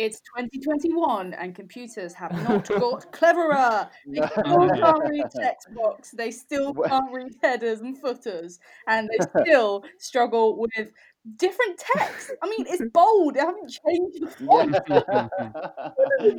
It's 0.00 0.20
2021 0.20 1.34
and 1.34 1.54
computers 1.54 2.14
have 2.14 2.32
not 2.48 2.66
got 2.80 3.12
cleverer. 3.12 3.86
They 4.06 4.26
still 4.26 4.70
can't 4.74 5.10
read 5.10 5.26
text 5.30 5.74
box. 5.74 6.12
They 6.12 6.30
still 6.30 6.72
can't 6.72 7.12
read 7.12 7.34
headers 7.42 7.80
and 7.80 7.98
footers. 7.98 8.60
And 8.88 9.10
they 9.10 9.18
still 9.42 9.84
struggle 9.98 10.58
with 10.58 10.88
different 11.36 11.84
text. 11.94 12.32
I 12.42 12.48
mean, 12.48 12.64
it's 12.66 12.82
bold. 12.94 13.34
They 13.34 13.40
haven't 13.40 13.68
changed 13.68 14.22
the 14.22 14.30
font. 14.46 14.72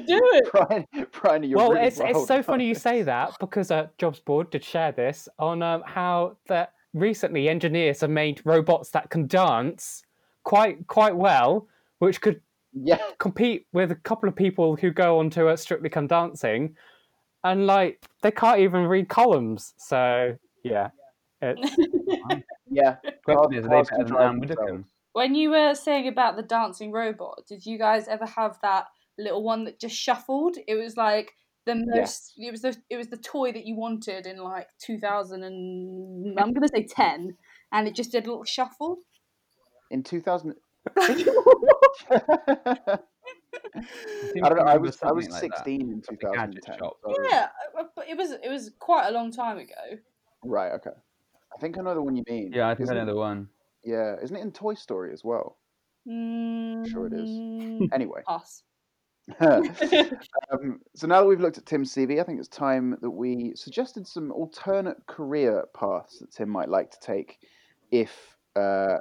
Do 0.07 0.21
it. 0.33 0.49
Brian, 0.51 0.87
Brian, 1.11 1.43
you're 1.43 1.59
well, 1.59 1.73
really 1.73 1.85
it's 1.85 1.99
it's 1.99 2.25
so 2.25 2.41
funny 2.41 2.67
you 2.67 2.73
say 2.73 3.03
that 3.03 3.35
because 3.39 3.69
uh, 3.69 3.89
Jobs 3.99 4.19
Board 4.19 4.49
did 4.49 4.63
share 4.63 4.91
this 4.91 5.29
on 5.37 5.61
um, 5.61 5.83
how 5.85 6.35
that 6.47 6.73
recently 6.95 7.47
engineers 7.47 8.01
have 8.01 8.09
made 8.09 8.41
robots 8.43 8.89
that 8.89 9.11
can 9.11 9.27
dance 9.27 10.01
quite 10.43 10.87
quite 10.87 11.15
well, 11.15 11.67
which 11.99 12.21
could 12.21 12.41
Yeah, 12.73 12.99
compete 13.19 13.67
with 13.73 13.91
a 13.91 13.95
couple 13.95 14.29
of 14.29 14.35
people 14.35 14.75
who 14.75 14.91
go 14.91 15.19
on 15.19 15.29
to 15.31 15.55
Strictly 15.57 15.89
Come 15.89 16.07
Dancing, 16.07 16.75
and 17.43 17.67
like 17.67 18.03
they 18.21 18.31
can't 18.31 18.59
even 18.59 18.85
read 18.85 19.09
columns. 19.09 19.73
So 19.77 20.37
yeah, 20.63 20.89
it's 21.41 21.77
yeah. 22.69 22.95
Question 23.25 23.53
is, 23.53 23.65
are 23.65 23.69
they 23.69 23.75
cars 23.75 23.89
better 23.89 23.95
can 23.95 24.05
than 24.05 24.07
drive 24.07 24.29
Anne 24.29 24.39
Widdecombe? 24.39 24.65
themselves. 24.67 24.93
When 25.13 25.35
you 25.35 25.49
were 25.49 25.75
saying 25.75 26.07
about 26.07 26.37
the 26.37 26.43
dancing 26.43 26.91
robot, 26.91 27.43
did 27.47 27.65
you 27.65 27.77
guys 27.77 28.07
ever 28.07 28.25
have 28.25 28.57
that 28.61 28.85
little 29.17 29.43
one 29.43 29.65
that 29.65 29.79
just 29.79 29.95
shuffled? 29.95 30.57
It 30.67 30.75
was 30.75 30.95
like 30.95 31.33
the 31.65 31.75
most. 31.75 32.33
It 32.37 32.51
was 32.51 32.61
the 32.61 32.77
it 32.89 32.97
was 32.97 33.07
the 33.07 33.17
toy 33.17 33.51
that 33.51 33.65
you 33.65 33.75
wanted 33.75 34.25
in 34.25 34.37
like 34.37 34.67
2000 34.79 35.43
and 35.43 36.39
I'm 36.39 36.53
gonna 36.53 36.67
say 36.67 36.85
10, 36.85 37.35
and 37.71 37.87
it 37.87 37.95
just 37.95 38.11
did 38.11 38.25
a 38.25 38.29
little 38.29 38.45
shuffle. 38.45 38.99
In 39.89 40.03
2000, 40.03 40.55
I 40.97 42.97
I 44.43 44.49
don't 44.49 44.57
know. 44.57 44.63
I 44.63 44.77
was 44.77 44.97
I 45.03 45.11
was 45.11 45.25
something 45.25 45.31
like 45.31 45.41
that. 45.41 45.57
16 45.57 45.81
in 45.81 46.01
Like 46.09 46.23
a 46.23 46.37
gadget 46.37 46.63
2010. 46.65 46.77
shop. 46.79 46.97
yeah, 47.29 47.47
uh, 47.79 47.83
but 47.95 48.07
it 48.09 48.17
was 48.17 48.31
it 48.31 48.49
was 48.49 48.71
quite 48.79 49.07
a 49.07 49.11
long 49.11 49.31
time 49.31 49.57
ago. 49.57 49.73
Right. 50.43 50.71
Okay. 50.73 50.91
I 51.55 51.59
think 51.59 51.77
I 51.77 51.81
know 51.81 51.93
the 51.93 52.01
one 52.01 52.15
you 52.15 52.23
mean. 52.27 52.51
Yeah, 52.53 52.69
I 52.69 52.75
think 52.75 52.89
I 52.89 52.93
Isn't 52.93 52.97
know 52.97 53.03
it- 53.11 53.13
the 53.13 53.19
one. 53.19 53.49
Yeah, 53.83 54.15
isn't 54.21 54.35
it 54.35 54.41
in 54.41 54.51
Toy 54.51 54.75
Story 54.75 55.11
as 55.11 55.23
well? 55.23 55.57
Sure 56.07 57.07
it 57.07 57.13
is. 57.13 57.29
Mm, 57.29 57.89
Anyway. 57.93 58.21
Pass. 58.27 58.63
um, 59.39 60.79
so 60.95 61.07
now 61.07 61.21
that 61.21 61.25
we've 61.27 61.39
looked 61.39 61.57
at 61.57 61.65
Tim's 61.65 61.93
CV, 61.93 62.19
I 62.19 62.23
think 62.23 62.39
it's 62.39 62.47
time 62.47 62.97
that 63.01 63.09
we 63.09 63.53
suggested 63.55 64.07
some 64.07 64.31
alternate 64.31 64.97
career 65.07 65.65
paths 65.75 66.19
that 66.19 66.31
Tim 66.31 66.49
might 66.49 66.69
like 66.69 66.91
to 66.91 66.97
take 67.01 67.39
if 67.91 68.11
uh, 68.55 68.97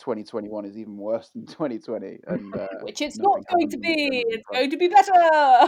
2021 0.00 0.64
is 0.64 0.76
even 0.76 0.96
worse 0.96 1.30
than 1.30 1.46
2020. 1.46 2.18
And 2.26 2.54
uh, 2.54 2.66
Which 2.82 3.00
it's 3.00 3.18
not 3.18 3.46
going 3.48 3.68
to 3.70 3.78
be. 3.78 4.24
It's 4.28 4.46
going 4.50 4.70
to 4.70 4.76
be 4.76 4.88
better. 4.88 5.12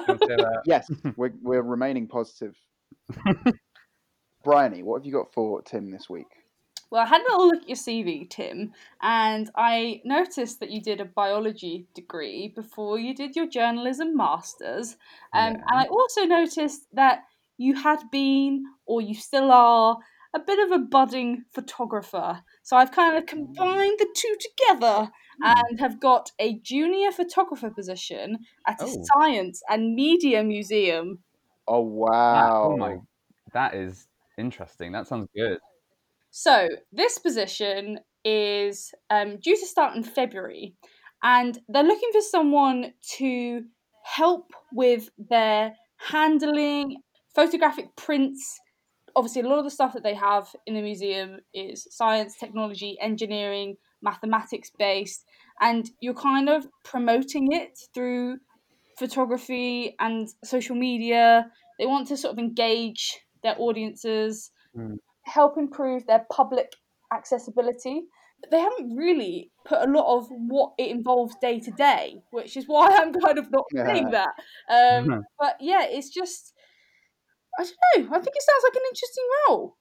Don't 0.06 0.20
say 0.20 0.36
that. 0.36 0.62
Yes, 0.66 0.90
we're, 1.16 1.32
we're 1.42 1.62
remaining 1.62 2.08
positive. 2.08 2.56
Bryony, 4.44 4.82
what 4.82 5.00
have 5.00 5.06
you 5.06 5.12
got 5.12 5.32
for 5.32 5.62
Tim 5.62 5.90
this 5.90 6.10
week? 6.10 6.26
Well, 6.90 7.02
I 7.02 7.06
had 7.06 7.22
a 7.22 7.30
little 7.30 7.48
look 7.48 7.62
at 7.62 7.68
your 7.68 7.76
CV, 7.76 8.28
Tim, 8.28 8.72
and 9.00 9.50
I 9.56 10.02
noticed 10.04 10.60
that 10.60 10.70
you 10.70 10.82
did 10.82 11.00
a 11.00 11.06
biology 11.06 11.86
degree 11.94 12.48
before 12.48 12.98
you 12.98 13.14
did 13.14 13.34
your 13.34 13.46
journalism 13.46 14.14
masters. 14.14 14.96
Um, 15.32 15.54
Yeah. 15.54 15.62
And 15.68 15.80
I 15.80 15.84
also 15.86 16.24
noticed 16.24 16.82
that 16.92 17.22
you 17.56 17.74
had 17.76 18.10
been, 18.10 18.64
or 18.84 19.00
you 19.00 19.14
still 19.14 19.50
are, 19.52 19.98
a 20.34 20.40
bit 20.40 20.58
of 20.58 20.72
a 20.72 20.78
budding 20.84 21.44
photographer. 21.52 22.42
So 22.62 22.76
I've 22.76 22.92
kind 22.92 23.16
of 23.16 23.26
combined 23.26 23.96
the 23.98 24.08
two 24.16 24.36
together 24.40 25.10
and 25.42 25.80
have 25.80 26.00
got 26.00 26.30
a 26.38 26.58
junior 26.60 27.12
photographer 27.12 27.70
position 27.70 28.38
at 28.66 28.80
a 28.80 28.84
Oh. 28.84 29.04
science 29.14 29.62
and 29.68 29.94
media 29.94 30.42
museum. 30.42 31.22
Oh, 31.68 31.82
That- 31.82 31.90
wow. 31.90 32.70
oh 32.72 32.76
my, 32.76 32.96
that 33.52 33.74
is 33.74 34.08
interesting. 34.38 34.92
That 34.92 35.06
sounds 35.06 35.28
good. 35.34 35.58
So 36.30 36.68
this 36.92 37.18
position 37.18 38.00
is 38.24 38.92
um, 39.10 39.36
due 39.38 39.56
to 39.56 39.66
start 39.66 39.96
in 39.96 40.02
February, 40.02 40.74
and 41.22 41.58
they're 41.68 41.82
looking 41.82 42.10
for 42.12 42.20
someone 42.22 42.94
to 43.18 43.64
help 44.04 44.52
with 44.72 45.10
their 45.18 45.74
handling 45.98 46.96
photographic 47.34 47.94
prints. 47.96 48.58
Obviously, 49.14 49.42
a 49.42 49.48
lot 49.48 49.58
of 49.58 49.64
the 49.64 49.70
stuff 49.70 49.92
that 49.94 50.02
they 50.02 50.14
have 50.14 50.54
in 50.66 50.74
the 50.74 50.82
museum 50.82 51.40
is 51.54 51.86
science, 51.90 52.36
technology, 52.38 52.96
engineering, 53.00 53.76
mathematics 54.02 54.70
based, 54.78 55.24
and 55.60 55.90
you're 56.00 56.14
kind 56.14 56.48
of 56.48 56.66
promoting 56.84 57.52
it 57.52 57.78
through 57.94 58.38
photography 58.98 59.94
and 60.00 60.28
social 60.44 60.76
media. 60.76 61.46
They 61.78 61.86
want 61.86 62.08
to 62.08 62.16
sort 62.16 62.32
of 62.32 62.38
engage 62.38 63.20
their 63.42 63.56
audiences, 63.58 64.50
Mm. 64.76 64.96
help 65.24 65.58
improve 65.58 66.06
their 66.06 66.26
public 66.30 66.72
accessibility. 67.12 68.02
But 68.40 68.50
they 68.50 68.60
haven't 68.60 68.96
really 68.96 69.52
put 69.64 69.86
a 69.86 69.90
lot 69.90 70.16
of 70.16 70.26
what 70.30 70.72
it 70.78 70.90
involves 70.90 71.36
day 71.40 71.60
to 71.60 71.70
day, 71.70 72.22
which 72.30 72.56
is 72.56 72.66
why 72.66 72.88
I'm 72.88 73.12
kind 73.12 73.38
of 73.38 73.50
not 73.50 73.64
saying 73.86 74.10
Yeah. 74.10 74.24
that. 74.68 74.98
Um, 74.98 75.24
but 75.38 75.56
yeah, 75.60 75.84
it's 75.84 76.10
just 76.10 76.54
I 77.58 77.64
don't 77.64 78.10
know. 78.10 78.16
I 78.16 78.20
think 78.20 78.36
it 78.36 78.42
sounds 78.42 78.64
like 78.64 78.76
an 78.76 78.82
interesting 78.90 79.24
role. 79.48 79.76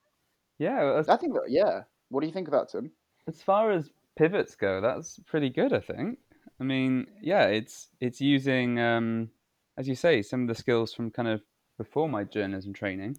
Yeah, 0.58 0.98
as, 0.98 1.08
I 1.08 1.16
think 1.16 1.34
that, 1.34 1.46
yeah. 1.48 1.82
What 2.10 2.20
do 2.20 2.26
you 2.26 2.32
think 2.32 2.48
of 2.48 2.52
that, 2.52 2.68
Tim? 2.68 2.92
as 3.28 3.42
far 3.42 3.70
as 3.70 3.90
pivots 4.16 4.54
go, 4.54 4.80
that's 4.80 5.18
pretty 5.26 5.50
good. 5.50 5.72
I 5.72 5.80
think. 5.80 6.18
I 6.60 6.64
mean, 6.64 7.06
yeah, 7.20 7.46
it's 7.46 7.88
it's 8.00 8.20
using, 8.20 8.78
um, 8.78 9.30
as 9.76 9.88
you 9.88 9.94
say, 9.94 10.22
some 10.22 10.42
of 10.42 10.48
the 10.48 10.54
skills 10.54 10.92
from 10.92 11.10
kind 11.10 11.28
of 11.28 11.42
before 11.78 12.08
my 12.08 12.24
journalism 12.24 12.72
training. 12.72 13.18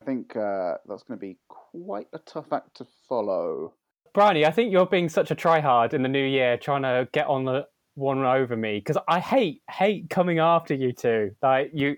I 0.00 0.04
think 0.04 0.34
uh, 0.34 0.74
that's 0.86 1.02
going 1.02 1.18
to 1.18 1.20
be 1.20 1.36
quite 1.48 2.08
a 2.12 2.18
tough 2.20 2.52
act 2.52 2.76
to 2.76 2.86
follow. 3.08 3.74
Bryony, 4.14 4.46
I 4.46 4.50
think 4.50 4.72
you're 4.72 4.86
being 4.86 5.08
such 5.08 5.30
a 5.30 5.34
tryhard 5.34 5.92
in 5.92 6.02
the 6.02 6.08
new 6.08 6.24
year, 6.24 6.56
trying 6.56 6.82
to 6.82 7.06
get 7.12 7.26
on 7.26 7.44
the 7.44 7.66
one 7.94 8.24
over 8.24 8.56
me 8.56 8.78
because 8.78 8.96
I 9.08 9.20
hate 9.20 9.62
hate 9.70 10.08
coming 10.10 10.38
after 10.38 10.74
you 10.74 10.92
two. 10.92 11.32
Like 11.42 11.70
you, 11.74 11.96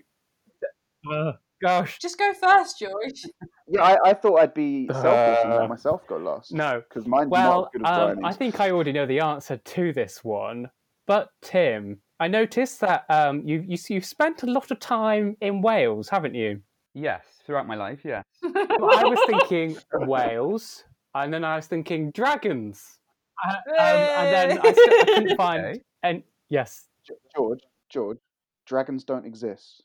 uh, 1.11 1.33
gosh, 1.63 1.97
Just 1.99 2.17
go 2.19 2.33
first, 2.33 2.79
George. 2.79 3.23
Yeah, 3.69 3.81
I, 3.81 4.09
I 4.09 4.13
thought 4.13 4.39
I'd 4.41 4.53
be 4.53 4.87
selfish 4.91 5.39
and 5.45 5.53
Uh, 5.53 5.59
let 5.61 5.69
myself 5.69 6.01
go 6.07 6.17
last. 6.17 6.51
no. 6.51 6.81
because 6.87 7.07
mine's 7.07 7.29
Well, 7.29 7.61
not 7.61 7.63
as 7.63 7.69
good 7.81 7.87
as 7.87 8.17
um, 8.17 8.25
I 8.25 8.33
think 8.33 8.59
I 8.59 8.71
already 8.71 8.91
know 8.91 9.05
the 9.05 9.21
answer 9.21 9.55
to 9.57 9.93
this 9.93 10.21
one. 10.23 10.69
But 11.07 11.29
Tim, 11.41 11.99
I 12.19 12.27
noticed 12.27 12.81
that 12.81 13.05
um, 13.09 13.41
you 13.47 13.63
you 13.65 13.77
you 13.89 14.01
spent 14.01 14.43
a 14.43 14.47
lot 14.47 14.69
of 14.69 14.79
time 14.79 15.37
in 15.41 15.61
Wales, 15.61 16.09
haven't 16.09 16.35
you? 16.35 16.61
Yes, 16.93 17.23
throughout 17.45 17.65
my 17.65 17.75
life, 17.75 18.01
yes. 18.03 18.23
Well, 18.43 18.99
I 18.99 19.05
was 19.05 19.19
thinking 19.27 19.77
Wales, 19.93 20.83
and 21.15 21.33
then 21.33 21.43
I 21.45 21.55
was 21.55 21.65
thinking 21.67 22.11
dragons, 22.11 22.99
uh, 23.47 23.53
um, 23.53 23.75
and 23.79 24.33
then 24.35 24.59
I, 24.59 24.71
still, 24.73 24.93
I 25.01 25.03
couldn't 25.05 25.37
find. 25.45 25.65
Okay. 25.65 25.79
And 26.03 26.23
yes, 26.49 26.87
George, 27.35 27.61
George, 27.89 28.19
dragons 28.67 29.03
don't 29.05 29.25
exist. 29.25 29.81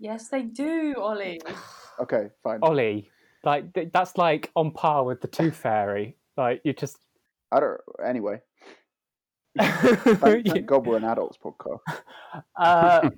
Yes, 0.00 0.28
they 0.28 0.42
do, 0.42 0.94
Ollie. 0.98 1.40
Okay, 2.00 2.28
fine. 2.42 2.60
Ollie, 2.62 3.10
like 3.44 3.74
th- 3.74 3.90
that's 3.92 4.16
like 4.16 4.50
on 4.56 4.70
par 4.70 5.04
with 5.04 5.20
the 5.20 5.28
Tooth 5.28 5.54
Fairy. 5.62 6.16
Like 6.34 6.62
you 6.64 6.72
just. 6.72 6.96
I 7.52 7.60
don't. 7.60 7.78
Anyway, 8.02 8.40
thank, 9.58 10.46
thank 10.46 10.64
God 10.64 10.86
we're 10.86 10.96
an 10.96 11.04
adults 11.04 11.36
podcast. 11.36 11.80
uh, 12.56 13.10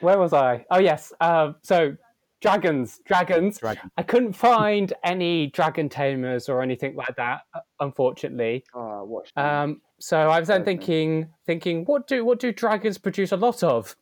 where 0.00 0.18
was 0.18 0.32
I? 0.32 0.64
Oh 0.70 0.78
yes. 0.78 1.12
Um, 1.20 1.56
so 1.62 1.94
dragons, 2.40 3.00
dragons. 3.04 3.58
Dragon. 3.58 3.90
I 3.98 4.02
couldn't 4.02 4.32
find 4.32 4.92
any 5.04 5.48
dragon 5.48 5.90
tamers 5.90 6.48
or 6.48 6.62
anything 6.62 6.96
like 6.96 7.14
that, 7.16 7.42
uh, 7.54 7.60
unfortunately. 7.80 8.64
Ah, 8.74 9.02
watch. 9.02 9.30
Um, 9.36 9.82
so 10.00 10.30
I 10.30 10.38
was 10.38 10.48
then 10.48 10.64
thinking, 10.64 11.28
thinking, 11.46 11.84
what 11.84 12.06
do 12.06 12.24
what 12.24 12.40
do 12.40 12.50
dragons 12.50 12.96
produce 12.96 13.32
a 13.32 13.36
lot 13.36 13.62
of? 13.62 13.94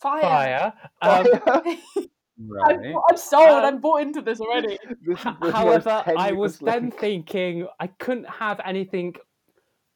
Fire. 0.00 0.20
Fire. 0.22 0.72
Um, 1.02 2.08
Right. 2.48 2.78
I'm, 2.78 2.94
I'm 3.10 3.16
sold. 3.16 3.48
Um, 3.50 3.64
I'm 3.64 3.80
bought 3.80 4.00
into 4.00 4.22
this 4.22 4.40
already. 4.40 4.78
This 5.02 5.18
is 5.18 5.24
the 5.24 5.36
most 5.40 5.52
However, 5.52 6.02
I 6.06 6.28
tenuous 6.30 6.36
was 6.38 6.58
then 6.58 6.82
link. 6.84 6.98
thinking 6.98 7.66
I 7.80 7.86
couldn't 7.86 8.28
have 8.28 8.60
anything 8.64 9.14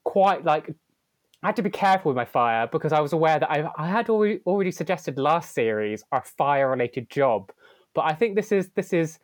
quite 0.04 0.44
like. 0.44 0.68
I 1.42 1.48
had 1.48 1.56
to 1.56 1.62
be 1.62 1.70
careful 1.70 2.10
with 2.10 2.16
my 2.16 2.24
fire 2.24 2.66
because 2.66 2.92
I 2.92 3.00
was 3.00 3.12
aware 3.12 3.38
that 3.38 3.50
I, 3.50 3.70
I 3.78 3.88
had 3.88 4.08
already, 4.10 4.40
already 4.46 4.70
suggested 4.70 5.18
last 5.18 5.54
series 5.54 6.04
a 6.12 6.20
fire-related 6.22 7.08
job, 7.10 7.50
but 7.94 8.02
I 8.02 8.14
think 8.14 8.34
this 8.34 8.52
is 8.52 8.68
this 8.74 8.92
is 8.92 9.18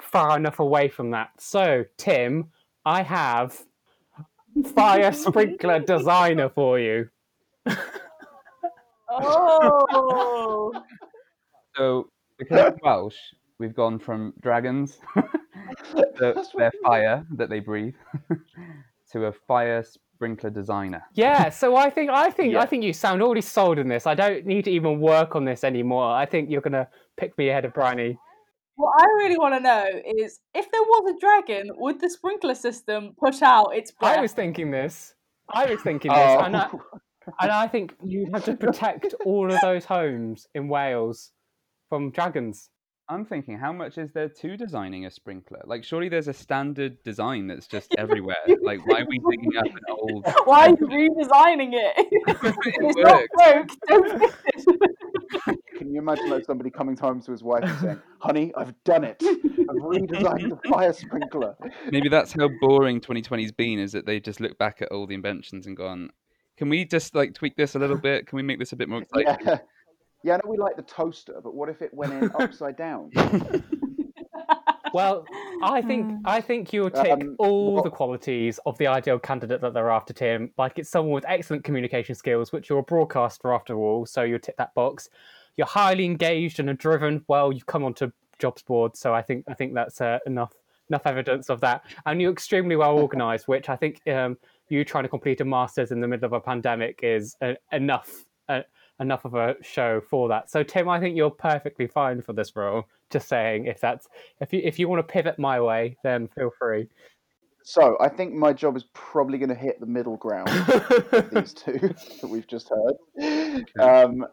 far 0.00 0.36
enough 0.36 0.60
away 0.60 0.88
from 0.88 1.10
that. 1.12 1.30
So, 1.38 1.84
Tim, 1.98 2.50
I 2.84 3.02
have 3.02 3.60
fire 4.74 5.12
sprinkler 5.12 5.80
designer 5.80 6.48
for 6.48 6.78
you. 6.78 7.08
Oh. 9.08 10.72
So 11.76 12.08
because 12.38 12.72
of 12.72 12.78
Welsh, 12.82 13.16
we've 13.58 13.74
gone 13.74 13.98
from 13.98 14.32
dragons, 14.40 14.98
the, 15.94 16.32
That's 16.34 16.52
their 16.52 16.72
what- 16.80 16.90
fire 16.92 17.26
that 17.36 17.50
they 17.50 17.60
breathe, 17.60 17.94
to 19.12 19.26
a 19.26 19.32
fire 19.32 19.84
sprinkler 19.84 20.50
designer. 20.50 21.02
Yeah, 21.14 21.50
so 21.50 21.76
I 21.76 21.90
think 21.90 22.10
I 22.10 22.30
think 22.30 22.52
Yeah. 22.54 22.60
I 22.62 22.66
think 22.66 22.82
you 22.84 22.92
sound 22.92 23.22
already 23.22 23.42
sold 23.42 23.78
in 23.78 23.88
this. 23.88 24.06
I 24.06 24.14
don't 24.14 24.46
need 24.46 24.64
to 24.64 24.70
even 24.70 25.00
work 25.00 25.36
on 25.36 25.44
this 25.44 25.64
anymore. 25.64 26.10
I 26.14 26.24
think 26.26 26.50
you're 26.50 26.62
gonna 26.62 26.88
pick 27.16 27.36
me 27.38 27.48
ahead 27.50 27.64
of 27.64 27.74
Bryony. 27.74 28.18
What 28.76 28.92
I 29.00 29.04
really 29.18 29.38
want 29.38 29.54
to 29.54 29.60
know 29.60 29.86
is 30.18 30.40
if 30.54 30.70
there 30.70 30.82
was 30.82 31.14
a 31.14 31.18
dragon, 31.18 31.70
would 31.76 31.98
the 31.98 32.10
sprinkler 32.10 32.54
system 32.54 33.14
put 33.18 33.40
out 33.42 33.74
its 33.74 33.90
breath? 33.90 34.18
I 34.18 34.20
was 34.20 34.32
thinking 34.32 34.70
this. 34.70 35.14
I 35.48 35.64
was 35.64 35.80
thinking 35.80 36.10
this, 36.12 36.20
Oh, 36.20 36.40
and, 36.40 36.56
I, 36.56 36.68
and 37.40 37.50
I 37.50 37.66
think 37.68 37.94
you 38.04 38.28
have 38.32 38.44
to 38.44 38.56
protect 38.56 39.14
all 39.24 39.52
of 39.52 39.60
those 39.60 39.84
homes 39.84 40.46
in 40.54 40.68
Wales 40.68 41.32
from 41.88 42.10
dragons. 42.10 42.70
I'm 43.08 43.24
thinking, 43.24 43.56
how 43.56 43.72
much 43.72 43.98
is 43.98 44.10
there 44.12 44.28
to 44.28 44.56
designing 44.56 45.06
a 45.06 45.10
sprinkler? 45.12 45.60
Like, 45.64 45.84
surely 45.84 46.08
there's 46.08 46.26
a 46.26 46.32
standard 46.32 47.00
design 47.04 47.46
that's 47.46 47.68
just 47.68 47.94
everywhere. 47.98 48.36
Like, 48.62 48.84
why 48.84 49.02
are 49.02 49.06
we 49.08 49.18
digging 49.30 49.56
up 49.56 49.66
an 49.66 49.80
old? 49.88 50.26
Why 50.44 50.66
are 50.66 50.70
you 50.70 50.76
redesigning 50.76 51.70
it? 51.72 52.08
it's 52.26 52.96
not 52.96 53.22
broke. 53.32 53.68
Don't 53.88 54.20
fix 54.20 54.64
it. 54.66 55.58
Can 55.78 55.92
you 55.92 56.00
imagine 56.00 56.30
like 56.30 56.44
somebody 56.44 56.70
coming 56.70 56.96
home 56.96 57.20
to 57.20 57.30
his 57.30 57.42
wife 57.42 57.62
and 57.64 57.78
saying, 57.78 58.02
"Honey, 58.18 58.52
I've 58.56 58.72
done 58.84 59.04
it. 59.04 59.22
I've 59.22 59.76
redesigned 59.76 60.48
the 60.48 60.68
fire 60.68 60.92
sprinkler." 60.92 61.54
Maybe 61.92 62.08
that's 62.08 62.32
how 62.32 62.48
boring 62.60 63.00
2020's 63.00 63.52
been. 63.52 63.78
Is 63.78 63.92
that 63.92 64.06
they 64.06 64.18
just 64.18 64.40
look 64.40 64.56
back 64.58 64.80
at 64.80 64.90
all 64.90 65.06
the 65.06 65.14
inventions 65.14 65.66
and 65.66 65.76
gone, 65.76 66.10
"Can 66.56 66.68
we 66.68 66.84
just 66.84 67.14
like 67.14 67.34
tweak 67.34 67.56
this 67.56 67.74
a 67.74 67.78
little 67.78 67.96
bit? 67.98 68.26
Can 68.26 68.36
we 68.36 68.42
make 68.42 68.58
this 68.58 68.72
a 68.72 68.76
bit 68.76 68.88
more 68.88 69.02
exciting?" 69.02 69.36
Yeah. 69.46 69.58
Yeah, 70.24 70.34
I 70.34 70.36
know 70.38 70.50
we 70.50 70.56
like 70.56 70.74
the 70.76 70.82
toaster, 70.82 71.40
but 71.42 71.54
what 71.54 71.68
if 71.68 71.82
it 71.82 71.92
went 71.94 72.12
in 72.14 72.30
upside 72.40 72.76
down? 72.76 73.10
Well, 74.92 75.26
I 75.62 75.82
think 75.82 76.20
I 76.24 76.40
think 76.40 76.72
you'll 76.72 76.90
tick 76.90 77.12
Um, 77.12 77.36
all 77.38 77.74
what- 77.74 77.84
the 77.84 77.90
qualities 77.90 78.58
of 78.64 78.78
the 78.78 78.86
ideal 78.86 79.18
candidate 79.18 79.60
that 79.60 79.74
they're 79.74 79.90
after, 79.90 80.14
Tim. 80.14 80.52
Like 80.56 80.78
it's 80.78 80.88
someone 80.88 81.12
with 81.12 81.24
excellent 81.28 81.64
communication 81.64 82.14
skills, 82.14 82.50
which 82.52 82.70
you're 82.70 82.78
a 82.78 82.82
broadcaster 82.82 83.52
after 83.52 83.76
all, 83.76 84.06
so 84.06 84.22
you'll 84.22 84.38
tick 84.38 84.56
that 84.56 84.72
box. 84.74 85.10
You're 85.56 85.66
highly 85.66 86.06
engaged 86.06 86.60
and 86.60 86.70
are 86.70 86.74
driven. 86.74 87.24
Well, 87.28 87.52
you've 87.52 87.66
come 87.66 87.84
onto 87.84 88.10
jobs 88.38 88.62
board, 88.62 88.96
so 88.96 89.12
I 89.12 89.20
think 89.22 89.44
I 89.48 89.54
think 89.54 89.74
that's 89.74 90.00
uh, 90.00 90.18
enough 90.24 90.52
enough 90.88 91.02
evidence 91.04 91.50
of 91.50 91.60
that. 91.60 91.82
And 92.06 92.22
you're 92.22 92.32
extremely 92.32 92.76
well 92.76 92.98
organised, 93.06 93.48
which 93.48 93.68
I 93.68 93.76
think 93.76 94.00
um, 94.08 94.38
you 94.68 94.84
trying 94.84 95.04
to 95.04 95.08
complete 95.08 95.40
a 95.40 95.44
masters 95.44 95.90
in 95.90 96.00
the 96.00 96.08
middle 96.08 96.26
of 96.26 96.32
a 96.32 96.40
pandemic 96.40 97.00
is 97.02 97.36
uh, 97.42 97.54
enough. 97.72 98.24
Uh, 98.48 98.60
enough 99.00 99.24
of 99.24 99.34
a 99.34 99.54
show 99.62 100.00
for 100.00 100.28
that. 100.28 100.50
So 100.50 100.62
Tim, 100.62 100.88
I 100.88 100.98
think 100.98 101.16
you're 101.16 101.30
perfectly 101.30 101.86
fine 101.86 102.22
for 102.22 102.32
this 102.32 102.56
role. 102.56 102.84
Just 103.10 103.28
saying, 103.28 103.66
if 103.66 103.80
that's 103.80 104.08
if 104.40 104.52
you 104.52 104.60
if 104.64 104.78
you 104.78 104.88
want 104.88 105.06
to 105.06 105.12
pivot 105.12 105.38
my 105.38 105.60
way, 105.60 105.96
then 106.02 106.28
feel 106.28 106.50
free. 106.58 106.88
So 107.62 107.96
I 108.00 108.08
think 108.08 108.32
my 108.32 108.52
job 108.52 108.76
is 108.76 108.84
probably 108.94 109.38
going 109.38 109.48
to 109.48 109.54
hit 109.54 109.80
the 109.80 109.86
middle 109.86 110.16
ground 110.16 110.48
of 111.12 111.30
these 111.30 111.52
two 111.52 111.72
that 112.20 112.28
we've 112.28 112.46
just 112.46 112.70
heard. 112.70 113.64
Um, 113.80 114.24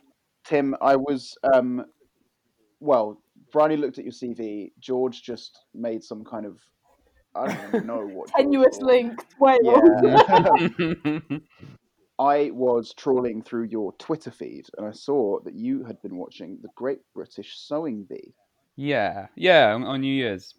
Tim, 0.44 0.76
I 0.82 0.96
was 0.96 1.38
um, 1.54 1.86
well. 2.80 3.20
Bryony 3.52 3.78
looked 3.78 4.00
at 4.00 4.04
your 4.04 4.14
CV. 4.14 4.72
George 4.80 5.22
just 5.22 5.66
made 5.76 6.04
some 6.04 6.24
kind 6.24 6.44
of 6.44 6.58
I 7.36 7.48
don't 7.48 7.68
even 7.70 7.88
know 7.88 8.06
what 8.06 8.30
Tenuous 8.36 8.78
thought. 8.78 8.86
link. 8.86 9.26
Wales. 9.40 9.60
Yeah. 10.04 11.20
I 12.20 12.52
was 12.54 12.94
trawling 12.96 13.42
through 13.42 13.64
your 13.66 13.92
Twitter 13.94 14.30
feed 14.32 14.68
and 14.78 14.86
I 14.86 14.92
saw 14.92 15.40
that 15.42 15.56
you 15.56 15.84
had 15.84 16.02
been 16.02 16.16
watching 16.18 16.60
the 16.62 16.70
Great 16.76 17.00
British 17.16 17.58
Sewing 17.58 18.04
Bee. 18.04 18.34
yeah, 18.76 19.28
yeah, 19.36 19.74
on, 19.74 19.84
on 19.84 20.02
New 20.02 20.14
Year's. 20.14 20.54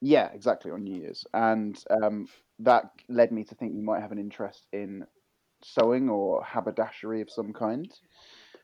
Yeah, 0.00 0.30
exactly 0.32 0.70
on 0.70 0.82
New 0.84 1.00
Year's, 1.00 1.24
and 1.32 1.78
um, 2.02 2.26
that 2.60 2.90
led 3.08 3.30
me 3.30 3.44
to 3.44 3.54
think 3.54 3.74
you 3.74 3.82
might 3.82 4.00
have 4.00 4.10
an 4.12 4.18
interest 4.18 4.66
in 4.72 5.04
sewing 5.62 6.08
or 6.10 6.42
haberdashery 6.44 7.20
of 7.20 7.30
some 7.30 7.52
kind. 7.52 7.88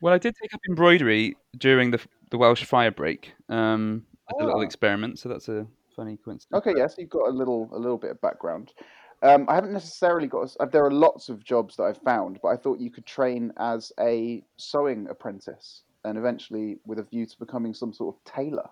Well, 0.00 0.12
I 0.14 0.18
did 0.18 0.34
take 0.40 0.52
up 0.54 0.60
embroidery 0.68 1.36
during 1.56 1.90
the 1.92 2.00
the 2.30 2.38
Welsh 2.38 2.64
fire 2.64 2.90
break 2.90 3.32
um, 3.48 4.04
as 4.30 4.34
a 4.40 4.44
little 4.44 4.60
Ah. 4.60 4.64
experiment, 4.64 5.18
so 5.20 5.28
that's 5.28 5.48
a 5.48 5.66
funny 5.98 6.16
coincidence. 6.24 6.58
Okay, 6.66 6.74
yes, 6.78 6.94
you've 6.96 7.10
got 7.10 7.28
a 7.28 7.32
little 7.32 7.68
a 7.72 7.78
little 7.78 7.98
bit 7.98 8.12
of 8.12 8.20
background. 8.20 8.72
Um, 9.22 9.46
I 9.48 9.56
haven't 9.56 9.72
necessarily 9.72 10.28
got. 10.28 10.40
a 10.42 10.44
s- 10.44 10.56
uh, 10.60 10.66
There 10.66 10.84
are 10.84 10.92
lots 10.92 11.28
of 11.28 11.42
jobs 11.44 11.76
that 11.76 11.82
I've 11.82 11.98
found, 12.02 12.38
but 12.42 12.48
I 12.50 12.56
thought 12.56 12.78
you 12.78 12.90
could 12.90 13.04
train 13.04 13.52
as 13.58 13.90
a 14.00 14.44
sewing 14.56 15.08
apprentice, 15.10 15.82
and 16.04 16.16
eventually 16.16 16.78
with 16.86 17.00
a 17.00 17.02
view 17.02 17.26
to 17.26 17.38
becoming 17.38 17.74
some 17.74 17.92
sort 17.92 18.14
of 18.14 18.32
tailor. 18.32 18.68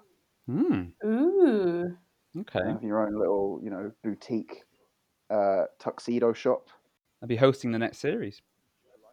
Hmm. 0.48 0.84
Ooh. 1.04 1.96
Okay. 2.38 2.60
have 2.70 2.82
your 2.82 3.04
own 3.06 3.18
little, 3.18 3.58
you 3.62 3.70
know, 3.70 3.90
boutique 4.04 4.62
uh, 5.30 5.64
tuxedo 5.80 6.32
shop. 6.32 6.68
I'll 7.22 7.28
be 7.28 7.36
hosting 7.36 7.72
the 7.72 7.78
next 7.78 7.98
series. 7.98 8.42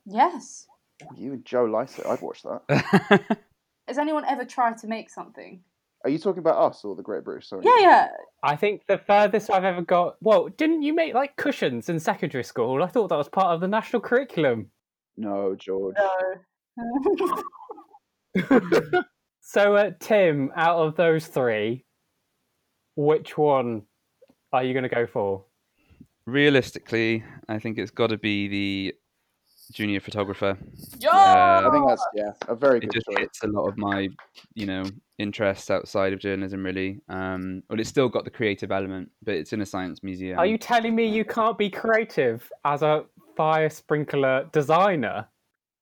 Yes. 0.06 0.68
You 1.16 1.34
and 1.34 1.46
Joe 1.46 1.66
Lycett, 1.66 2.06
I'd 2.06 2.22
watch 2.22 2.44
that. 2.44 3.40
Has 3.88 3.98
anyone 3.98 4.26
ever 4.26 4.46
tried 4.46 4.78
to 4.80 4.88
make 4.88 5.10
something? 5.10 5.64
Are 6.04 6.10
you 6.10 6.20
talking 6.20 6.40
about 6.40 6.58
us 6.58 6.84
or 6.84 6.96
the 6.96 7.04
Great 7.04 7.24
British 7.24 7.50
Sewing? 7.50 7.64
Yeah, 7.64 7.80
yeah. 7.80 8.08
I 8.44 8.56
think 8.56 8.86
the 8.88 8.98
furthest 8.98 9.50
I've 9.50 9.64
ever 9.64 9.82
got. 9.82 10.16
Well, 10.22 10.50
didn't 10.50 10.82
you 10.82 10.94
make 10.94 11.14
like 11.14 11.38
cushions 11.38 11.88
in 11.88 12.00
secondary 12.00 12.44
school? 12.44 12.84
I 12.84 12.88
thought 12.88 13.08
that 13.08 13.18
was 13.18 13.30
part 13.30 13.54
of 13.54 13.62
the 13.62 13.68
national 13.68 14.02
curriculum. 14.02 14.70
No, 15.16 15.56
George. 15.56 15.96
No. 16.76 17.44
So, 19.46 19.76
uh, 19.76 19.92
Tim, 20.00 20.52
out 20.56 20.80
of 20.80 20.96
those 20.96 21.28
three, 21.28 21.84
which 22.96 23.38
one 23.38 23.84
are 24.54 24.64
you 24.64 24.74
going 24.74 24.84
to 24.84 24.90
go 24.90 25.06
for? 25.06 25.44
Realistically, 26.26 27.26
I 27.50 27.60
think 27.60 27.78
it's 27.78 27.92
got 27.92 28.08
to 28.08 28.18
be 28.18 28.48
the 28.48 28.96
junior 29.74 30.00
photographer. 30.00 30.58
Yo! 31.00 31.10
I 31.10 31.68
think 31.72 31.88
that's 31.88 32.06
yeah, 32.16 32.32
a 32.48 32.56
very 32.56 32.78
It 32.78 32.82
good 32.82 32.94
just 32.94 33.08
choice. 33.08 33.20
hits 33.20 33.44
a 33.44 33.48
lot 33.48 33.68
of 33.68 33.78
my, 33.78 34.10
you 34.54 34.66
know, 34.66 34.84
interests 35.18 35.70
outside 35.70 36.14
of 36.14 36.20
journalism. 36.20 36.64
Really, 36.64 37.02
um, 37.10 37.64
well, 37.70 37.80
it's 37.80 37.90
still 37.90 38.10
got 38.10 38.24
the 38.24 38.32
creative 38.32 38.72
element, 38.72 39.10
but 39.24 39.36
it's 39.36 39.54
in 39.54 39.62
a 39.62 39.66
science 39.66 40.04
museum. 40.04 40.40
Are 40.40 40.46
you 40.46 40.58
telling 40.58 40.96
me 40.96 41.06
you 41.08 41.26
can't 41.26 41.58
be 41.58 41.70
creative 41.70 42.50
as 42.64 42.82
a 42.82 43.06
fire 43.36 43.70
sprinkler 43.70 44.50
designer? 44.52 45.28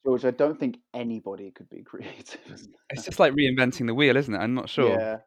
George, 0.04 0.26
I 0.26 0.32
don't 0.32 0.60
think 0.60 0.78
anybody 0.94 1.52
could 1.52 1.70
be 1.70 1.82
creative. 1.84 2.40
It's 2.90 3.06
just 3.06 3.20
like 3.20 3.34
reinventing 3.34 3.88
the 3.88 3.94
wheel, 3.94 4.18
isn't 4.18 4.34
it? 4.34 4.38
I'm 4.40 4.54
not 4.54 4.70
sure. 4.70 4.98
Yeah. 4.98 5.18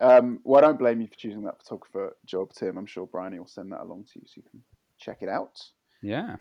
Um, 0.00 0.40
well, 0.44 0.62
I 0.62 0.66
don't 0.66 0.78
blame 0.78 1.00
you 1.00 1.08
for 1.08 1.14
choosing 1.14 1.42
that 1.44 1.58
photographer 1.58 2.16
job, 2.26 2.52
Tim. 2.52 2.76
I'm 2.76 2.86
sure 2.86 3.06
Bryony 3.06 3.38
will 3.38 3.46
send 3.46 3.72
that 3.72 3.80
along 3.80 4.04
to 4.12 4.20
you 4.20 4.26
so 4.26 4.34
you 4.36 4.42
can 4.50 4.62
check 4.98 5.18
it 5.22 5.28
out. 5.28 5.58
Yeah. 6.02 6.36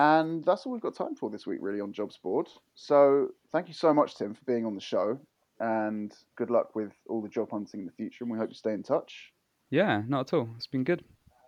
And 0.00 0.42
that's 0.46 0.64
all 0.64 0.72
we've 0.72 0.80
got 0.80 0.94
time 0.94 1.14
for 1.14 1.28
this 1.28 1.46
week, 1.46 1.58
really, 1.60 1.82
on 1.82 1.92
Jobs 1.92 2.16
Board. 2.16 2.48
So 2.74 3.28
thank 3.52 3.68
you 3.68 3.74
so 3.74 3.92
much, 3.92 4.16
Tim, 4.16 4.32
for 4.32 4.42
being 4.46 4.64
on 4.64 4.74
the 4.74 4.80
show. 4.80 5.20
And 5.58 6.10
good 6.36 6.48
luck 6.48 6.74
with 6.74 6.94
all 7.06 7.20
the 7.20 7.28
job 7.28 7.50
hunting 7.50 7.80
in 7.80 7.86
the 7.86 7.92
future. 7.92 8.24
And 8.24 8.32
we 8.32 8.38
hope 8.38 8.48
you 8.48 8.54
stay 8.54 8.72
in 8.72 8.82
touch. 8.82 9.30
Yeah, 9.68 10.00
not 10.08 10.28
at 10.32 10.38
all. 10.38 10.48
It's 10.56 10.66
been 10.66 10.84
good. 10.84 11.04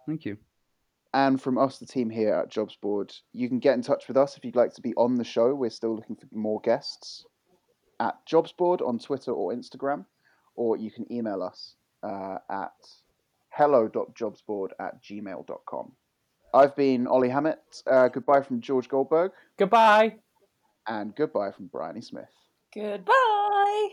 Thank 0.07 0.27
you. 0.27 0.37
And 1.15 1.41
from 1.41 1.57
us, 1.57 1.79
the 1.79 1.87
team 1.87 2.11
here 2.11 2.35
at 2.35 2.51
Jobs 2.51 2.77
Board, 2.77 3.15
you 3.33 3.49
can 3.49 3.59
get 3.59 3.73
in 3.73 3.81
touch 3.81 4.07
with 4.07 4.19
us 4.19 4.37
if 4.37 4.45
you'd 4.45 4.55
like 4.55 4.75
to 4.75 4.83
be 4.83 4.93
on 4.97 5.15
the 5.15 5.25
show. 5.25 5.55
We're 5.55 5.71
still 5.71 5.97
looking 5.97 6.17
for 6.17 6.27
more 6.31 6.61
guests 6.61 7.25
at 8.01 8.17
Jobsboard 8.31 8.87
on 8.87 8.99
Twitter 8.99 9.33
or 9.33 9.55
Instagram, 9.55 10.05
or 10.57 10.77
you 10.77 10.91
can 10.91 11.11
email 11.11 11.43
us 11.43 11.77
uh, 12.03 12.37
at 12.51 12.75
hello.jobsboard 13.49 14.73
at 14.79 15.03
gmail.com. 15.03 15.93
I've 16.55 16.77
been 16.77 17.07
Ollie 17.07 17.29
Hammett. 17.31 17.83
Uh, 17.87 18.09
goodbye 18.09 18.43
from 18.43 18.61
George 18.61 18.89
Goldberg, 18.89 19.33
Goodbye. 19.59 20.17
and 20.87 21.15
goodbye 21.15 21.51
from 21.53 21.67
Bryony 21.67 22.01
Smith. 22.03 22.29
Goodbye. 22.75 23.89